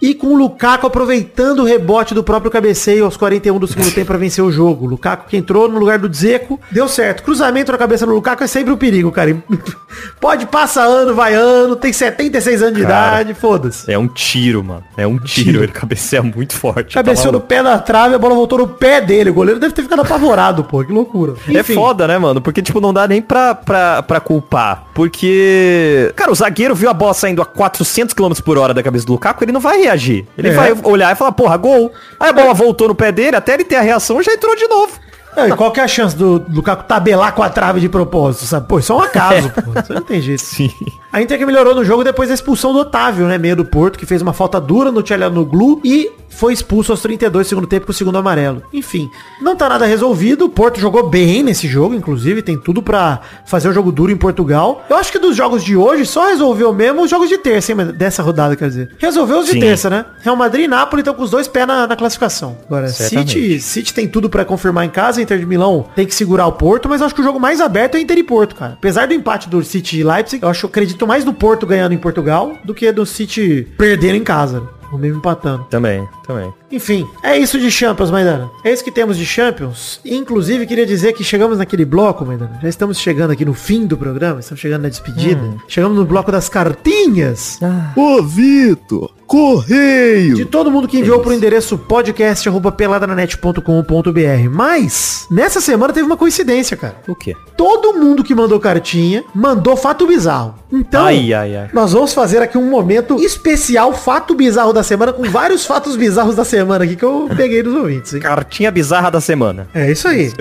E 0.00 0.14
com 0.14 0.28
o 0.28 0.36
Lukaku 0.36 0.86
aproveitando 0.86 1.60
o 1.60 1.64
rebote 1.64 2.14
do 2.14 2.22
próprio 2.24 2.50
cabeceio 2.50 3.04
aos 3.04 3.16
41 3.16 3.58
do 3.58 3.66
segundo 3.66 3.90
tempo 3.92 4.06
para 4.08 4.18
vencer 4.18 4.42
o 4.44 4.50
jogo. 4.52 4.84
O 4.86 4.88
Lukaku 4.88 5.28
que 5.28 5.36
entrou 5.36 5.68
no 5.68 5.78
lugar 5.78 5.98
do 5.98 6.08
Dzeko, 6.08 6.58
deu 6.70 6.88
certo. 6.88 7.22
Cruzamento 7.22 7.72
na 7.72 7.78
cabeça 7.78 8.06
do 8.06 8.12
Lukaku 8.14 8.44
é 8.44 8.46
sempre 8.46 8.72
um 8.72 8.76
perigo, 8.76 9.10
cara. 9.12 9.36
Pode 10.20 10.46
passar 10.46 10.84
ano, 10.84 11.14
vai 11.14 11.34
ano, 11.34 11.75
tem 11.76 11.92
76 11.92 12.62
anos 12.62 12.76
de 12.78 12.82
Cara, 12.86 13.20
idade, 13.22 13.34
foda-se. 13.34 13.90
É 13.92 13.98
um 13.98 14.08
tiro, 14.08 14.64
mano. 14.64 14.84
É 14.96 15.06
um 15.06 15.18
tiro. 15.18 15.50
tiro. 15.52 15.62
Ele 15.64 15.72
cabeceia 15.72 16.22
muito 16.22 16.54
forte. 16.54 16.94
Cabeceou 16.94 17.26
Tá 17.26 17.32
no 17.32 17.40
pé 17.40 17.62
da 17.62 17.78
trave, 17.78 18.14
a 18.14 18.18
bola 18.18 18.34
voltou 18.34 18.58
no 18.58 18.68
pé 18.68 19.00
dele. 19.00 19.30
O 19.30 19.34
goleiro 19.34 19.58
deve 19.60 19.72
ter 19.74 19.82
ficado 19.82 20.00
apavorado, 20.02 20.64
pô. 20.64 20.84
Que 20.84 20.92
loucura. 20.92 21.34
É 21.54 21.62
foda, 21.62 22.06
né, 22.08 22.18
mano? 22.18 22.40
Porque, 22.40 22.62
tipo, 22.62 22.80
não 22.80 22.92
dá 22.92 23.06
nem 23.06 23.20
pra, 23.22 23.54
pra, 23.54 24.02
pra 24.02 24.20
culpar. 24.20 24.84
Porque, 24.94 26.12
cara, 26.16 26.30
o 26.30 26.34
zagueiro 26.34 26.74
viu 26.74 26.88
a 26.88 26.94
bola 26.94 27.14
saindo 27.14 27.42
a 27.42 27.46
400 27.46 28.14
km 28.14 28.32
por 28.44 28.58
hora 28.58 28.72
da 28.74 28.82
cabeça 28.82 29.04
do 29.06 29.12
Lukaku, 29.12 29.44
ele 29.44 29.52
não 29.52 29.60
vai 29.60 29.80
reagir. 29.82 30.26
Ele 30.36 30.48
É. 30.48 30.52
vai 30.52 30.74
olhar 30.84 31.12
e 31.12 31.16
falar, 31.16 31.32
porra, 31.32 31.56
gol. 31.56 31.92
Aí 32.18 32.30
a 32.30 32.32
bola 32.32 32.54
voltou 32.54 32.88
no 32.88 32.94
pé 32.94 33.10
dele, 33.12 33.36
até 33.36 33.54
ele 33.54 33.64
ter 33.64 33.76
a 33.76 33.80
reação, 33.82 34.22
já 34.22 34.32
entrou 34.32 34.54
de 34.56 34.66
novo. 34.68 34.92
É, 35.36 35.48
e 35.48 35.52
qual 35.54 35.70
que 35.70 35.78
é 35.80 35.82
a 35.82 35.88
chance 35.88 36.16
do 36.16 36.42
Lukaku 36.48 36.84
tabelar 36.84 37.34
com 37.34 37.42
a 37.42 37.50
trave 37.50 37.78
de 37.78 37.90
propósito, 37.90 38.46
sabe? 38.46 38.66
Pô, 38.68 38.78
isso 38.78 38.90
é 38.92 38.96
um 38.96 39.00
acaso, 39.00 39.50
pô. 39.64 39.78
Isso 39.78 39.92
não 39.92 40.00
tem 40.02 40.20
jeito. 40.22 40.40
Sim. 40.42 40.70
A 41.16 41.22
Inter 41.22 41.38
que 41.38 41.46
melhorou 41.46 41.74
no 41.74 41.82
jogo 41.82 42.04
depois 42.04 42.28
da 42.28 42.34
expulsão 42.34 42.74
do 42.74 42.80
Otávio, 42.80 43.26
né? 43.26 43.38
Meio 43.38 43.56
do 43.56 43.64
Porto, 43.64 43.98
que 43.98 44.04
fez 44.04 44.20
uma 44.20 44.34
falta 44.34 44.60
dura 44.60 44.92
no 44.92 45.02
Tchelanoglu 45.02 45.80
e 45.82 46.10
foi 46.28 46.52
expulso 46.52 46.92
aos 46.92 47.00
32 47.00 47.46
do 47.46 47.48
segundo 47.48 47.66
tempo 47.66 47.86
com 47.86 47.92
o 47.92 47.94
segundo 47.94 48.18
amarelo. 48.18 48.62
Enfim, 48.70 49.10
não 49.40 49.56
tá 49.56 49.66
nada 49.66 49.86
resolvido. 49.86 50.44
O 50.44 50.48
Porto 50.50 50.78
jogou 50.78 51.08
bem 51.08 51.42
nesse 51.42 51.66
jogo, 51.66 51.94
inclusive. 51.94 52.42
Tem 52.42 52.58
tudo 52.58 52.82
pra 52.82 53.20
fazer 53.46 53.70
o 53.70 53.72
jogo 53.72 53.90
duro 53.90 54.12
em 54.12 54.16
Portugal. 54.16 54.84
Eu 54.90 54.96
acho 54.96 55.10
que 55.10 55.18
dos 55.18 55.34
jogos 55.34 55.64
de 55.64 55.74
hoje 55.74 56.04
só 56.04 56.28
resolveu 56.28 56.74
mesmo 56.74 57.02
os 57.02 57.10
jogos 57.10 57.30
de 57.30 57.38
terça, 57.38 57.72
hein? 57.72 57.78
Dessa 57.96 58.22
rodada, 58.22 58.54
quer 58.54 58.68
dizer. 58.68 58.90
Resolveu 58.98 59.38
os 59.38 59.46
de 59.46 59.52
Sim. 59.52 59.60
terça, 59.60 59.88
né? 59.88 60.04
Real 60.20 60.36
Madrid 60.36 60.66
e 60.66 60.68
Nápoles 60.68 61.00
estão 61.00 61.14
com 61.14 61.22
os 61.22 61.30
dois 61.30 61.48
pés 61.48 61.66
na, 61.66 61.86
na 61.86 61.96
classificação. 61.96 62.58
Agora, 62.66 62.88
Certamente. 62.88 63.32
City, 63.32 63.60
City 63.60 63.94
tem 63.94 64.06
tudo 64.06 64.28
pra 64.28 64.44
confirmar 64.44 64.84
em 64.84 64.90
casa. 64.90 65.22
Inter 65.22 65.38
de 65.38 65.46
Milão 65.46 65.86
tem 65.96 66.04
que 66.04 66.14
segurar 66.14 66.46
o 66.46 66.52
Porto, 66.52 66.90
mas 66.90 67.00
eu 67.00 67.06
acho 67.06 67.14
que 67.14 67.22
o 67.22 67.24
jogo 67.24 67.40
mais 67.40 67.62
aberto 67.62 67.94
é 67.94 68.00
Inter 68.00 68.18
e 68.18 68.22
Porto, 68.22 68.54
cara. 68.54 68.74
Apesar 68.74 69.06
do 69.06 69.14
empate 69.14 69.48
do 69.48 69.64
City 69.64 70.00
e 70.00 70.04
Leipzig, 70.04 70.42
eu 70.42 70.50
acho 70.50 70.66
eu 70.66 70.68
acredito 70.68 71.05
mais 71.06 71.24
no 71.24 71.32
Porto 71.32 71.66
ganhando 71.66 71.92
em 71.92 71.98
Portugal 71.98 72.56
do 72.64 72.74
que 72.74 72.90
do 72.92 73.06
City 73.06 73.66
perdendo 73.78 74.16
em 74.16 74.24
casa. 74.24 74.62
O 74.92 74.98
mesmo 74.98 75.18
empatando. 75.18 75.64
Também, 75.64 76.06
também. 76.26 76.52
Enfim, 76.70 77.06
é 77.22 77.38
isso 77.38 77.58
de 77.58 77.70
Champions, 77.70 78.10
Maidana. 78.10 78.50
É 78.64 78.72
isso 78.72 78.82
que 78.84 78.90
temos 78.90 79.16
de 79.16 79.24
Champions. 79.24 80.00
Inclusive, 80.04 80.66
queria 80.66 80.84
dizer 80.86 81.12
que 81.12 81.22
chegamos 81.22 81.58
naquele 81.58 81.84
bloco, 81.84 82.24
Maidana. 82.26 82.58
Já 82.62 82.68
estamos 82.68 82.98
chegando 82.98 83.30
aqui 83.30 83.44
no 83.44 83.54
fim 83.54 83.86
do 83.86 83.96
programa, 83.96 84.40
estamos 84.40 84.60
chegando 84.60 84.82
na 84.82 84.88
despedida. 84.88 85.40
Chegamos 85.68 85.96
no 85.96 86.04
bloco 86.04 86.32
das 86.32 86.48
cartinhas. 86.48 87.58
Ô, 87.94 88.20
Vitor, 88.22 89.12
correio! 89.26 90.34
De 90.36 90.44
todo 90.44 90.70
mundo 90.70 90.88
que 90.88 90.98
enviou 90.98 91.20
pro 91.20 91.32
endereço 91.32 91.78
podcast.peladananet.com.br. 91.78 94.50
Mas, 94.50 95.26
nessa 95.30 95.60
semana 95.60 95.92
teve 95.92 96.06
uma 96.06 96.16
coincidência, 96.16 96.76
cara. 96.76 96.96
O 97.06 97.14
quê? 97.14 97.36
Todo 97.56 97.94
mundo 97.94 98.24
que 98.24 98.34
mandou 98.34 98.58
cartinha 98.60 99.24
mandou 99.34 99.76
fato 99.76 100.06
bizarro. 100.06 100.54
Então, 100.72 101.04
Ai, 101.04 101.32
ai, 101.32 101.56
ai. 101.56 101.70
nós 101.72 101.92
vamos 101.92 102.12
fazer 102.12 102.42
aqui 102.42 102.58
um 102.58 102.68
momento 102.68 103.20
especial 103.20 103.94
fato 103.94 104.34
bizarro 104.34 104.72
da 104.72 104.82
semana 104.82 105.12
com 105.12 105.22
vários 105.24 105.64
fatos 105.64 105.94
bizarros 105.96 106.15
da 106.34 106.44
semana 106.44 106.84
aqui 106.84 106.96
que 106.96 107.04
eu 107.04 107.28
peguei 107.36 107.62
dos 107.62 107.74
ouvintes. 107.74 108.14
hein? 108.14 108.20
Cartinha 108.20 108.70
bizarra 108.70 109.10
da 109.10 109.20
semana. 109.20 109.68
É 109.74 109.90
isso 109.90 110.08
aí. 110.08 110.32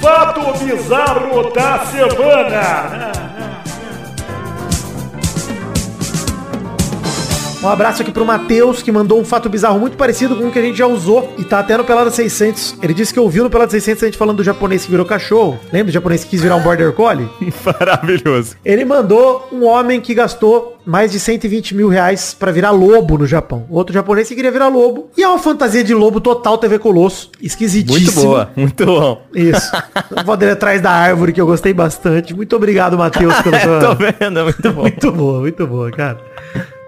Fato 0.00 0.64
bizarro 0.64 1.50
da 1.52 1.78
semana. 1.86 3.12
Um 7.62 7.68
abraço 7.68 8.02
aqui 8.02 8.12
pro 8.12 8.24
Matheus, 8.24 8.82
que 8.82 8.92
mandou 8.92 9.20
um 9.20 9.24
fato 9.24 9.48
bizarro 9.48 9.78
muito 9.80 9.96
parecido 9.96 10.36
com 10.36 10.48
o 10.48 10.52
que 10.52 10.58
a 10.58 10.62
gente 10.62 10.78
já 10.78 10.86
usou 10.86 11.34
e 11.38 11.42
tá 11.44 11.58
até 11.58 11.76
no 11.76 11.84
Pelada 11.84 12.10
600. 12.10 12.76
Ele 12.82 12.94
disse 12.94 13.12
que 13.12 13.18
ouviu 13.18 13.42
no 13.42 13.50
Pelada 13.50 13.70
600 13.70 14.02
a 14.02 14.06
gente 14.06 14.18
falando 14.18 14.36
do 14.36 14.44
japonês 14.44 14.84
que 14.84 14.90
virou 14.90 15.04
cachorro. 15.06 15.58
Lembra 15.72 15.86
do 15.86 15.92
japonês 15.92 16.22
que 16.22 16.30
quis 16.30 16.42
virar 16.42 16.56
um 16.56 16.60
Border 16.60 16.92
Collie? 16.92 17.28
Maravilhoso. 17.64 18.56
Ele 18.64 18.84
mandou 18.84 19.48
um 19.50 19.64
homem 19.64 20.00
que 20.00 20.14
gastou 20.14 20.76
mais 20.84 21.10
de 21.10 21.18
120 21.18 21.74
mil 21.74 21.88
reais 21.88 22.36
pra 22.38 22.52
virar 22.52 22.70
lobo 22.70 23.18
no 23.18 23.26
Japão. 23.26 23.66
Outro 23.68 23.92
japonês 23.92 24.28
que 24.28 24.36
queria 24.36 24.52
virar 24.52 24.68
lobo. 24.68 25.10
E 25.16 25.22
é 25.22 25.28
uma 25.28 25.38
fantasia 25.38 25.82
de 25.82 25.94
lobo 25.94 26.20
total 26.20 26.58
TV 26.58 26.78
Colosso. 26.78 27.30
Esquisitíssimo. 27.42 27.98
Muito 27.98 28.12
boa, 28.14 28.50
muito 28.54 28.86
bom. 28.86 29.22
Isso. 29.34 29.72
Vou 30.24 30.36
dele 30.36 30.52
atrás 30.52 30.80
da 30.80 30.90
árvore 30.92 31.32
que 31.32 31.40
eu 31.40 31.46
gostei 31.46 31.72
bastante. 31.72 32.34
Muito 32.34 32.54
obrigado, 32.54 32.96
Matheus, 32.96 33.34
pela 33.40 33.58
sua... 33.60 33.80
Tô 33.80 33.94
vendo, 33.94 34.44
muito 34.44 34.72
bom. 34.72 34.82
Muito 34.82 35.10
boa, 35.12 35.40
muito 35.40 35.66
boa, 35.66 35.90
cara. 35.90 36.20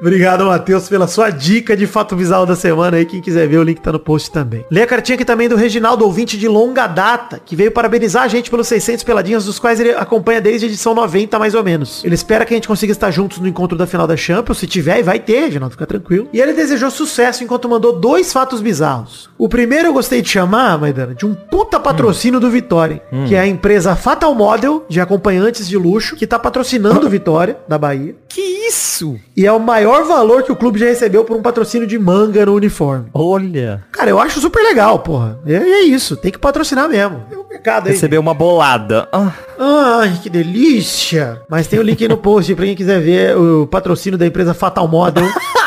Obrigado, 0.01 0.45
Matheus, 0.45 0.89
pela 0.89 1.09
sua 1.09 1.31
dica 1.31 1.77
de 1.77 1.87
fato 1.87 2.15
bizarro 2.15 2.47
da 2.47 2.55
semana 2.55 2.97
aí. 2.97 3.05
Quem 3.05 3.21
quiser 3.21 3.49
ver, 3.49 3.59
o 3.59 3.63
link 3.63 3.81
tá 3.81 3.91
no 3.91 3.99
post 3.99 4.31
também. 4.31 4.65
Lê 4.71 4.83
a 4.83 4.87
cartinha 4.87 5.17
aqui 5.17 5.25
também 5.25 5.49
do 5.49 5.57
Reginaldo, 5.57 6.05
ouvinte 6.05 6.39
de 6.39 6.47
longa 6.47 6.87
data, 6.87 7.41
que 7.45 7.57
veio 7.57 7.73
parabenizar 7.73 8.23
a 8.23 8.29
gente 8.29 8.49
pelos 8.49 8.69
600 8.69 9.03
peladinhas, 9.03 9.45
dos 9.45 9.59
quais 9.59 9.81
ele 9.81 9.91
acompanha 9.91 10.41
desde 10.41 10.67
a 10.67 10.69
edição 10.69 10.95
90, 10.95 11.39
mais 11.39 11.55
ou 11.55 11.65
menos. 11.65 12.05
Ele 12.05 12.15
espera 12.15 12.45
que 12.45 12.55
a 12.55 12.57
gente 12.57 12.69
consiga 12.69 12.93
estar 12.93 13.11
juntos 13.11 13.39
no 13.39 13.49
encontro 13.49 13.77
da 13.77 13.87
final 13.87 14.07
da 14.07 14.17
Champions. 14.17 14.59
Se 14.59 14.67
tiver, 14.67 15.01
e 15.01 15.03
vai 15.03 15.19
ter, 15.19 15.41
Reginaldo, 15.41 15.73
fica 15.73 15.87
tranquilo. 15.87 16.29
E 16.33 16.41
ele 16.41 16.53
desejou 16.53 16.91
sucesso 16.91 17.43
enquanto 17.43 17.69
mandou 17.69 17.99
dois 17.99 18.33
fatos 18.33 18.61
bizarros. 18.61 19.29
O 19.37 19.49
primeiro 19.49 19.89
eu 19.89 19.93
gostei 19.93 20.23
de 20.23 20.29
chamar, 20.29 20.79
Maidana, 20.79 21.15
de 21.15 21.27
um 21.27 21.35
puta 21.35 21.81
patrocínio 21.81 22.39
do 22.39 22.51
Vitória, 22.51 23.03
que 23.27 23.35
é 23.35 23.41
a 23.41 23.47
empresa 23.47 23.97
Fatal 23.97 24.35
Model, 24.35 24.85
de 24.89 25.01
acompanhantes 25.01 25.69
de 25.69 25.77
luxo, 25.77 26.15
que 26.15 26.27
tá 26.27 26.39
patrocinando 26.39 27.07
o 27.07 27.11
Vitória, 27.11 27.59
da 27.67 27.77
Bahia. 27.79 28.15
Que 28.29 28.41
isso? 28.41 29.19
E 29.37 29.47
é 29.47 29.53
o 29.53 29.59
maior 29.59 29.88
valor 30.05 30.43
que 30.43 30.53
o 30.53 30.57
clube 30.57 30.79
já 30.79 30.87
recebeu 30.87 31.25
por 31.25 31.37
um 31.37 31.43
patrocínio 31.43 31.87
de 31.87 31.99
manga 31.99 32.45
no 32.47 32.55
uniforme. 32.55 33.07
Olha. 33.13 33.83
Cara, 33.93 34.11
eu 34.11 34.19
acho 34.19 34.41
super 34.41 34.63
legal, 34.63 34.99
porra. 35.01 35.39
E 35.47 35.55
é 35.55 35.83
isso, 35.83 36.17
tem 36.17 36.31
que 36.31 36.39
patrocinar 36.39 36.89
mesmo. 36.89 37.23
É 37.31 37.37
um 37.37 37.49
mercado 37.49 37.87
aí. 37.87 37.93
Recebeu 37.93 38.21
uma 38.21 38.35
bolada. 38.35 39.09
Ah, 39.13 39.33
Ai, 39.59 40.19
que 40.23 40.31
delícia. 40.31 41.41
Mas 41.49 41.67
tem 41.67 41.79
o 41.79 41.83
link 41.83 42.03
aí 42.03 42.09
no 42.09 42.17
post 42.17 42.55
pra 42.55 42.65
quem 42.65 42.77
quiser 42.77 43.01
ver 43.01 43.37
o 43.37 43.67
patrocínio 43.67 44.19
da 44.19 44.27
empresa 44.27 44.55
Fatal 44.55 44.87
Model. 44.87 45.25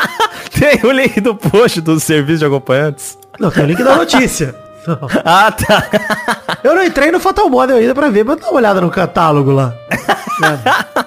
tem 0.58 0.80
o 0.84 0.92
link 0.92 1.20
do 1.20 1.34
post 1.34 1.80
do 1.80 1.98
serviço 2.00 2.38
de 2.40 2.44
acompanhantes. 2.46 3.18
Não, 3.38 3.50
tem 3.50 3.64
o 3.64 3.66
link 3.66 3.82
da 3.82 3.96
notícia. 3.96 4.54
Não. 4.54 4.62
Ah, 5.24 5.52
tá. 5.52 6.58
Eu 6.64 6.74
não 6.74 6.82
entrei 6.82 7.12
no 7.12 7.20
Fatal 7.20 7.48
Model 7.48 7.76
ainda 7.76 7.94
pra 7.94 8.10
ver, 8.10 8.24
mas 8.24 8.36
dá 8.40 8.48
uma 8.48 8.56
olhada 8.56 8.80
no 8.80 8.90
catálogo 8.90 9.52
lá. 9.52 9.72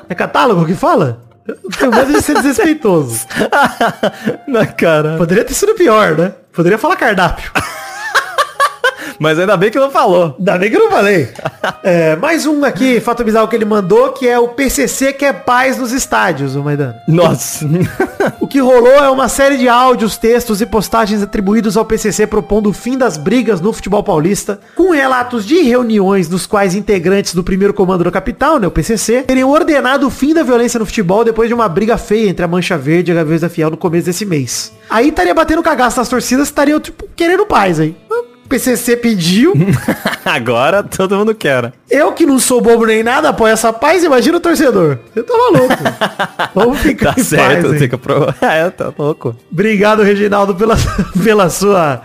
É 0.07 0.15
catálogo 0.15 0.65
que 0.65 0.73
fala? 0.75 1.19
Eu 1.47 1.55
tenho 1.77 1.91
medo 1.91 2.11
de 2.11 2.21
ser 2.21 2.33
desrespeitoso. 2.35 3.27
Na 4.47 4.65
cara. 4.65 5.17
Poderia 5.17 5.43
ter 5.43 5.53
sido 5.53 5.75
pior, 5.75 6.17
né? 6.17 6.33
Poderia 6.51 6.77
falar 6.77 6.95
cardápio. 6.95 7.51
Mas 9.19 9.39
ainda 9.39 9.55
bem 9.57 9.71
que 9.71 9.79
não 9.79 9.91
falou. 9.91 10.35
Ainda 10.37 10.57
bem 10.57 10.69
que 10.69 10.75
eu 10.75 10.83
não 10.83 10.91
falei. 10.91 11.29
É, 11.83 12.15
mais 12.15 12.45
um 12.45 12.63
aqui, 12.63 12.99
fato 12.99 13.23
bizarro 13.23 13.47
que 13.47 13.55
ele 13.55 13.65
mandou, 13.65 14.11
que 14.11 14.27
é 14.27 14.39
o 14.39 14.47
PCC 14.49 15.13
que 15.13 15.25
é 15.25 15.33
paz 15.33 15.77
nos 15.77 15.91
estádios, 15.91 16.55
o 16.55 16.63
Maidana. 16.63 16.95
Nossa. 17.07 17.65
O 18.39 18.47
que 18.47 18.59
rolou 18.59 18.93
é 18.93 19.09
uma 19.09 19.29
série 19.29 19.57
de 19.57 19.69
áudios, 19.69 20.17
textos 20.17 20.59
e 20.59 20.65
postagens 20.65 21.21
atribuídos 21.21 21.77
ao 21.77 21.85
PCC 21.85 22.25
propondo 22.25 22.69
o 22.69 22.73
fim 22.73 22.97
das 22.97 23.17
brigas 23.17 23.61
no 23.61 23.71
futebol 23.71 24.03
paulista, 24.03 24.59
com 24.75 24.91
relatos 24.91 25.45
de 25.45 25.61
reuniões 25.61 26.27
nos 26.27 26.47
quais 26.47 26.73
integrantes 26.73 27.35
do 27.35 27.43
primeiro 27.43 27.73
comando 27.73 28.03
da 28.03 28.11
capital, 28.11 28.59
né, 28.59 28.65
o 28.65 28.71
PCC, 28.71 29.21
teriam 29.21 29.49
ordenado 29.49 30.07
o 30.07 30.09
fim 30.09 30.33
da 30.33 30.41
violência 30.41 30.79
no 30.79 30.85
futebol 30.85 31.23
depois 31.23 31.47
de 31.47 31.53
uma 31.53 31.69
briga 31.69 31.97
feia 31.97 32.29
entre 32.29 32.43
a 32.43 32.47
Mancha 32.47 32.77
Verde 32.77 33.11
e 33.11 33.13
a 33.13 33.15
Gaviões 33.15 33.41
da 33.41 33.49
Fiel 33.49 33.69
no 33.69 33.77
começo 33.77 34.05
desse 34.05 34.25
mês. 34.25 34.71
Aí 34.89 35.09
estaria 35.09 35.33
batendo 35.33 35.61
cagaço 35.61 35.99
nas 35.99 36.09
torcidas, 36.09 36.47
estariam, 36.47 36.79
tipo, 36.79 37.07
querendo 37.15 37.45
paz 37.45 37.79
aí. 37.79 37.95
PCC 38.47 38.97
pediu. 38.97 39.53
Agora 40.23 40.83
todo 40.83 41.15
mundo 41.17 41.33
quer, 41.35 41.63
né? 41.63 41.73
Eu 41.89 42.11
que 42.13 42.25
não 42.25 42.39
sou 42.39 42.61
bobo 42.61 42.85
nem 42.85 43.03
nada, 43.03 43.29
apoio 43.29 43.53
essa 43.53 43.71
paz, 43.73 44.03
imagina 44.03 44.37
o 44.37 44.39
torcedor. 44.39 44.99
Eu 45.15 45.23
tô 45.23 45.37
maluco. 45.37 45.75
Vamos 46.53 46.79
ficar 46.79 47.15
Tá 47.15 47.21
em 47.21 47.23
certo, 47.23 47.69
paz, 47.69 47.79
fica 47.79 47.97
pro... 47.97 48.33
É, 48.41 48.69
tá 48.69 48.91
louco. 48.97 49.35
Obrigado, 49.51 50.03
Reginaldo, 50.03 50.55
pela, 50.55 50.75
pela 51.23 51.49
sua 51.49 52.01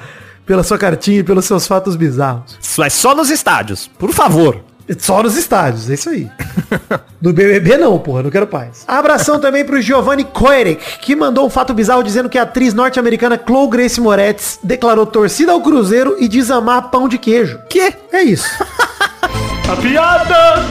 pela 0.46 0.64
sua 0.64 0.76
cartinha 0.76 1.20
e 1.20 1.22
pelos 1.22 1.44
seus 1.44 1.64
fatos 1.64 1.94
bizarros. 1.94 2.58
Mas 2.76 2.92
só 2.92 3.14
nos 3.14 3.30
estádios, 3.30 3.88
por 3.98 4.10
favor. 4.10 4.60
Só 4.98 5.22
nos 5.22 5.36
estádios, 5.36 5.88
é 5.90 5.94
isso 5.94 6.10
aí. 6.10 6.28
No 7.20 7.34
BBB 7.34 7.76
não, 7.76 7.98
porra, 7.98 8.22
não 8.22 8.30
quero 8.30 8.46
paz. 8.46 8.82
Abração 8.88 9.38
também 9.38 9.62
pro 9.62 9.78
Giovanni 9.78 10.24
Koerek, 10.24 11.00
que 11.00 11.14
mandou 11.14 11.44
um 11.44 11.50
fato 11.50 11.74
bizarro 11.74 12.02
dizendo 12.02 12.30
que 12.30 12.38
a 12.38 12.44
atriz 12.44 12.72
norte-americana 12.72 13.38
Chloe 13.38 13.68
Grace 13.68 14.00
Moretz 14.00 14.58
declarou 14.64 15.04
torcida 15.04 15.52
ao 15.52 15.60
Cruzeiro 15.60 16.16
e 16.18 16.26
diz 16.26 16.50
amar 16.50 16.90
pão 16.90 17.06
de 17.06 17.18
queijo. 17.18 17.60
Que? 17.68 17.92
É 18.10 18.22
isso. 18.22 18.48
A 19.70 19.76
piada! 19.76 20.64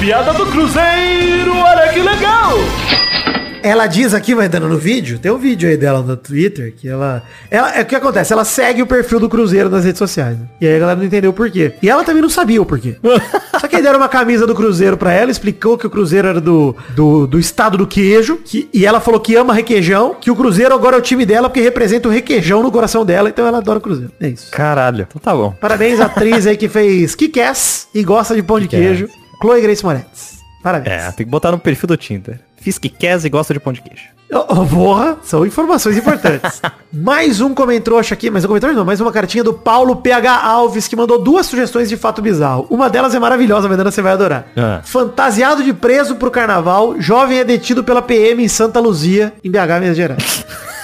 Piada 0.00 0.32
do 0.32 0.44
Cruzeiro, 0.46 1.56
olha 1.56 1.92
que 1.92 2.00
legal! 2.00 2.52
Ela 3.62 3.86
diz 3.86 4.12
aqui, 4.12 4.34
vai 4.34 4.48
dando 4.48 4.68
no 4.68 4.76
vídeo, 4.76 5.18
tem 5.18 5.30
um 5.30 5.38
vídeo 5.38 5.68
aí 5.68 5.76
dela 5.76 6.02
no 6.02 6.16
Twitter, 6.16 6.74
que 6.74 6.88
ela... 6.88 7.22
ela 7.50 7.74
é 7.76 7.82
o 7.82 7.86
que 7.86 7.94
acontece? 7.94 8.32
Ela 8.32 8.44
segue 8.44 8.82
o 8.82 8.86
perfil 8.86 9.20
do 9.20 9.28
Cruzeiro 9.28 9.70
nas 9.70 9.84
redes 9.84 9.98
sociais. 9.98 10.36
né? 10.36 10.46
E 10.60 10.66
aí 10.66 10.76
a 10.76 10.78
galera 10.78 10.98
não 10.98 11.04
entendeu 11.06 11.30
o 11.30 11.34
porquê. 11.34 11.74
E 11.80 11.88
ela 11.88 12.02
também 12.04 12.20
não 12.22 12.28
sabia 12.28 12.60
o 12.60 12.66
porquê. 12.66 12.96
Só 13.60 13.68
que 13.68 13.76
aí 13.76 13.82
deram 13.82 13.98
uma 13.98 14.08
camisa 14.08 14.46
do 14.46 14.54
Cruzeiro 14.54 14.96
pra 14.96 15.12
ela, 15.12 15.30
explicou 15.30 15.78
que 15.78 15.86
o 15.86 15.90
Cruzeiro 15.90 16.26
era 16.28 16.40
do, 16.40 16.74
do, 16.90 17.26
do 17.26 17.38
estado 17.38 17.78
do 17.78 17.86
queijo, 17.86 18.36
que, 18.44 18.68
e 18.72 18.84
ela 18.84 19.00
falou 19.00 19.20
que 19.20 19.36
ama 19.36 19.54
requeijão, 19.54 20.16
que 20.20 20.30
o 20.30 20.36
Cruzeiro 20.36 20.74
agora 20.74 20.96
é 20.96 20.98
o 20.98 21.02
time 21.02 21.24
dela 21.24 21.48
porque 21.48 21.60
representa 21.60 22.08
o 22.08 22.10
requeijão 22.12 22.62
no 22.62 22.72
coração 22.72 23.04
dela, 23.04 23.28
então 23.28 23.46
ela 23.46 23.58
adora 23.58 23.78
o 23.78 23.82
Cruzeiro. 23.82 24.12
É 24.20 24.28
isso. 24.28 24.50
Caralho. 24.50 25.06
Então 25.08 25.20
tá 25.20 25.34
bom. 25.34 25.52
Parabéns 25.60 26.00
à 26.00 26.06
atriz 26.06 26.46
aí 26.46 26.56
que 26.56 26.68
fez 26.68 27.14
Kick-Ass 27.14 27.88
e 27.94 28.02
gosta 28.02 28.34
de 28.34 28.42
pão 28.42 28.58
de 28.58 28.66
queijo. 28.66 29.08
Chloe 29.40 29.60
Grace 29.60 29.84
Moretz. 29.84 30.38
Parabéns. 30.62 30.94
É, 30.94 31.12
tem 31.12 31.26
que 31.26 31.30
botar 31.30 31.50
no 31.50 31.58
perfil 31.58 31.88
do 31.88 31.96
Tinder. 31.96 32.40
Fiz 32.62 32.78
que 32.78 32.88
quer 32.88 33.18
e 33.24 33.28
gosta 33.28 33.52
de 33.52 33.58
pão 33.58 33.72
de 33.72 33.82
queijo. 33.82 34.04
Oh, 34.32 34.64
porra, 34.64 35.18
são 35.22 35.44
informações 35.44 35.96
importantes. 35.98 36.62
mais 36.92 37.40
um 37.40 37.52
comentário 37.52 37.98
aqui, 37.98 38.30
mais 38.30 38.44
um 38.44 38.48
comentário 38.48 38.74
não, 38.74 38.84
mais 38.84 39.00
uma 39.00 39.10
cartinha 39.10 39.42
do 39.42 39.52
Paulo 39.52 39.96
PH 39.96 40.42
Alves, 40.42 40.86
que 40.86 40.94
mandou 40.94 41.18
duas 41.22 41.44
sugestões 41.44 41.88
de 41.88 41.96
fato 41.96 42.22
bizarro. 42.22 42.66
Uma 42.70 42.88
delas 42.88 43.14
é 43.14 43.18
maravilhosa, 43.18 43.68
Vendana, 43.68 43.90
você 43.90 44.00
vai 44.00 44.12
adorar. 44.12 44.46
Ah. 44.56 44.80
Fantasiado 44.84 45.64
de 45.64 45.74
preso 45.74 46.14
pro 46.14 46.30
carnaval, 46.30 46.94
jovem 46.98 47.40
é 47.40 47.44
detido 47.44 47.82
pela 47.82 48.00
PM 48.00 48.44
em 48.44 48.48
Santa 48.48 48.78
Luzia, 48.78 49.32
em 49.42 49.50
BH, 49.50 49.80
Minas 49.80 49.96
Gerais. 49.96 50.46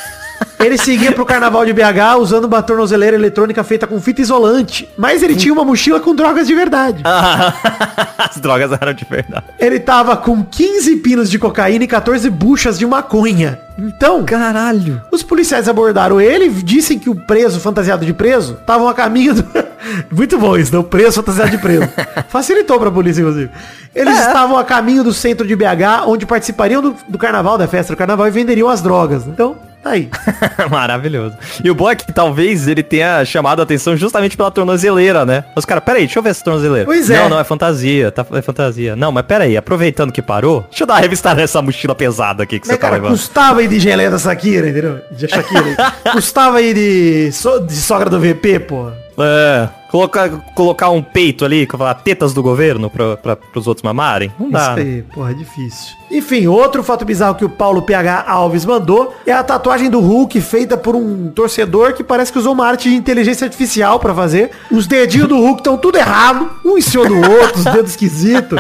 Ele 0.61 0.77
seguia 0.77 1.13
pro 1.13 1.25
carnaval 1.25 1.65
de 1.65 1.73
BH 1.73 2.19
usando 2.19 2.45
uma 2.45 2.63
tornozeleira 2.63 3.17
eletrônica 3.17 3.63
feita 3.63 3.87
com 3.87 4.01
fita 4.01 4.21
isolante, 4.21 4.89
mas 4.97 5.23
ele 5.23 5.37
tinha 5.37 5.53
uma 5.53 5.65
mochila 5.65 6.01
com 6.01 6.15
drogas 6.15 6.47
de 6.47 6.55
verdade. 6.55 7.03
As 8.19 8.39
drogas 8.39 8.71
eram 8.73 8.93
de 8.93 9.05
verdade. 9.05 9.45
Ele 9.59 9.79
tava 9.79 10.17
com 10.17 10.45
15 10.45 10.97
pinos 10.97 11.31
de 11.31 11.39
cocaína 11.39 11.85
e 11.85 11.89
14 11.89 12.29
buchas 12.29 12.79
de 12.79 12.87
maconha. 12.87 13.61
Então, 13.79 14.25
Caralho. 14.25 15.01
os 15.13 15.23
policiais 15.23 15.69
abordaram 15.69 16.21
ele 16.21 16.47
e 16.47 16.51
dissem 16.51 16.99
que 16.99 17.09
o 17.09 17.15
preso, 17.15 17.61
fantasiado 17.61 18.05
de 18.05 18.13
preso, 18.13 18.59
estavam 18.61 18.89
a 18.89 18.95
caminho 18.95 19.35
do... 19.35 19.47
Muito 20.11 20.37
bom 20.37 20.57
isso, 20.57 20.73
né? 20.73 20.79
O 20.81 20.85
preso 20.85 21.23
fantasiado 21.23 21.53
de 21.53 21.59
preso. 21.59 21.89
Facilitou 22.29 22.81
pra 22.81 22.91
polícia, 22.91 23.21
inclusive. 23.21 23.51
Eles 23.95 24.19
estavam 24.19 24.59
a 24.59 24.65
caminho 24.65 25.05
do 25.05 25.13
centro 25.13 25.47
de 25.47 25.55
BH, 25.55 26.07
onde 26.07 26.27
participariam 26.27 26.83
do, 26.83 26.97
do 27.09 27.17
carnaval, 27.17 27.57
da 27.57 27.69
festa 27.69 27.93
do 27.93 27.97
carnaval, 27.97 28.27
e 28.27 28.31
venderiam 28.33 28.69
as 28.69 28.83
drogas. 28.83 29.25
Então, 29.29 29.57
tá 29.89 29.95
aí. 29.95 30.09
Maravilhoso. 30.71 31.37
E 31.63 31.71
o 31.71 31.75
bom 31.75 31.91
é 31.91 31.95
que 31.97 32.13
talvez 32.13 32.69
ele 32.69 32.83
tenha 32.83 33.25
chamado 33.25 33.61
a 33.61 33.63
atenção 33.63 33.97
justamente 33.97 34.37
pela 34.37 34.51
tornozeleira, 34.51 35.25
né? 35.25 35.45
Os 35.57 35.65
caras, 35.65 35.83
peraí, 35.85 36.03
deixa 36.03 36.19
eu 36.19 36.23
ver 36.23 36.31
essa 36.31 36.45
tornozeleira. 36.45 36.85
Pois 36.87 37.09
é. 37.11 37.19
Não, 37.23 37.29
não, 37.31 37.39
é 37.41 37.45
fantasia, 37.45 38.11
tá, 38.11 38.25
é 38.33 38.43
fantasia. 38.43 38.95
Não, 38.97 39.11
mas 39.13 39.25
peraí, 39.27 39.57
aproveitando 39.57 40.13
que 40.13 40.23
parou, 40.23 40.65
deixa 40.71 40.83
eu 40.85 40.87
dar 40.87 40.95
uma 40.95 41.01
revistada 41.01 41.41
nessa 41.41 41.61
mochila 41.63 41.95
pesada 41.95 42.43
aqui 42.43 42.59
que 42.61 42.69
Né, 42.69 42.75
você 42.75 42.79
tá 42.79 42.87
cara, 42.89 42.95
levando. 42.97 43.13
custava 43.13 43.61
aí 43.61 43.69
de 43.69 43.79
geleia 43.81 44.11
da 44.11 44.19
Shakira, 44.19 44.69
entendeu? 44.69 45.01
De 45.11 45.29
Shakira. 45.29 45.77
custava 46.13 46.59
aí 46.59 46.75
de, 46.75 47.33
so- 47.33 47.61
de 47.61 47.75
sogra 47.75 48.11
do 48.11 48.21
VP, 48.21 48.61
pô. 48.61 48.91
É, 49.21 49.69
colocar, 49.91 50.31
colocar 50.55 50.91
um 50.91 51.03
peito 51.03 51.45
ali, 51.45 51.67
com 51.67 51.77
falar 51.77 51.95
tetas 51.95 52.33
do 52.33 52.43
governo 52.43 52.89
pra, 52.89 53.17
pra, 53.17 53.37
pros 53.37 53.67
outros 53.67 53.83
mamarem? 53.83 54.33
Não 54.39 54.51
dá. 54.51 54.61
Isso 54.61 54.71
né? 54.77 54.83
aí, 54.83 55.03
porra, 55.03 55.31
é 55.33 55.35
difícil. 55.35 55.97
Enfim, 56.11 56.47
outro 56.47 56.83
fato 56.83 57.05
bizarro 57.05 57.35
que 57.35 57.45
o 57.45 57.49
Paulo 57.49 57.83
PH 57.83 58.25
Alves 58.27 58.65
mandou 58.65 59.15
é 59.27 59.33
a 59.33 59.43
tatuagem 59.43 59.91
do 59.91 60.01
Hulk 60.01 60.41
feita 60.41 60.77
por 60.77 60.95
um 60.95 61.31
torcedor 61.31 61.95
que 61.95 62.05
parece 62.05 62.33
que 62.33 62.39
usou 62.39 62.53
uma 62.53 62.67
arte 62.67 62.89
de 62.89 62.95
inteligência 62.95 63.45
artificial 63.45 63.99
pra 63.99 64.15
fazer. 64.15 64.51
Os 64.71 64.87
dedinhos 64.87 65.29
do 65.29 65.37
Hulk 65.37 65.61
estão 65.61 65.77
tudo 65.77 65.99
errado, 65.99 66.51
um 66.65 66.79
em 66.79 66.81
cima 66.81 67.07
do 67.07 67.17
outro, 67.17 67.59
os 67.59 67.65
dedos 67.65 67.91
esquisitos. 67.91 68.59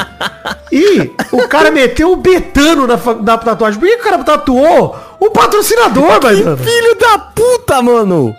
E 0.70 1.12
o 1.32 1.48
cara 1.48 1.70
meteu 1.70 2.12
o 2.12 2.16
betano 2.16 2.86
na, 2.86 2.96
na 2.96 3.38
tatuagem. 3.38 3.78
Por 3.78 3.88
que 3.88 3.96
que 3.96 4.02
o 4.02 4.04
cara 4.04 4.22
tatuou 4.24 4.96
o 5.20 5.30
patrocinador, 5.30 6.20
mas 6.22 6.38
Filho 6.38 6.94
da 6.98 7.18
puta, 7.18 7.82
mano! 7.82 8.34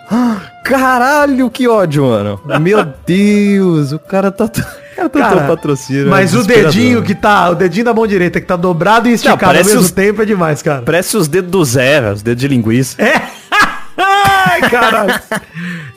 Caralho, 0.64 1.50
que 1.50 1.66
ódio, 1.68 2.04
mano. 2.04 2.40
Meu 2.60 2.84
Deus, 3.06 3.92
o 3.92 3.98
cara 3.98 4.30
tá... 4.30 4.48
Cara 5.00 5.08
tá 5.08 5.18
Cara, 5.20 5.46
patrocínio. 5.46 6.08
Mas 6.10 6.34
é 6.34 6.38
o 6.38 6.42
dedinho 6.44 7.02
que 7.02 7.14
tá, 7.14 7.48
o 7.48 7.54
dedinho 7.54 7.86
da 7.86 7.94
mão 7.94 8.06
direita 8.06 8.38
que 8.38 8.46
tá 8.46 8.54
dobrado 8.56 9.08
e 9.08 9.12
esticado 9.12 9.42
ao 9.46 9.48
parece 9.52 9.70
mesmo 9.70 9.80
os- 9.82 9.90
tempo 9.92 10.20
é 10.20 10.26
demais, 10.26 10.60
cara. 10.60 10.82
Parece 10.82 11.16
os 11.16 11.26
dedos 11.26 11.50
do 11.50 11.64
Zé, 11.64 12.12
os 12.12 12.20
dedos 12.22 12.38
de 12.42 12.46
linguiça. 12.48 13.00
É. 13.00 13.14
Ai, 13.96 14.60
caralho. 14.68 15.18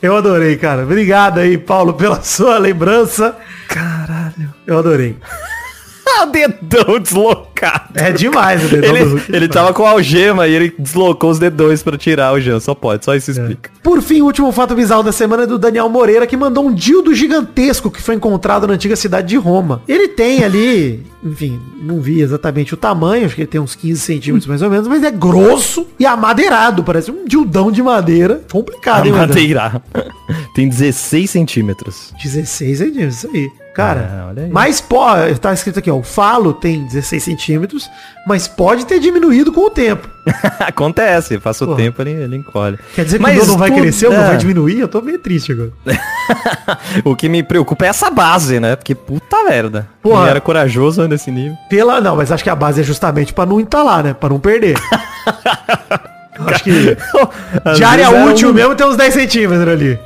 Eu 0.00 0.16
adorei, 0.16 0.56
cara. 0.56 0.84
Obrigado 0.84 1.38
aí, 1.40 1.58
Paulo, 1.58 1.92
pela 1.92 2.22
sua 2.22 2.56
lembrança. 2.56 3.36
Caralho. 3.68 4.54
Eu 4.66 4.78
adorei. 4.78 5.18
Ah, 6.20 6.26
dedão 6.26 7.00
deslocado. 7.00 7.90
É 7.94 8.12
demais 8.12 8.64
o 8.64 8.68
dedão 8.68 8.92
do 8.92 8.96
Ele, 8.96 9.04
Hulk. 9.04 9.24
ele 9.34 9.48
tava 9.48 9.72
com 9.74 9.84
algema 9.84 10.46
e 10.46 10.54
ele 10.54 10.74
deslocou 10.78 11.30
os 11.30 11.38
dedões 11.40 11.82
pra 11.82 11.98
tirar 11.98 12.26
a 12.26 12.28
algema. 12.28 12.60
Só 12.60 12.72
pode, 12.74 13.04
só 13.04 13.14
isso 13.16 13.32
explica. 13.32 13.70
Por 13.82 14.00
fim, 14.00 14.20
o 14.20 14.26
último 14.26 14.52
fato 14.52 14.74
bizarro 14.74 15.02
da 15.02 15.10
semana 15.12 15.42
é 15.42 15.46
do 15.46 15.58
Daniel 15.58 15.88
Moreira, 15.88 16.26
que 16.26 16.36
mandou 16.36 16.66
um 16.66 16.72
dildo 16.72 17.12
gigantesco 17.14 17.90
que 17.90 18.00
foi 18.00 18.14
encontrado 18.14 18.66
na 18.66 18.74
antiga 18.74 18.94
cidade 18.94 19.26
de 19.28 19.36
Roma. 19.36 19.82
Ele 19.88 20.08
tem 20.08 20.44
ali, 20.44 21.04
enfim, 21.22 21.60
não 21.82 22.00
vi 22.00 22.20
exatamente 22.20 22.72
o 22.74 22.76
tamanho, 22.76 23.26
acho 23.26 23.34
que 23.34 23.40
ele 23.42 23.48
tem 23.48 23.60
uns 23.60 23.74
15 23.74 24.00
centímetros 24.00 24.46
mais 24.46 24.62
ou 24.62 24.70
menos, 24.70 24.86
mas 24.86 25.02
é 25.02 25.10
grosso 25.10 25.86
e 25.98 26.06
amadeirado, 26.06 26.84
parece 26.84 27.10
um 27.10 27.24
dildão 27.26 27.72
de 27.72 27.82
madeira. 27.82 28.40
Complicado, 28.50 29.04
A 29.04 29.06
hein, 29.06 29.12
madeira. 29.12 29.82
Tem 30.54 30.68
16 30.68 31.28
centímetros. 31.28 32.14
16 32.22 32.78
centímetros, 32.78 33.16
isso 33.16 33.28
aí. 33.34 33.63
Cara, 33.74 34.30
Ah, 34.30 34.48
mas 34.52 34.80
pode, 34.80 35.40
tá 35.40 35.52
escrito 35.52 35.80
aqui, 35.80 35.90
ó, 35.90 35.96
o 35.96 36.02
falo 36.04 36.52
tem 36.52 36.86
16 36.86 37.20
centímetros, 37.22 37.90
mas 38.24 38.46
pode 38.46 38.86
ter 38.86 39.00
diminuído 39.00 39.50
com 39.52 39.62
o 39.62 39.70
tempo. 39.70 40.08
Acontece, 40.60 41.38
passa 41.38 41.64
o 41.64 41.74
tempo, 41.74 42.00
ele, 42.00 42.12
ele 42.12 42.36
encolhe. 42.36 42.78
Quer 42.94 43.04
dizer 43.04 43.16
que 43.16 43.22
Mas 43.24 43.34
o 43.34 43.38
meu 43.38 43.46
não 43.48 43.58
vai 43.58 43.70
tudo- 43.70 43.80
crescer, 43.80 44.06
o 44.06 44.10
meu 44.10 44.20
é. 44.22 44.26
vai 44.28 44.36
diminuir? 44.36 44.78
Eu 44.78 44.86
tô 44.86 45.02
meio 45.02 45.18
triste 45.18 45.50
agora. 45.52 45.72
o 47.04 47.16
que 47.16 47.28
me 47.28 47.42
preocupa 47.42 47.84
é 47.84 47.88
essa 47.88 48.08
base, 48.10 48.60
né? 48.60 48.76
Porque 48.76 48.94
puta 48.94 49.42
merda. 49.42 49.88
Porra. 50.00 50.20
Quem 50.22 50.30
era 50.30 50.40
corajoso 50.40 51.06
nesse 51.08 51.32
nível. 51.32 51.56
Pela, 51.68 52.00
não, 52.00 52.14
mas 52.14 52.30
acho 52.30 52.44
que 52.44 52.50
a 52.50 52.54
base 52.56 52.80
é 52.80 52.84
justamente 52.84 53.32
pra 53.34 53.44
não 53.44 53.58
entalar, 53.58 54.04
né? 54.04 54.14
Pra 54.14 54.28
não 54.28 54.38
perder. 54.38 54.76
Acho 56.46 56.64
que 56.64 56.96
de 57.76 57.84
área 57.84 58.10
útil 58.10 58.50
um- 58.50 58.52
mesmo 58.52 58.74
tem 58.74 58.84
uns 58.86 58.96
10 58.96 59.14
centímetros 59.14 59.68
ali. 59.68 59.98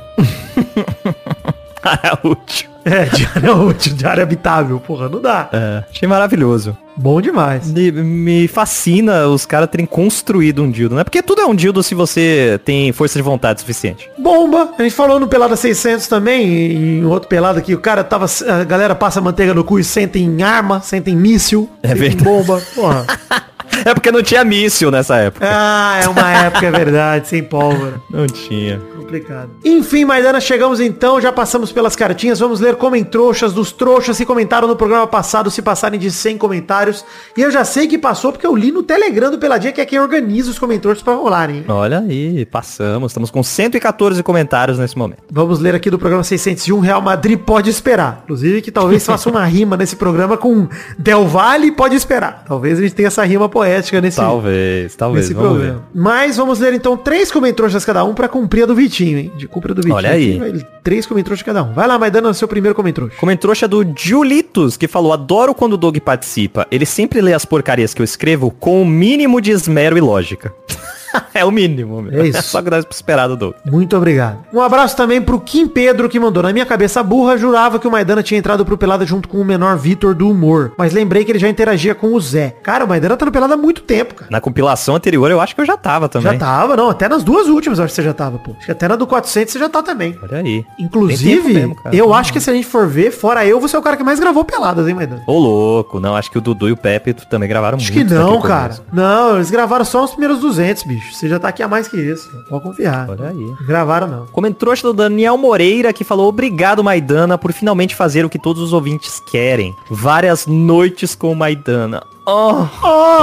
Área 1.83 2.17
útil. 2.23 2.69
É, 2.85 3.05
de 3.05 3.27
área 3.35 3.53
útil, 3.57 3.93
de 3.93 4.05
área 4.05 4.23
habitável. 4.23 4.79
Porra, 4.79 5.09
não 5.09 5.21
dá. 5.21 5.49
É, 5.51 5.83
achei 5.91 6.07
maravilhoso. 6.07 6.75
Bom 6.95 7.21
demais. 7.21 7.71
Me, 7.71 7.91
me 7.91 8.47
fascina 8.47 9.27
os 9.27 9.45
caras 9.45 9.69
terem 9.69 9.85
construído 9.85 10.63
um 10.63 10.69
dildo, 10.71 10.95
né? 10.95 11.03
Porque 11.03 11.21
tudo 11.21 11.41
é 11.41 11.45
um 11.45 11.55
dildo 11.55 11.81
se 11.83 11.93
você 11.95 12.59
tem 12.65 12.91
força 12.91 13.17
de 13.17 13.23
vontade 13.23 13.61
suficiente. 13.61 14.09
Bomba. 14.17 14.69
A 14.77 14.83
gente 14.83 14.95
falou 14.95 15.19
no 15.19 15.27
Pelada 15.27 15.55
600 15.55 16.07
também, 16.07 16.45
em 16.73 17.05
outro 17.05 17.29
pelado 17.29 17.59
aqui, 17.59 17.73
o 17.73 17.79
cara 17.79 18.03
tava, 18.03 18.25
a 18.47 18.63
galera 18.63 18.95
passa 18.95 19.21
manteiga 19.21 19.53
no 19.53 19.63
cu 19.63 19.79
e 19.79 19.83
senta 19.83 20.17
em 20.17 20.41
arma, 20.41 20.81
senta 20.81 21.09
em 21.09 21.15
míssil, 21.15 21.69
É 21.83 21.89
senta 21.89 21.97
em 21.99 22.01
verdade. 22.01 22.23
bomba. 22.23 22.61
Porra. 22.75 23.05
É 23.85 23.93
porque 23.93 24.11
não 24.11 24.21
tinha 24.21 24.43
míssil 24.43 24.91
nessa 24.91 25.17
época. 25.17 25.45
Ah, 25.49 25.99
é 26.03 26.07
uma 26.07 26.31
época, 26.31 26.65
é 26.65 26.71
verdade, 26.71 27.27
sem 27.27 27.43
pólvora. 27.43 28.01
Não 28.09 28.27
tinha. 28.27 28.79
Complicado. 28.95 29.49
Enfim, 29.65 30.05
Maidana, 30.05 30.39
chegamos 30.39 30.79
então, 30.79 31.19
já 31.19 31.31
passamos 31.31 31.71
pelas 31.71 31.95
cartinhas, 31.95 32.39
vamos 32.39 32.59
ler 32.59 32.75
comentroxas 32.75 33.51
dos 33.53 33.71
trouxas 33.71 34.17
que 34.17 34.25
comentaram 34.25 34.67
no 34.67 34.75
programa 34.75 35.07
passado, 35.07 35.49
se 35.49 35.61
passarem 35.61 35.99
de 35.99 36.11
100 36.11 36.37
comentários. 36.37 37.03
E 37.35 37.41
eu 37.41 37.49
já 37.49 37.63
sei 37.63 37.87
que 37.87 37.97
passou 37.97 38.31
porque 38.31 38.45
eu 38.45 38.55
li 38.55 38.71
no 38.71 38.83
Telegram 38.83 39.31
do 39.31 39.39
Peladinha, 39.39 39.71
que 39.73 39.81
é 39.81 39.85
quem 39.85 39.99
organiza 39.99 40.51
os 40.51 40.59
comentroxas 40.59 41.01
pra 41.01 41.15
rolarem. 41.15 41.57
hein? 41.57 41.65
Olha 41.67 41.99
aí, 41.99 42.45
passamos. 42.45 43.11
Estamos 43.11 43.31
com 43.31 43.41
114 43.41 44.21
comentários 44.21 44.77
nesse 44.77 44.97
momento. 44.97 45.23
Vamos 45.31 45.59
ler 45.59 45.73
aqui 45.73 45.89
do 45.89 45.97
programa 45.97 46.23
601, 46.23 46.79
Real 46.79 47.01
Madrid 47.01 47.39
pode 47.39 47.69
esperar. 47.69 48.21
Inclusive 48.25 48.61
que 48.61 48.71
talvez 48.71 49.05
faça 49.05 49.29
uma 49.29 49.43
rima 49.45 49.75
nesse 49.75 49.95
programa 49.95 50.37
com 50.37 50.67
Del 50.97 51.25
Valle 51.27 51.71
pode 51.71 51.95
esperar. 51.95 52.43
Talvez 52.47 52.77
a 52.77 52.81
gente 52.81 52.93
tenha 52.93 53.07
essa 53.07 53.23
rima 53.23 53.49
poética 53.49 53.68
poética 53.69 54.01
nesse, 54.01 54.17
Talvez, 54.17 54.95
talvez. 54.95 55.25
nesse 55.25 55.33
vamos 55.33 55.57
programa. 55.57 55.83
Mas 55.93 56.37
vamos 56.37 56.59
ler 56.59 56.73
então 56.73 56.97
três 56.97 57.31
comentroxas 57.31 57.85
cada 57.85 58.03
um 58.03 58.13
pra 58.13 58.27
cumprir 58.27 58.63
a 58.63 58.65
do 58.65 58.75
Vitinho, 58.75 59.17
hein? 59.17 59.31
De 59.37 59.47
cumprir 59.47 59.71
a 59.71 59.75
do 59.75 59.81
Vitinho. 59.81 59.95
Olha 59.95 60.11
aí. 60.11 60.41
Aqui, 60.41 60.65
Três 60.83 61.05
comentroxas 61.05 61.45
cada 61.45 61.63
um. 61.63 61.73
Vai 61.73 61.87
lá, 61.87 61.99
Maidana, 61.99 62.33
seu 62.33 62.47
primeiro 62.47 62.73
comentroxa. 62.75 63.13
ver. 63.13 63.19
Comentrouxa 63.19 63.67
do 63.67 63.85
Julitos, 63.95 64.75
que 64.77 64.87
falou, 64.87 65.13
adoro 65.13 65.53
quando 65.53 65.73
o 65.73 65.77
Doug 65.77 65.97
participa. 65.97 66.65
Ele 66.71 66.85
sempre 66.85 67.21
lê 67.21 67.33
as 67.33 67.45
porcarias 67.45 67.93
que 67.93 68.01
eu 68.01 68.05
escrevo 68.05 68.49
com 68.49 68.81
o 68.81 68.85
mínimo 68.85 69.39
de 69.39 69.51
esmero 69.51 69.97
e 69.97 70.01
lógica. 70.01 70.51
é 71.33 71.43
o 71.45 71.51
mínimo. 71.51 72.01
meu. 72.01 72.21
É 72.21 72.27
isso. 72.27 72.43
Só 72.49 72.61
que 72.61 72.69
dá 72.69 72.81
pra 72.81 72.89
esperar 72.91 73.27
do 73.27 73.35
Doug. 73.37 73.55
Muito 73.65 73.95
obrigado. 73.95 74.39
Um 74.53 74.61
abraço 74.61 74.95
também 74.95 75.21
pro 75.21 75.39
Kim 75.39 75.67
Pedro, 75.67 76.09
que 76.09 76.19
mandou. 76.19 76.43
Na 76.43 76.53
minha 76.53 76.65
cabeça 76.65 77.01
burra, 77.03 77.37
jurava 77.37 77.79
que 77.79 77.87
o 77.87 77.91
Maidana 77.91 78.23
tinha 78.23 78.37
entrado 78.37 78.65
pro 78.65 78.77
Pelada 78.77 79.05
junto 79.05 79.27
com 79.27 79.37
o 79.39 79.45
menor 79.45 79.77
Vitor 79.77 80.13
do 80.15 80.29
Humor. 80.29 80.73
Mas 80.77 80.93
lembrei 80.93 81.23
que 81.25 81.31
ele 81.31 81.39
já 81.39 81.49
interagia 81.49 81.93
com 81.95 82.13
o 82.13 82.19
Zé. 82.19 82.55
Cara, 82.63 82.85
o 82.85 82.87
Maidana 82.87 83.15
tá 83.17 83.25
no 83.25 83.31
Pelada 83.31 83.53
há 83.53 83.57
muito 83.57 83.81
tempo, 83.81 84.15
cara. 84.15 84.31
Na 84.31 84.41
compilação 84.41 84.95
anterior 84.95 85.29
eu 85.31 85.39
acho 85.41 85.55
que 85.55 85.61
eu 85.61 85.65
já 85.65 85.77
tava 85.77 86.09
também. 86.09 86.33
Já 86.33 86.37
tava, 86.39 86.75
não. 86.75 86.89
Até 86.89 87.07
nas 87.07 87.23
duas 87.23 87.47
últimas 87.47 87.79
eu 87.79 87.85
acho 87.85 87.91
que 87.93 88.01
você 88.01 88.03
já 88.03 88.13
tava, 88.13 88.37
pô. 88.39 88.51
Acho 88.57 88.65
que 88.65 88.71
até 88.71 88.87
na 88.87 88.95
do 88.95 89.07
400 89.07 89.51
você 89.53 89.59
já 89.59 89.69
tá 89.69 89.81
também. 89.83 90.17
Olha 90.21 90.37
aí. 90.37 90.65
Inclusive, 90.77 91.53
mesmo, 91.53 91.75
eu 91.91 92.13
acho 92.13 92.33
que 92.33 92.39
se 92.39 92.49
a 92.49 92.53
gente 92.53 92.67
for 92.67 92.87
ver, 92.87 93.11
fora 93.11 93.45
eu, 93.45 93.59
você 93.59 93.75
é 93.75 93.79
o 93.79 93.81
cara 93.81 93.95
que 93.97 94.03
mais 94.03 94.19
gravou 94.19 94.43
peladas, 94.43 94.87
hein, 94.87 94.93
Maidana? 94.93 95.23
Ô 95.27 95.37
louco, 95.37 95.99
não, 95.99 96.15
acho 96.15 96.29
que 96.31 96.37
o 96.37 96.41
Dudu 96.41 96.69
e 96.69 96.71
o 96.71 96.77
Pepe 96.77 97.13
também 97.13 97.47
gravaram 97.47 97.77
Acho 97.77 97.93
muito. 97.93 98.07
que 98.07 98.13
não, 98.13 98.41
cara. 98.41 98.73
começo. 98.75 98.83
Não, 98.91 99.35
eles 99.35 99.51
gravaram 99.51 99.85
só 99.85 100.03
os 100.03 100.11
primeiros 100.11 100.39
200, 100.39 100.83
bicho. 100.83 100.98
Você 101.11 101.27
já 101.27 101.39
tá 101.39 101.47
aqui 101.49 101.63
a 101.63 101.67
mais 101.67 101.87
que 101.87 101.97
isso. 101.97 102.29
Pode 102.47 102.63
confiar. 102.63 103.09
Olha 103.09 103.29
aí. 103.29 103.55
Gravaram 103.65 104.07
não. 104.07 104.25
Comentário 104.27 104.59
do 104.81 104.93
Daniel 104.93 105.37
Moreira 105.37 105.93
que 105.93 106.03
falou 106.03 106.27
obrigado 106.27 106.83
Maidana 106.83 107.37
por 107.37 107.53
finalmente 107.53 107.95
fazer 107.95 108.25
o 108.25 108.29
que 108.29 108.39
todos 108.39 108.61
os 108.61 108.73
ouvintes 108.73 109.21
querem. 109.31 109.75
Várias 109.89 110.45
noites 110.45 111.15
com 111.15 111.33
Maidana. 111.33 112.03
Oh. 112.31 112.67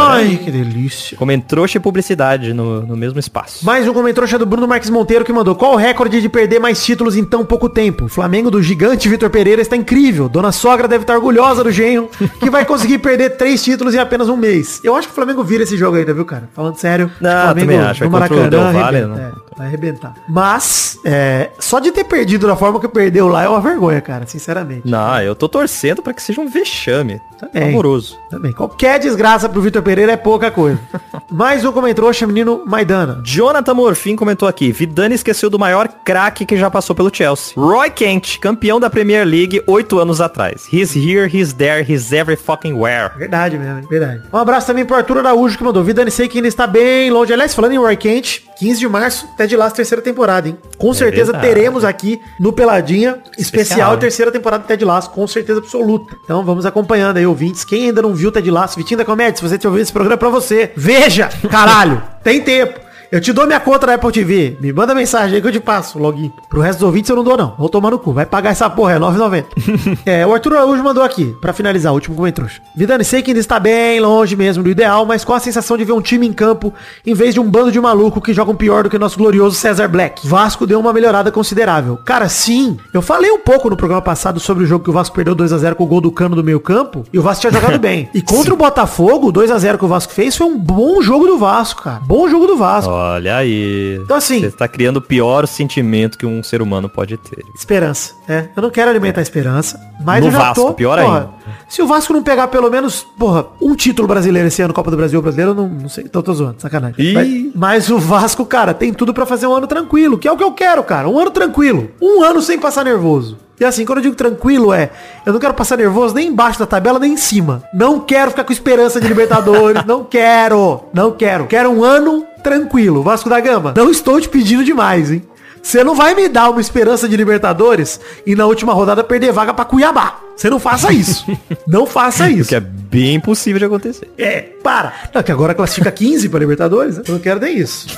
Ai, 0.08 0.40
que 0.42 0.50
delícia. 0.50 1.16
Comentrouxa 1.16 1.78
e 1.78 1.80
publicidade 1.80 2.52
no, 2.52 2.82
no 2.82 2.96
mesmo 2.96 3.18
espaço. 3.20 3.64
Mais 3.64 3.86
um 3.86 3.92
comentário 3.92 4.38
do 4.38 4.46
Bruno 4.46 4.66
Marques 4.66 4.90
Monteiro 4.90 5.24
que 5.24 5.32
mandou. 5.32 5.54
Qual 5.54 5.74
o 5.74 5.76
recorde 5.76 6.20
de 6.20 6.28
perder 6.28 6.58
mais 6.58 6.84
títulos 6.84 7.16
em 7.16 7.24
tão 7.24 7.44
pouco 7.44 7.68
tempo? 7.68 8.06
O 8.06 8.08
Flamengo 8.08 8.50
do 8.50 8.62
gigante 8.62 9.08
Vitor 9.08 9.30
Pereira 9.30 9.62
está 9.62 9.76
incrível. 9.76 10.28
Dona 10.28 10.50
Sogra 10.50 10.88
deve 10.88 11.04
estar 11.04 11.14
orgulhosa 11.14 11.62
do 11.62 11.70
genro, 11.70 12.10
que 12.40 12.50
vai 12.50 12.64
conseguir 12.64 12.98
perder 12.98 13.36
três 13.36 13.62
títulos 13.62 13.94
em 13.94 13.98
apenas 13.98 14.28
um 14.28 14.36
mês. 14.36 14.80
Eu 14.82 14.96
acho 14.96 15.06
que 15.08 15.12
o 15.12 15.14
Flamengo 15.14 15.44
vira 15.44 15.62
esse 15.62 15.76
jogo 15.76 15.96
ainda, 15.96 16.12
viu, 16.12 16.24
cara? 16.24 16.48
Falando 16.52 16.76
sério. 16.76 17.10
Não, 17.20 17.30
Flamengo 17.30 17.60
também 17.60 17.78
acho. 17.78 18.04
no 18.04 18.10
contra 18.10 18.34
o 18.34 18.50
Del 18.50 18.62
arrebenta, 18.62 19.06
não. 19.06 19.18
é, 19.18 19.32
vai 19.56 19.66
arrebentar. 19.66 20.14
Mas, 20.28 20.98
é, 21.04 21.50
só 21.58 21.80
de 21.80 21.90
ter 21.92 22.04
perdido 22.04 22.46
da 22.46 22.56
forma 22.56 22.78
que 22.80 22.88
perdeu 22.88 23.28
lá 23.28 23.44
é 23.44 23.48
uma 23.48 23.60
vergonha, 23.60 24.00
cara, 24.00 24.26
sinceramente. 24.26 24.82
Não, 24.84 25.20
eu 25.22 25.34
tô 25.34 25.48
torcendo 25.48 26.02
pra 26.02 26.12
que 26.12 26.22
seja 26.22 26.40
um 26.40 26.48
vexame. 26.48 27.20
Também. 27.38 27.68
Amoroso. 27.70 28.18
Também. 28.30 28.52
Qualquer 28.52 28.98
desgraça 28.98 29.48
pro 29.48 29.60
Vitor 29.60 29.82
Pereira 29.82 30.12
é 30.12 30.16
pouca 30.16 30.50
coisa. 30.50 30.78
Mais 31.30 31.64
um 31.64 31.72
comentário, 31.72 31.96
menino 32.26 32.62
Maidana. 32.66 33.20
Jonathan 33.24 33.74
Morfin 33.74 34.16
comentou 34.16 34.48
aqui, 34.48 34.72
Vidani 34.72 35.14
esqueceu 35.14 35.50
do 35.50 35.58
maior 35.58 35.88
craque 36.04 36.46
que 36.46 36.56
já 36.56 36.70
passou 36.70 36.94
pelo 36.94 37.14
Chelsea. 37.14 37.52
Roy 37.56 37.90
Kent, 37.90 38.38
campeão 38.38 38.80
da 38.80 38.88
Premier 38.88 39.26
League 39.26 39.62
oito 39.66 39.98
anos 39.98 40.20
atrás. 40.20 40.66
He's 40.72 40.94
here, 40.94 41.26
he's 41.26 41.52
there, 41.52 41.82
he's 41.82 42.12
every 42.12 42.36
fucking 42.36 42.74
where. 42.74 43.10
Verdade 43.16 43.58
mesmo, 43.58 43.88
verdade. 43.88 44.22
Um 44.32 44.38
abraço 44.38 44.66
também 44.66 44.84
pro 44.84 44.96
Arthur 44.96 45.18
Araújo 45.18 45.58
que 45.58 45.64
mandou. 45.64 45.82
Vida 45.82 46.08
sei 46.10 46.28
que 46.28 46.38
ainda 46.38 46.48
está 46.48 46.66
bem 46.66 47.10
longe. 47.10 47.32
Aliás, 47.32 47.54
falando 47.54 47.72
em 47.72 47.78
Roy 47.78 47.96
Kent, 47.96 48.42
15 48.58 48.80
de 48.80 48.88
março, 48.88 49.28
Ted 49.36 49.54
Lasso, 49.56 49.76
terceira 49.76 50.02
temporada, 50.02 50.48
hein? 50.48 50.58
Com 50.78 50.92
certeza 50.94 51.32
verdade. 51.32 51.54
teremos 51.54 51.84
aqui 51.84 52.20
no 52.40 52.52
Peladinha 52.52 53.18
especial, 53.38 53.38
Especial, 53.38 53.96
terceira 53.98 54.32
temporada 54.32 54.64
do 54.64 54.66
Ted 54.66 54.84
Lasso, 54.84 55.10
com 55.10 55.26
certeza 55.26 55.60
absoluta. 55.60 56.16
Então 56.24 56.44
vamos 56.44 56.64
acompanhando 56.64 57.18
aí, 57.18 57.26
ouvintes. 57.26 57.64
Quem 57.64 57.86
ainda 57.86 58.00
não 58.00 58.14
viu 58.14 58.32
Ted 58.32 58.50
Lasso, 58.50 58.76
Vitinho 58.76 58.98
da 58.98 59.04
Comédia, 59.04 59.36
se 59.36 59.42
você 59.42 59.58
te 59.58 59.66
ouviu 59.66 59.82
esse 59.82 59.92
programa 59.92 60.14
é 60.14 60.18
pra 60.18 60.30
você. 60.30 60.72
Veja, 60.76 61.28
caralho, 61.50 62.02
tem 62.24 62.40
tempo. 62.40 62.85
Eu 63.10 63.20
te 63.20 63.32
dou 63.32 63.46
minha 63.46 63.60
conta 63.60 63.86
da 63.86 63.94
Apple 63.94 64.10
TV. 64.10 64.56
Me 64.60 64.72
manda 64.72 64.94
mensagem 64.94 65.36
aí 65.36 65.40
que 65.40 65.46
eu 65.46 65.52
te 65.52 65.60
passo 65.60 65.98
login. 65.98 66.32
Pro 66.48 66.60
resto 66.60 66.80
dos 66.80 66.86
ouvintes 66.86 67.08
eu 67.08 67.16
não 67.16 67.22
dou 67.22 67.36
não. 67.36 67.54
Vou 67.56 67.68
tomar 67.68 67.90
no 67.90 67.98
cu. 67.98 68.12
Vai 68.12 68.26
pagar 68.26 68.50
essa 68.50 68.68
porra, 68.68 68.94
é 68.94 68.98
9,90. 68.98 69.98
é, 70.04 70.26
o 70.26 70.34
Arthur 70.34 70.54
Araújo 70.54 70.82
mandou 70.82 71.04
aqui, 71.04 71.36
pra 71.40 71.52
finalizar, 71.52 71.92
o 71.92 71.94
último 71.94 72.16
comentário. 72.16 72.50
Vidani, 72.74 73.04
sei 73.04 73.22
que 73.22 73.30
ainda 73.30 73.40
está 73.40 73.60
bem 73.60 74.00
longe 74.00 74.34
mesmo 74.34 74.62
do 74.64 74.70
ideal, 74.70 75.06
mas 75.06 75.24
com 75.24 75.32
a 75.32 75.38
sensação 75.38 75.76
de 75.76 75.84
ver 75.84 75.92
um 75.92 76.00
time 76.00 76.26
em 76.26 76.32
campo 76.32 76.74
em 77.06 77.14
vez 77.14 77.32
de 77.32 77.40
um 77.40 77.48
bando 77.48 77.70
de 77.70 77.80
maluco 77.80 78.20
que 78.20 78.34
jogam 78.34 78.56
pior 78.56 78.82
do 78.82 78.90
que 78.90 78.96
o 78.96 78.98
nosso 78.98 79.18
glorioso 79.18 79.56
César 79.56 79.86
Black. 79.88 80.26
Vasco 80.26 80.66
deu 80.66 80.80
uma 80.80 80.92
melhorada 80.92 81.30
considerável. 81.30 81.98
Cara, 82.04 82.28
sim. 82.28 82.76
Eu 82.92 83.02
falei 83.02 83.30
um 83.30 83.38
pouco 83.38 83.70
no 83.70 83.76
programa 83.76 84.02
passado 84.02 84.40
sobre 84.40 84.64
o 84.64 84.66
jogo 84.66 84.82
que 84.82 84.90
o 84.90 84.92
Vasco 84.92 85.14
perdeu 85.14 85.34
2 85.34 85.52
a 85.52 85.58
0 85.58 85.76
com 85.76 85.84
o 85.84 85.86
gol 85.86 86.00
do 86.00 86.10
Cano 86.10 86.34
do 86.34 86.42
meio 86.42 86.58
campo 86.58 87.04
e 87.12 87.18
o 87.18 87.22
Vasco 87.22 87.42
tinha 87.42 87.52
jogado 87.52 87.78
bem. 87.80 88.08
E 88.12 88.20
contra 88.20 88.52
o 88.52 88.56
Botafogo, 88.56 89.28
o 89.28 89.32
2 89.32 89.50
a 89.50 89.58
0 89.58 89.78
que 89.78 89.84
o 89.84 89.88
Vasco 89.88 90.12
fez 90.12 90.36
foi 90.36 90.46
um 90.46 90.58
bom 90.58 91.00
jogo 91.00 91.26
do 91.26 91.38
Vasco, 91.38 91.82
cara. 91.82 92.00
Bom 92.04 92.28
jogo 92.28 92.46
do 92.46 92.56
Vasco. 92.56 92.95
Olha 92.96 93.36
aí. 93.36 93.98
Então, 94.02 94.16
assim- 94.16 94.40
Você 94.40 94.46
está 94.46 94.66
criando 94.66 94.96
o 94.96 95.00
pior 95.00 95.46
sentimento 95.46 96.16
que 96.16 96.24
um 96.26 96.42
ser 96.42 96.62
humano 96.62 96.88
pode 96.88 97.16
ter. 97.16 97.44
Esperança, 97.54 98.14
né? 98.26 98.48
Eu 98.56 98.62
não 98.62 98.70
quero 98.70 98.90
alimentar 98.90 99.20
a 99.20 99.22
esperança, 99.22 99.78
mas 100.04 100.20
No 100.20 100.28
eu 100.28 100.32
já 100.32 100.38
Vasco, 100.38 100.64
tô... 100.66 100.74
pior 100.74 100.98
porra, 101.00 101.18
ainda. 101.18 101.30
Se 101.68 101.82
o 101.82 101.86
Vasco 101.86 102.12
não 102.12 102.22
pegar 102.22 102.48
pelo 102.48 102.70
menos, 102.70 103.06
porra, 103.18 103.46
um 103.60 103.74
título 103.74 104.08
brasileiro 104.08 104.48
esse 104.48 104.62
ano, 104.62 104.72
Copa 104.72 104.90
do 104.90 104.96
Brasil 104.96 105.18
ou 105.18 105.22
brasileiro, 105.22 105.50
eu 105.52 105.54
não, 105.54 105.68
não 105.68 105.88
sei, 105.88 106.04
então 106.04 106.22
tô 106.22 106.32
zoando, 106.32 106.60
sacanagem. 106.60 106.96
Ih. 106.98 107.12
Mas, 107.12 107.54
mas 107.54 107.90
o 107.90 107.98
Vasco, 107.98 108.44
cara, 108.46 108.72
tem 108.72 108.92
tudo 108.92 109.12
pra 109.12 109.26
fazer 109.26 109.46
um 109.46 109.52
ano 109.52 109.66
tranquilo, 109.66 110.16
que 110.18 110.26
é 110.26 110.32
o 110.32 110.36
que 110.36 110.44
eu 110.44 110.52
quero, 110.52 110.82
cara. 110.82 111.08
Um 111.08 111.18
ano 111.18 111.30
tranquilo. 111.30 111.90
Um 112.00 112.22
ano 112.22 112.40
sem 112.40 112.58
passar 112.58 112.84
nervoso. 112.84 113.36
E 113.58 113.64
assim, 113.64 113.86
quando 113.86 113.98
eu 113.98 114.02
digo 114.02 114.14
tranquilo 114.14 114.70
é, 114.70 114.90
eu 115.24 115.32
não 115.32 115.40
quero 115.40 115.54
passar 115.54 115.78
nervoso 115.78 116.14
nem 116.14 116.28
embaixo 116.28 116.58
da 116.58 116.66
tabela, 116.66 116.98
nem 116.98 117.14
em 117.14 117.16
cima. 117.16 117.62
Não 117.72 117.98
quero 118.00 118.30
ficar 118.30 118.44
com 118.44 118.52
esperança 118.52 119.00
de 119.00 119.08
Libertadores, 119.08 119.82
não 119.86 120.04
quero, 120.04 120.84
não 120.92 121.10
quero. 121.12 121.46
Quero 121.46 121.70
um 121.70 121.82
ano 121.82 122.26
tranquilo. 122.46 123.02
Vasco 123.02 123.28
da 123.28 123.40
Gama, 123.40 123.74
não 123.76 123.90
estou 123.90 124.20
te 124.20 124.28
pedindo 124.28 124.62
demais, 124.62 125.10
hein? 125.10 125.20
Você 125.60 125.82
não 125.82 125.96
vai 125.96 126.14
me 126.14 126.28
dar 126.28 126.48
uma 126.48 126.60
esperança 126.60 127.08
de 127.08 127.16
Libertadores 127.16 127.98
e 128.24 128.36
na 128.36 128.46
última 128.46 128.72
rodada 128.72 129.02
perder 129.02 129.32
vaga 129.32 129.52
pra 129.52 129.64
Cuiabá. 129.64 130.20
Você 130.36 130.48
não 130.48 130.60
faça 130.60 130.92
isso. 130.92 131.26
não 131.66 131.84
faça 131.86 132.30
isso. 132.30 132.48
que 132.48 132.54
é 132.54 132.60
bem 132.60 133.18
possível 133.18 133.58
de 133.58 133.64
acontecer. 133.64 134.08
É, 134.16 134.42
para. 134.62 134.92
Não, 135.12 135.24
que 135.24 135.32
agora 135.32 135.54
classifica 135.54 135.90
15 135.90 136.28
para 136.28 136.38
Libertadores, 136.38 136.98
né? 136.98 137.02
Eu 137.08 137.14
não 137.14 137.20
quero 137.20 137.40
nem 137.40 137.58
isso. 137.58 137.88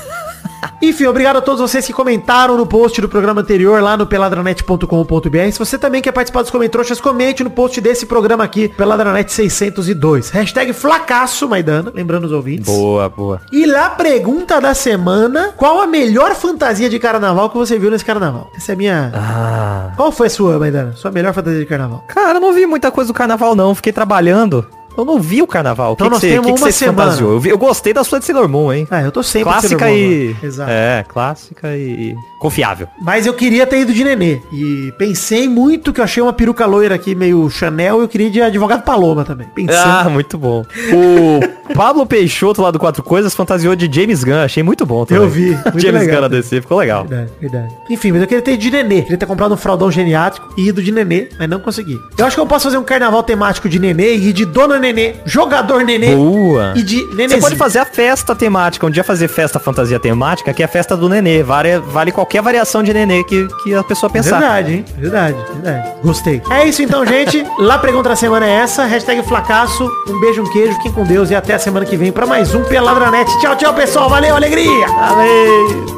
Enfim, 0.82 1.06
obrigado 1.06 1.36
a 1.36 1.40
todos 1.40 1.60
vocês 1.60 1.86
que 1.86 1.92
comentaram 1.92 2.56
no 2.56 2.66
post 2.66 3.00
do 3.00 3.08
programa 3.08 3.40
anterior 3.40 3.82
lá 3.82 3.96
no 3.96 4.06
peladranet.com.br. 4.06 5.52
Se 5.52 5.58
você 5.58 5.78
também 5.78 6.02
quer 6.02 6.12
participar 6.12 6.42
dos 6.42 6.50
comentroxas, 6.50 7.00
comente 7.00 7.42
no 7.42 7.50
post 7.50 7.80
desse 7.80 8.06
programa 8.06 8.44
aqui, 8.44 8.68
Peladranet 8.68 9.32
602. 9.32 10.30
Hashtag 10.30 10.72
Flacaço, 10.72 11.48
Maidana, 11.48 11.92
lembrando 11.94 12.24
os 12.24 12.32
ouvintes. 12.32 12.66
Boa, 12.66 13.08
boa. 13.08 13.40
E 13.52 13.66
lá, 13.66 13.90
pergunta 13.90 14.60
da 14.60 14.74
semana, 14.74 15.52
qual 15.56 15.80
a 15.80 15.86
melhor 15.86 16.34
fantasia 16.34 16.88
de 16.88 16.98
carnaval 16.98 17.50
que 17.50 17.56
você 17.56 17.78
viu 17.78 17.90
nesse 17.90 18.04
carnaval? 18.04 18.50
Essa 18.56 18.72
é 18.72 18.74
a 18.74 18.78
minha... 18.78 19.12
Ah. 19.14 19.92
Qual 19.96 20.12
foi 20.12 20.28
a 20.28 20.30
sua, 20.30 20.58
Maidana? 20.58 20.92
Sua 20.94 21.10
melhor 21.10 21.32
fantasia 21.32 21.58
de 21.58 21.66
carnaval? 21.66 22.04
Cara, 22.08 22.38
eu 22.38 22.40
não 22.40 22.52
vi 22.52 22.66
muita 22.66 22.90
coisa 22.90 23.08
do 23.12 23.14
carnaval 23.14 23.54
não, 23.54 23.74
fiquei 23.74 23.92
trabalhando. 23.92 24.66
Eu 24.98 25.04
não 25.04 25.20
vi 25.20 25.40
o 25.42 25.46
carnaval. 25.46 25.94
Que 25.96 26.02
Então 26.02 26.06
que 26.08 26.12
nós 26.12 26.20
você, 26.20 26.28
temos 26.30 26.46
que 26.46 26.52
que 26.54 26.60
uma 26.60 26.72
se 26.72 26.78
semana. 26.78 27.02
fantasiou? 27.04 27.32
Eu, 27.32 27.40
vi- 27.40 27.48
eu 27.50 27.58
gostei 27.58 27.92
da 27.94 28.02
sua 28.04 28.18
de 28.18 28.24
Sailor 28.24 28.48
Moon, 28.48 28.72
hein? 28.72 28.86
Ah, 28.90 29.00
eu 29.02 29.12
tô 29.12 29.22
sempre 29.22 29.50
clássica 29.50 29.86
Moon, 29.86 29.94
e... 29.94 30.28
né? 30.28 30.36
Exato. 30.48 30.70
É, 30.70 31.04
clássica 31.08 31.76
e 31.76 32.14
confiável. 32.40 32.88
Mas 33.00 33.26
eu 33.26 33.32
queria 33.34 33.66
ter 33.66 33.80
ido 33.80 33.92
de 33.92 34.02
nenê. 34.04 34.40
E 34.52 34.92
pensei 34.98 35.48
muito 35.48 35.92
que 35.92 36.00
eu 36.00 36.04
achei 36.04 36.22
uma 36.22 36.32
peruca 36.32 36.66
loira 36.66 36.94
aqui, 36.94 37.14
meio 37.14 37.48
Chanel, 37.48 38.00
e 38.00 38.04
eu 38.04 38.08
queria 38.08 38.26
ir 38.26 38.30
de 38.30 38.42
advogado 38.42 38.82
Paloma 38.82 39.24
também. 39.24 39.46
Pensando. 39.54 39.78
Ah, 40.06 40.08
muito 40.10 40.36
bom. 40.36 40.64
O 40.92 41.40
Pablo 41.74 42.04
Peixoto 42.06 42.60
lá 42.62 42.70
do 42.70 42.78
Quatro 42.78 43.02
Coisas 43.02 43.34
fantasiou 43.34 43.76
de 43.76 43.88
James 43.92 44.24
Gunn. 44.24 44.38
Achei 44.42 44.62
muito 44.62 44.84
bom 44.84 45.04
também. 45.04 45.22
Eu 45.22 45.28
vi, 45.28 45.50
James 45.76 46.00
legal. 46.02 46.16
Gunn 46.16 46.20
na 46.22 46.28
DC, 46.28 46.60
ficou 46.60 46.78
legal. 46.78 47.04
Verdade, 47.04 47.30
verdade. 47.40 47.74
Enfim, 47.90 48.12
mas 48.12 48.22
eu 48.22 48.26
queria 48.26 48.42
ter 48.42 48.52
ido 48.54 48.60
de 48.62 48.70
nenê. 48.70 49.02
Queria 49.02 49.18
ter 49.18 49.26
comprado 49.26 49.52
um 49.54 49.56
fraldão 49.56 49.90
geniátrico 49.90 50.48
e 50.56 50.68
ido 50.68 50.82
de 50.82 50.90
nenê, 50.90 51.28
mas 51.38 51.48
não 51.48 51.60
consegui. 51.60 51.96
Eu 52.16 52.26
acho 52.26 52.34
que 52.36 52.40
eu 52.40 52.46
posso 52.46 52.64
fazer 52.64 52.78
um 52.78 52.84
carnaval 52.84 53.22
temático 53.22 53.68
de 53.68 53.78
nenê 53.78 54.14
e 54.16 54.28
ir 54.28 54.32
de 54.32 54.44
dona 54.44 54.78
nenê, 54.78 54.87
jogador 55.24 55.84
nenê 55.84 56.14
Boa. 56.14 56.72
e 56.76 56.82
de 56.82 57.04
nenê. 57.14 57.34
Você 57.34 57.40
pode 57.40 57.56
fazer 57.56 57.78
a 57.78 57.84
festa 57.84 58.34
temática. 58.34 58.86
Um 58.86 58.90
dia 58.90 59.04
fazer 59.04 59.28
festa 59.28 59.58
fantasia 59.58 59.98
temática, 59.98 60.52
que 60.52 60.62
é 60.62 60.64
a 60.64 60.68
festa 60.68 60.96
do 60.96 61.08
nenê. 61.08 61.42
Vale, 61.42 61.78
vale 61.78 62.12
qualquer 62.12 62.42
variação 62.42 62.82
de 62.82 62.92
nenê 62.92 63.24
que, 63.24 63.46
que 63.62 63.74
a 63.74 63.84
pessoa 63.84 64.10
pensar. 64.10 64.38
Verdade, 64.38 64.72
hein? 64.72 64.84
Verdade, 64.96 65.36
verdade. 65.52 65.92
Gostei. 66.02 66.42
É 66.50 66.66
isso 66.66 66.82
então, 66.82 67.04
gente. 67.04 67.44
Lá 67.58 67.78
pergunta 67.78 68.08
da 68.08 68.16
semana 68.16 68.46
é 68.46 68.50
essa. 68.50 68.84
Hashtag 68.84 69.22
Flacaço. 69.22 69.90
Um 70.08 70.20
beijo, 70.20 70.42
um 70.42 70.52
queijo. 70.52 70.74
Fiquem 70.74 70.92
com 70.92 71.04
Deus 71.04 71.30
e 71.30 71.34
até 71.34 71.54
a 71.54 71.58
semana 71.58 71.84
que 71.84 71.96
vem 71.96 72.12
pra 72.12 72.26
mais 72.26 72.54
um 72.54 72.62
Peladranet. 72.64 73.30
Tchau, 73.40 73.56
tchau, 73.56 73.74
pessoal. 73.74 74.08
Valeu, 74.08 74.34
alegria. 74.34 74.86
Valeu. 74.86 75.97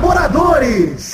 Colaboradores. 0.00 1.07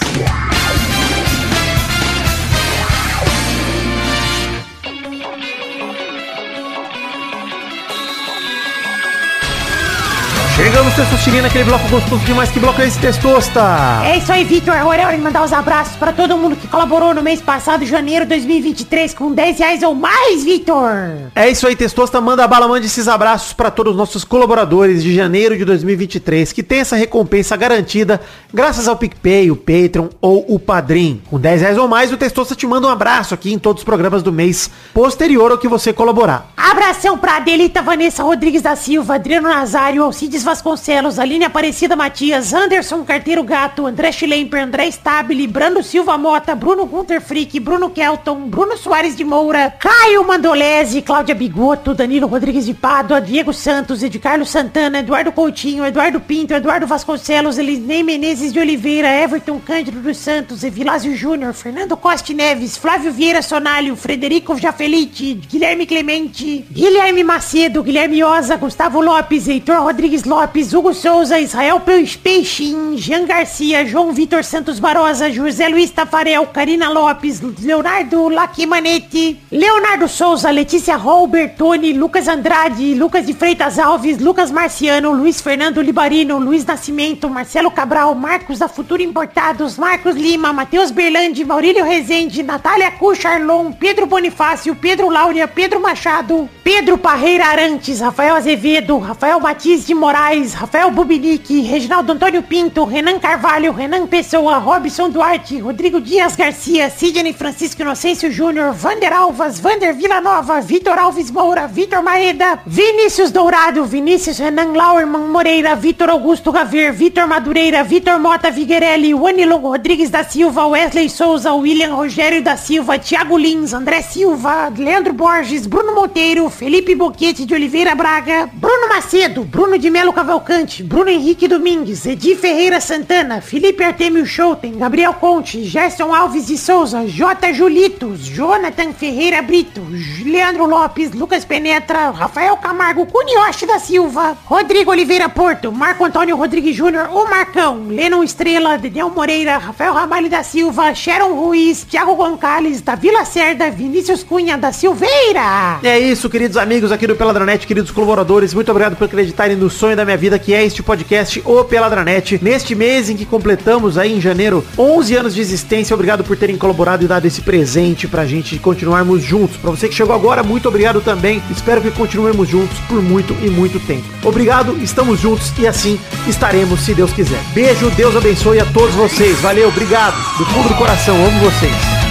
Chegamos, 10.95 11.11
Testosterinha, 11.11 11.47
aquele 11.47 11.65
bloco 11.65 11.89
gostoso 11.89 12.25
demais. 12.25 12.51
Que 12.51 12.61
bloco 12.61 12.81
é 12.81 12.87
esse, 12.87 12.99
Testosta? 12.99 13.61
É 14.05 14.19
isso 14.19 14.33
aí, 14.33 14.45
Vitor. 14.45 14.75
Agora 14.75 15.03
é 15.03 15.07
hora 15.07 15.17
de 15.17 15.23
mandar 15.23 15.43
os 15.43 15.53
abraços 15.53 15.97
pra 15.97 16.13
todo 16.13 16.37
mundo 16.39 16.57
que 16.57 16.69
colaborou 16.69 17.13
no 17.13 17.23
mês 17.23 17.41
passado, 17.41 17.85
janeiro 17.85 18.25
de 18.25 18.31
2023, 18.31 19.13
com 19.15 19.33
10 19.33 19.59
reais 19.59 19.83
ou 19.83 19.95
mais, 19.95 20.45
Vitor. 20.45 20.91
É 21.35 21.51
isso 21.51 21.67
aí, 21.67 21.75
Testosta. 21.75 22.21
Manda 22.21 22.47
bala, 22.47 22.69
mande 22.69 22.87
esses 22.87 23.09
abraços 23.09 23.53
para 23.53 23.71
todos 23.71 23.93
os 23.93 23.97
nossos 23.97 24.25
colaboradores 24.25 25.03
de 25.03 25.15
janeiro 25.15 25.57
de 25.57 25.65
2023, 25.65 26.53
que 26.53 26.63
tem 26.63 26.81
essa 26.81 26.97
recompensa 26.97 27.57
garantida 27.57 28.21
graças 28.53 28.87
ao 28.87 28.97
PicPay, 28.97 29.51
o 29.51 29.57
Patreon 29.57 30.09
ou 30.21 30.45
o 30.49 30.59
Padrim. 30.59 31.21
Com 31.29 31.41
10 31.41 31.61
reais 31.61 31.79
ou 31.79 31.89
mais, 31.89 32.13
o 32.13 32.17
Testosta 32.17 32.55
te 32.55 32.67
manda 32.67 32.87
um 32.87 32.91
abraço 32.91 33.35
aqui 33.35 33.53
em 33.53 33.59
todos 33.59 33.81
os 33.81 33.85
programas 33.85 34.23
do 34.23 34.33
mês 34.33 34.71
posterior 34.93 35.51
ao 35.51 35.59
que 35.59 35.67
você 35.67 35.93
colaborar. 35.93 36.53
Abração 36.57 37.19
pra 37.19 37.37
Adelita 37.37 37.83
Vanessa 37.83 38.23
Rodrigues 38.23 38.63
da 38.63 38.77
Silva, 38.77 39.17
Adriano 39.17 39.49
Nazário, 39.49 40.03
Alcides 40.03 40.43
Vasconcelos, 40.45 40.84
Aline 40.87 41.47
Aparecida 41.47 41.97
Matias, 41.97 42.53
Anderson 42.53 43.05
Carteiro 43.07 43.43
Gato, 43.43 43.87
André 43.87 44.13
Schlemper, 44.13 44.61
André 44.61 44.93
Stabile, 44.93 45.47
Brando 45.47 45.83
Silva 45.83 46.19
Mota, 46.19 46.55
Bruno 46.55 46.85
Gunter 46.85 47.23
Frick, 47.23 47.59
Bruno 47.59 47.89
Kelton, 47.89 48.51
Bruno 48.51 48.77
Soares 48.77 49.17
de 49.17 49.25
Moura, 49.25 49.71
Caio 49.71 50.23
Mandolese, 50.25 51.01
Cláudia 51.01 51.35
Bigoto, 51.35 51.95
Danilo 51.95 52.27
Rodrigues 52.27 52.67
de 52.67 52.75
Pádua, 52.75 53.19
Diego 53.19 53.51
Santos, 53.51 54.03
Ed 54.03 54.19
Carlos 54.21 54.51
Santana, 54.51 54.99
Eduardo 54.99 55.33
Coutinho, 55.33 55.87
Eduardo 55.87 56.21
Pinto, 56.21 56.53
Eduardo 56.53 56.87
Vasconcelos, 56.87 57.57
Elisnei 57.57 58.03
Menezes 58.03 58.53
de 58.53 58.61
Oliveira, 58.61 59.09
Everton 59.09 59.59
Cândido 59.59 60.03
dos 60.03 60.19
Santos, 60.19 60.63
Evilásio 60.63 61.17
Júnior, 61.17 61.55
Fernando 61.55 61.97
Costa 61.97 62.35
Neves, 62.35 62.77
Flávio 62.77 63.11
Vieira 63.11 63.41
Sonalho, 63.41 63.97
Frederico 63.97 64.55
Jafelite, 64.55 65.33
Guilherme 65.49 65.87
Clemente, 65.87 66.67
Guilherme 66.71 67.25
Macedo, 67.25 67.83
Guilherme 67.83 68.23
Oza, 68.23 68.57
Gustavo 68.57 69.01
Lopes, 69.01 69.49
Heitor 69.49 69.79
Rodrigues 69.79 70.25
Lopes, 70.25 70.74
Hugo 70.75 70.93
Souza, 70.93 71.39
Israel 71.39 71.81
Peix- 71.81 72.17
Peixin, 72.17 72.97
Jean 72.97 73.25
Garcia, 73.27 73.87
João 73.87 74.13
Vitor 74.13 74.43
Santos 74.43 74.81
Barosa, 74.81 75.31
José 75.31 75.69
Luiz 75.69 75.91
Tafarel, 75.91 76.45
Karina 76.47 76.91
Lopes, 76.91 77.41
Leonardo 77.61 78.29
Lacimanetti, 78.29 79.41
Leonardo 79.53 80.09
Souza, 80.09 80.51
Letícia 80.51 80.97
Holber, 80.97 81.55
Tony, 81.57 81.93
Lucas 81.93 82.27
Andrade, 82.27 82.95
Lucas 82.95 83.25
de 83.27 83.35
Freitas 83.35 83.79
Alves, 83.79 84.19
Lucas 84.21 84.51
Marciano, 84.51 85.13
Luiz 85.13 85.41
Fernando 85.41 85.81
Libarino, 85.81 86.39
Luiz 86.41 86.65
Nascimento, 86.67 87.29
Marcelo 87.29 87.71
Cabral, 87.71 88.15
Marcos 88.15 88.59
da 88.59 88.67
Futura 88.69 89.03
Importados, 89.03 89.79
Marcos 89.79 90.17
Lima, 90.17 90.53
Matheus 90.53 90.91
Berlandi, 90.91 91.45
Maurílio 91.45 91.85
Rezende, 91.85 92.43
Natália 92.43 92.91
Cucharlon, 92.93 93.73
Pedro 93.73 94.07
Bonifácio, 94.07 94.75
Pedro 94.75 95.09
Laura, 95.09 95.47
Pedro 95.47 95.79
Machado, 95.81 96.49
Pedro 96.65 96.99
Parreira 96.99 97.47
Arantes, 97.47 98.01
Rafael 98.01 98.35
Azevedo, 98.37 98.99
Rafael 98.99 99.39
Matiz 99.39 99.87
de 99.87 99.95
Moraes, 99.95 100.55
Rafael 100.65 100.91
Bubinique, 100.91 101.61
Reginaldo 101.61 102.13
Antônio 102.13 102.43
Pinto, 102.43 102.85
Renan 102.85 103.19
Carvalho, 103.19 103.71
Renan 103.71 104.07
Pessoa, 104.07 104.57
Robson 104.57 105.11
Duarte, 105.11 105.61
Rodrigo 105.61 106.01
Dias 106.01 106.35
Garcia, 106.37 106.89
Sidney 106.89 107.35
Francisco 107.35 107.83
Inocêncio 107.83 108.33
Júnior, 108.33 108.73
Vander 108.73 109.13
Alvas, 109.13 109.61
Vander 109.61 109.93
Villanova, 109.93 110.63
Vitor 110.63 110.99
Alves 110.99 111.31
Moura, 111.31 111.67
Vitor 111.67 112.03
Maeda, 112.03 112.61
Vinícius 112.65 113.31
Dourado, 113.31 113.85
Vinícius 113.85 114.39
Renan 114.39 114.73
Lauerman 114.73 115.29
Moreira, 115.31 115.75
Vitor 115.77 116.09
Augusto 116.09 116.51
Gaver, 116.51 116.95
Vitor 116.95 117.27
Madureira, 117.27 117.85
Vitor 117.85 118.19
Mota 118.19 118.51
Viguerelli, 118.51 119.13
Wanilon 119.13 119.61
Rodrigues 119.61 120.09
da 120.09 120.25
Silva, 120.25 120.67
Wesley 120.67 121.11
Souza, 121.11 121.53
William 121.53 121.95
Rogério 121.95 122.43
da 122.43 122.57
Silva, 122.57 122.99
Thiago 122.99 123.37
Lins, 123.37 123.75
André 123.75 124.01
Silva, 124.01 124.73
Leandro 124.75 125.13
Borges, 125.13 125.67
Bruno 125.67 125.95
Monteiro, 125.95 126.49
Felipe 126.49 126.95
Boquete 126.95 127.45
de 127.45 127.53
Oliveira 127.53 127.95
Braga, 127.95 128.49
Bruno 128.55 128.89
Macedo, 128.89 129.45
Bruno 129.45 129.77
de 129.77 129.91
Melo 129.91 130.11
Cavalcante, 130.11 130.54
Bruno 130.85 131.11
Henrique 131.11 131.49
Domingues, 131.49 132.07
Edi 132.07 132.37
Ferreira 132.37 132.81
Santana, 132.81 133.41
Felipe 133.41 133.83
Artemio 133.83 134.25
Schouten, 134.25 134.79
Gabriel 134.79 135.13
Conte, 135.15 135.65
Gerson 135.65 136.15
Alves 136.15 136.47
de 136.47 136.57
Souza, 136.57 137.05
J. 137.09 137.53
Julitos, 137.53 138.25
Jonathan 138.25 138.93
Ferreira 138.93 139.43
Brito, 139.43 139.83
Leandro 140.25 140.65
Lopes, 140.65 141.11
Lucas 141.11 141.45
Penetra, 141.45 142.11
Rafael 142.11 142.57
Camargo, 142.59 143.05
Cunioche 143.05 143.67
da 143.67 143.81
Silva, 143.81 144.39
Rodrigo 144.45 144.93
Oliveira 144.93 145.29
Porto, 145.29 145.73
Marco 145.73 146.05
Antônio 146.05 146.37
Rodrigues 146.37 146.77
Júnior, 146.77 147.09
o 147.11 147.29
Marcão, 147.29 147.89
Lennon 147.89 148.23
Estrela, 148.23 148.79
Daniel 148.79 149.11
Moreira, 149.11 149.59
Rafael 149.59 149.93
Ramalho 149.93 150.31
da 150.31 150.45
Silva, 150.45 150.95
Sharon 150.95 151.35
Ruiz, 151.35 151.83
Thiago 151.83 152.15
Gonçalves, 152.15 152.81
da 152.81 152.95
Vila 152.95 153.25
Cerda, 153.25 153.71
Vinícius 153.73 154.23
Cunha 154.23 154.57
da 154.57 154.71
Silveira. 154.71 155.81
É 155.83 155.99
isso, 155.99 156.31
queridos 156.31 156.57
amigos 156.57 156.93
aqui 156.93 157.09
do 157.09 157.17
Peladranet, 157.17 157.67
queridos 157.67 157.91
colaboradores, 157.91 158.55
muito 158.55 158.71
obrigado 158.71 158.95
por 158.95 159.05
acreditarem 159.05 159.57
no 159.57 159.69
sonho 159.69 159.97
da 159.97 160.05
minha 160.05 160.17
vida, 160.17 160.39
que 160.45 160.53
é 160.53 160.65
este 160.65 160.83
podcast, 160.83 161.43
o 161.45 161.65
Peladranet. 161.65 162.39
Neste 162.43 162.75
mês 162.75 163.09
em 163.09 163.17
que 163.17 163.25
completamos 163.25 163.97
aí 163.97 164.13
em 164.13 164.21
janeiro 164.21 164.65
11 164.79 165.17
anos 165.17 165.35
de 165.35 165.41
existência, 165.41 165.95
obrigado 165.95 166.23
por 166.23 166.37
terem 166.37 166.57
colaborado 166.57 167.05
e 167.05 167.09
dado 167.09 167.25
esse 167.25 167.41
presente 167.41 168.07
pra 168.07 168.27
gente 168.27 168.59
continuarmos 168.59 169.23
juntos. 169.23 169.57
Pra 169.57 169.71
você 169.71 169.89
que 169.89 169.95
chegou 169.95 170.15
agora, 170.15 170.43
muito 170.43 170.69
obrigado 170.69 171.01
também. 171.01 171.43
Espero 171.51 171.81
que 171.81 171.91
continuemos 171.91 172.49
juntos 172.49 172.79
por 172.81 173.03
muito 173.03 173.35
e 173.43 173.49
muito 173.49 173.81
tempo. 173.81 174.05
Obrigado, 174.23 174.77
estamos 174.83 175.19
juntos 175.19 175.53
e 175.59 175.67
assim 175.67 175.99
estaremos, 176.27 176.81
se 176.81 176.95
Deus 176.95 177.13
quiser. 177.13 177.41
Beijo, 177.55 177.91
Deus 177.91 178.15
abençoe 178.15 178.61
a 178.61 178.67
todos 178.67 178.95
vocês. 178.95 179.39
Valeu, 179.41 179.69
obrigado. 179.69 180.17
Do 180.37 180.45
fundo 180.47 180.69
do 180.69 180.75
coração, 180.75 181.17
amo 181.17 181.41
vocês. 181.41 182.04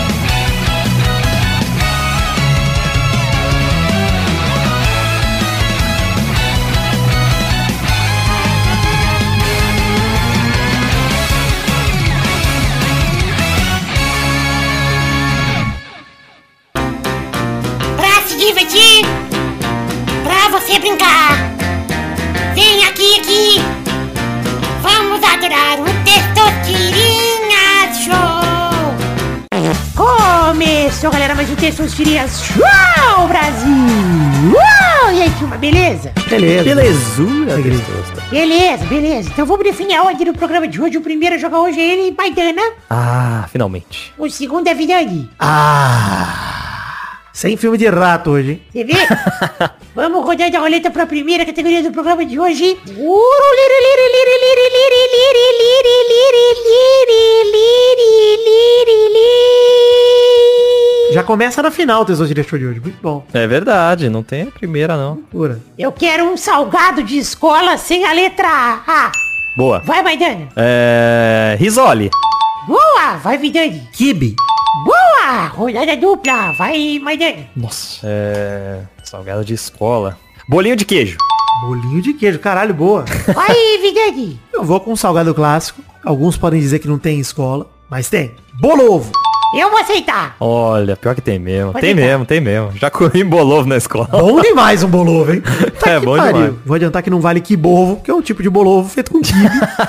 Galera, 31.43 31.47
mais 31.47 31.49
um 31.49 31.55
Testosterinha 31.55 32.27
Show, 32.27 33.27
Brasil. 33.27 33.75
Uau! 34.53 35.13
E 35.13 35.21
aí, 35.23 35.29
turma, 35.37 35.57
beleza? 35.57 36.13
Beleza. 36.29 36.63
Belezura, 36.63 37.55
Testosta. 37.61 38.21
Beleza, 38.29 38.85
beleza. 38.85 39.29
Então 39.29 39.45
vamos 39.45 39.63
definir 39.65 39.95
a 39.95 40.03
ordem 40.03 40.25
do 40.25 40.33
programa 40.33 40.67
de 40.67 40.81
hoje. 40.81 40.97
O 40.97 41.01
primeiro 41.01 41.35
a 41.35 41.37
jogar 41.37 41.59
hoje 41.59 41.79
é 41.81 41.83
ele, 41.83 42.15
Maidana. 42.17 42.61
Ah, 42.89 43.45
finalmente. 43.51 44.13
O 44.17 44.29
segundo 44.29 44.67
é 44.67 44.73
Vidani. 44.73 45.29
Ah! 45.37 47.19
Sem 47.33 47.57
filme 47.57 47.77
de 47.77 47.87
rato 47.87 48.29
hoje, 48.31 48.51
hein? 48.51 48.61
Você 48.71 48.83
vê? 48.85 48.93
Vamos 49.93 50.25
rodar 50.25 50.55
a 50.55 50.59
roleta 50.59 50.89
para 50.91 51.03
a 51.03 51.07
primeira 51.07 51.45
categoria 51.45 51.83
do 51.83 51.91
programa 51.91 52.25
de 52.25 52.39
hoje. 52.39 52.77
Já 61.13 61.23
começa 61.23 61.61
na 61.61 61.69
final, 61.69 62.03
Tesouro 62.03 62.27
Diretor 62.27 62.57
de 62.57 62.65
hoje. 62.65 62.79
Muito 62.79 62.97
bom. 62.99 63.23
É 63.31 63.45
verdade, 63.45 64.09
não 64.09 64.23
tem 64.23 64.43
a 64.43 64.45
primeira 64.47 64.97
não. 64.97 65.17
Pura. 65.17 65.61
Eu 65.77 65.91
quero 65.91 66.25
um 66.25 66.35
salgado 66.35 67.03
de 67.03 67.19
escola 67.19 67.77
sem 67.77 68.03
a 68.03 68.11
letra 68.13 68.47
A. 68.49 69.11
Boa. 69.55 69.79
Vai, 69.85 70.01
Maidana. 70.01 70.49
É... 70.55 71.55
Risole. 71.59 72.09
Boa, 72.67 73.17
vai, 73.21 73.37
Vidani. 73.37 73.87
Kibe. 73.93 74.35
Boa, 74.83 75.47
rodada 75.49 75.95
dupla. 75.95 76.51
Vai, 76.57 76.99
Maidana. 76.99 77.47
Nossa. 77.55 77.99
É... 78.03 78.81
Salgado 79.03 79.45
de 79.45 79.53
escola. 79.53 80.17
Bolinho 80.49 80.75
de 80.75 80.83
queijo. 80.83 81.17
Bolinho 81.61 82.01
de 82.01 82.13
queijo. 82.13 82.39
Caralho, 82.39 82.73
boa. 82.73 83.05
Vai, 83.33 83.55
Vidani. 83.81 84.39
Eu 84.51 84.63
vou 84.63 84.79
com 84.79 84.93
um 84.93 84.95
salgado 84.95 85.35
clássico. 85.35 85.83
Alguns 86.03 86.37
podem 86.37 86.59
dizer 86.59 86.79
que 86.79 86.87
não 86.87 86.97
tem 86.97 87.17
em 87.17 87.21
escola, 87.21 87.67
mas 87.87 88.09
tem. 88.09 88.31
Bolovo. 88.59 89.11
Eu 89.55 89.69
vou 89.69 89.79
aceitar. 89.79 90.35
Olha, 90.39 90.95
pior 90.95 91.13
que 91.13 91.21
tem 91.21 91.37
mesmo. 91.37 91.71
Pode 91.73 91.81
tem 91.81 91.91
entrar. 91.91 92.05
mesmo, 92.05 92.25
tem 92.25 92.41
mesmo. 92.41 92.71
Já 92.75 92.89
comi 92.89 93.23
bolovo 93.23 93.67
na 93.69 93.77
escola. 93.77 94.07
Bom 94.11 94.41
demais 94.41 94.83
um 94.83 94.87
bolovo, 94.87 95.31
hein? 95.31 95.43
É, 95.85 95.99
que 95.99 96.05
bom 96.05 96.17
pariu. 96.17 96.33
demais. 96.33 96.53
Vou 96.65 96.75
adiantar 96.75 97.03
que 97.03 97.09
não 97.09 97.19
vale 97.21 97.39
quibovo, 97.41 97.97
que 98.01 98.09
é 98.09 98.13
um 98.13 98.21
tipo 98.21 98.41
de 98.41 98.49
bolovo 98.49 98.89
feito 98.89 99.11
com 99.11 99.21
kibe. 99.21 99.39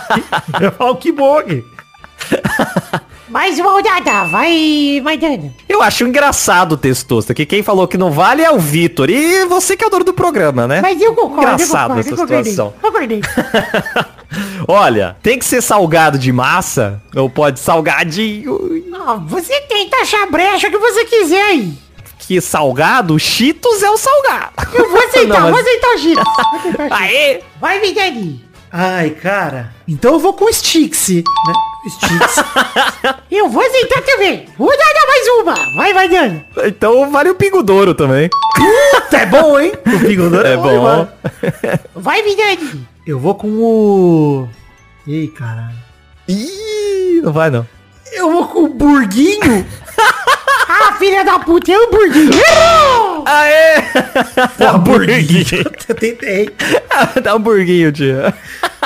Eu 0.60 0.72
falo 0.72 0.96
quibogue. 0.96 1.64
Mais 3.34 3.58
uma 3.58 3.72
rodada. 3.72 4.26
Vai, 4.26 5.00
Maidana. 5.02 5.52
Eu 5.68 5.82
acho 5.82 6.04
engraçado 6.04 6.72
o 6.72 6.76
Testosta, 6.76 7.34
que 7.34 7.44
quem 7.44 7.64
falou 7.64 7.88
que 7.88 7.98
não 7.98 8.12
vale 8.12 8.44
é 8.44 8.50
o 8.52 8.60
Vitor. 8.60 9.10
E 9.10 9.44
você 9.46 9.76
que 9.76 9.82
é 9.82 9.88
o 9.88 9.90
dono 9.90 10.04
do 10.04 10.14
programa, 10.14 10.68
né? 10.68 10.80
Mas 10.80 11.00
eu 11.02 11.12
concordo, 11.16 11.42
Engraçado 11.42 11.94
eu 11.94 11.98
essa 11.98 12.10
concordo. 12.10 12.44
situação. 12.48 12.72
concordei. 12.80 13.20
Olha, 14.68 15.16
tem 15.20 15.36
que 15.36 15.44
ser 15.44 15.60
salgado 15.60 16.16
de 16.16 16.30
massa 16.32 17.02
ou 17.12 17.28
pode 17.28 17.58
salgadinho? 17.58 18.84
Ah, 19.04 19.14
você 19.14 19.60
tenta 19.62 19.96
achar 19.96 20.26
brecha 20.30 20.70
que 20.70 20.78
você 20.78 21.04
quiser 21.04 21.42
aí. 21.42 21.72
Que 22.20 22.40
salgado, 22.40 23.18
Cheetos 23.18 23.82
é 23.82 23.90
o 23.90 23.96
salgado. 23.96 24.52
Eu 24.72 24.88
vou 24.90 24.98
aceitar, 25.00 25.26
Não, 25.40 25.40
mas- 25.40 25.50
vou 25.50 25.60
aceitar 25.60 25.88
o 25.88 25.98
giro. 25.98 26.22
Aê! 26.90 27.40
Vai, 27.60 27.80
Vidani. 27.80 28.43
Ai, 28.76 29.10
cara. 29.10 29.72
Então 29.86 30.14
eu 30.14 30.18
vou 30.18 30.32
com 30.32 30.46
o 30.46 30.52
Stix, 30.52 31.08
né? 31.10 31.22
Stix. 31.88 32.44
Eu 33.30 33.48
vou 33.48 33.62
aceitar 33.62 34.02
também. 34.02 34.48
Vou 34.58 34.68
dar 34.76 35.06
mais 35.06 35.28
uma. 35.28 35.54
Vai, 35.76 35.92
vai 35.94 36.08
dando. 36.08 36.42
Então 36.64 37.08
vale 37.10 37.30
o 37.30 37.34
Pingo 37.36 37.62
Douro 37.62 37.94
também. 37.94 38.28
é 39.12 39.26
bom, 39.26 39.60
hein? 39.60 39.72
O 39.86 39.98
Pingodoro 40.00 40.46
É 40.46 40.56
bom, 40.56 40.62
bom. 40.62 40.70
demais. 40.70 41.08
Vai, 41.94 42.22
Vidani. 42.22 42.84
Eu 43.06 43.20
vou 43.20 43.34
com 43.36 43.48
o... 43.48 44.48
Ih, 45.06 45.28
caralho. 45.28 45.76
Ih, 46.26 47.20
não 47.22 47.32
vai 47.32 47.50
não. 47.50 47.64
Eu 48.12 48.32
vou 48.32 48.48
com 48.48 48.64
o 48.64 48.68
Burguinho. 48.68 49.64
Ah, 50.66 50.92
filha 50.94 51.24
da 51.24 51.38
puta, 51.38 51.70
é 51.70 51.74
hambúrguer. 51.76 52.30
Errou! 52.32 53.22
Aê! 53.26 53.82
Pô, 54.58 54.78
Burguinho. 54.80 55.62
Eu 55.88 55.94
tentei. 55.94 56.50
Dá 57.22 57.34
um 57.36 57.40
burguinho, 57.40 57.90
tia. 57.92 58.34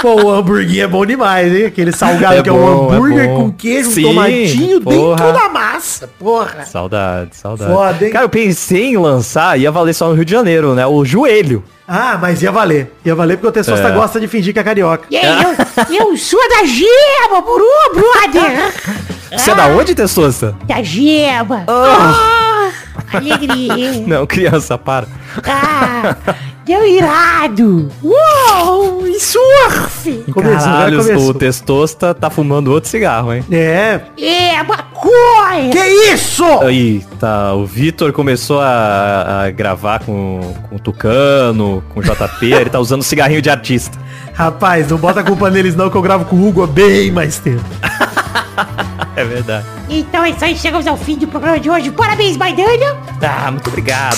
Pô, 0.00 0.14
o 0.22 0.30
hambúrguer 0.32 0.84
é 0.84 0.86
bom 0.86 1.04
demais, 1.04 1.52
hein? 1.52 1.66
Aquele 1.66 1.90
salgado 1.90 2.36
É 2.36 2.42
que 2.42 2.48
é 2.48 2.52
bom, 2.52 2.58
um 2.58 2.92
é 2.92 2.96
hambúrguer 2.96 3.28
bom. 3.28 3.36
com 3.36 3.52
queijo, 3.52 3.88
um 3.88 3.92
Sim, 3.92 4.02
tomatinho 4.02 4.80
porra. 4.80 5.16
dentro 5.16 5.32
da 5.32 5.48
massa. 5.48 6.08
Porra. 6.18 6.64
Saudade, 6.64 7.30
saudade. 7.36 7.72
Foda, 7.72 8.04
hein? 8.06 8.12
Cara, 8.12 8.24
eu 8.24 8.28
pensei 8.28 8.92
em 8.92 8.96
lançar, 8.96 9.58
ia 9.58 9.72
valer 9.72 9.94
só 9.94 10.08
no 10.08 10.14
Rio 10.14 10.24
de 10.24 10.30
Janeiro, 10.30 10.74
né? 10.74 10.86
O 10.86 11.04
joelho. 11.04 11.64
Ah, 11.86 12.16
mas 12.20 12.40
ia 12.42 12.52
valer. 12.52 12.92
Ia 13.04 13.14
valer 13.14 13.36
porque 13.38 13.48
o 13.48 13.52
Testosta 13.52 13.88
É. 13.88 13.90
gosta 13.90 14.20
de 14.20 14.28
fingir 14.28 14.52
que 14.52 14.60
é 14.60 14.62
carioca. 14.62 15.04
E 15.10 15.16
aí, 15.16 15.42
eu, 15.42 16.10
eu 16.10 16.16
sou 16.16 16.38
da 16.48 16.64
gema, 16.64 17.40
buru, 17.40 17.64
brother. 17.94 18.72
Você 19.36 19.50
é 19.50 19.54
da 19.54 19.66
onde, 19.66 19.94
Testosta? 19.96 20.54
Da 20.64 20.80
gema. 20.82 21.64
Ah, 21.66 22.70
alegria. 23.14 24.04
Não, 24.06 24.26
criança, 24.26 24.76
para. 24.78 25.06
Ah, 25.44 26.14
deu 26.68 26.86
irado. 26.86 27.88
Uou, 28.02 29.06
e 29.06 29.18
surf. 29.18 30.24
Começou, 30.30 30.70
Caralho, 30.70 31.18
o 31.26 31.32
Testosta 31.32 32.12
tá 32.12 32.28
fumando 32.28 32.70
outro 32.70 32.90
cigarro, 32.90 33.32
hein? 33.32 33.42
É. 33.50 34.02
É, 34.18 34.62
maconha. 34.62 35.70
Que 35.72 36.12
isso? 36.12 36.44
Aí, 36.60 37.02
tá, 37.18 37.54
o 37.54 37.64
Vitor 37.64 38.12
começou 38.12 38.60
a, 38.60 39.44
a 39.46 39.50
gravar 39.50 40.00
com, 40.00 40.54
com 40.68 40.76
o 40.76 40.78
Tucano, 40.78 41.82
com 41.88 42.00
o 42.00 42.02
JP, 42.02 42.44
ele 42.52 42.68
tá 42.68 42.78
usando 42.78 43.02
cigarrinho 43.02 43.40
de 43.40 43.48
artista. 43.48 43.98
Rapaz, 44.34 44.90
não 44.90 44.98
bota 44.98 45.20
a 45.20 45.24
culpa 45.24 45.48
neles 45.50 45.74
não 45.74 45.88
que 45.88 45.96
eu 45.96 46.02
gravo 46.02 46.26
com 46.26 46.36
o 46.36 46.48
Hugo 46.48 46.62
há 46.62 46.66
bem 46.66 47.10
mais 47.10 47.38
tempo. 47.38 47.64
É 49.18 49.24
verdade. 49.24 49.66
Então 49.90 50.22
é 50.22 50.30
isso 50.30 50.44
aí, 50.44 50.56
chegamos 50.56 50.86
ao 50.86 50.96
fim 50.96 51.16
do 51.16 51.26
programa 51.26 51.58
de 51.58 51.68
hoje. 51.68 51.90
Parabéns, 51.90 52.36
Maidana. 52.36 52.96
Ah, 53.20 53.50
muito 53.50 53.66
obrigado. 53.66 54.16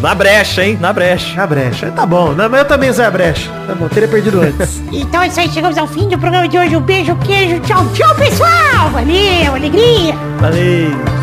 Na 0.00 0.14
brecha, 0.14 0.64
hein? 0.64 0.78
Na 0.80 0.92
brecha. 0.92 1.42
A 1.42 1.46
brecha. 1.46 1.90
Tá 1.90 2.06
bom. 2.06 2.32
Não, 2.34 2.48
mas 2.48 2.60
eu 2.60 2.66
também 2.66 2.92
sou 2.92 3.04
a 3.04 3.10
brecha. 3.10 3.50
Tá 3.66 3.74
bom, 3.74 3.88
teria 3.88 4.08
perdido 4.08 4.40
antes. 4.40 4.80
Então 4.92 5.22
é 5.22 5.28
isso 5.28 5.40
aí, 5.40 5.48
chegamos 5.48 5.76
ao 5.76 5.86
fim 5.88 6.08
do 6.08 6.18
programa 6.18 6.46
de 6.48 6.56
hoje. 6.56 6.76
Um 6.76 6.80
beijo, 6.80 7.16
queijo, 7.16 7.58
tchau, 7.60 7.84
tchau, 7.94 8.14
pessoal. 8.14 8.90
Valeu, 8.92 9.54
alegria. 9.54 10.14
Valeu. 10.40 11.17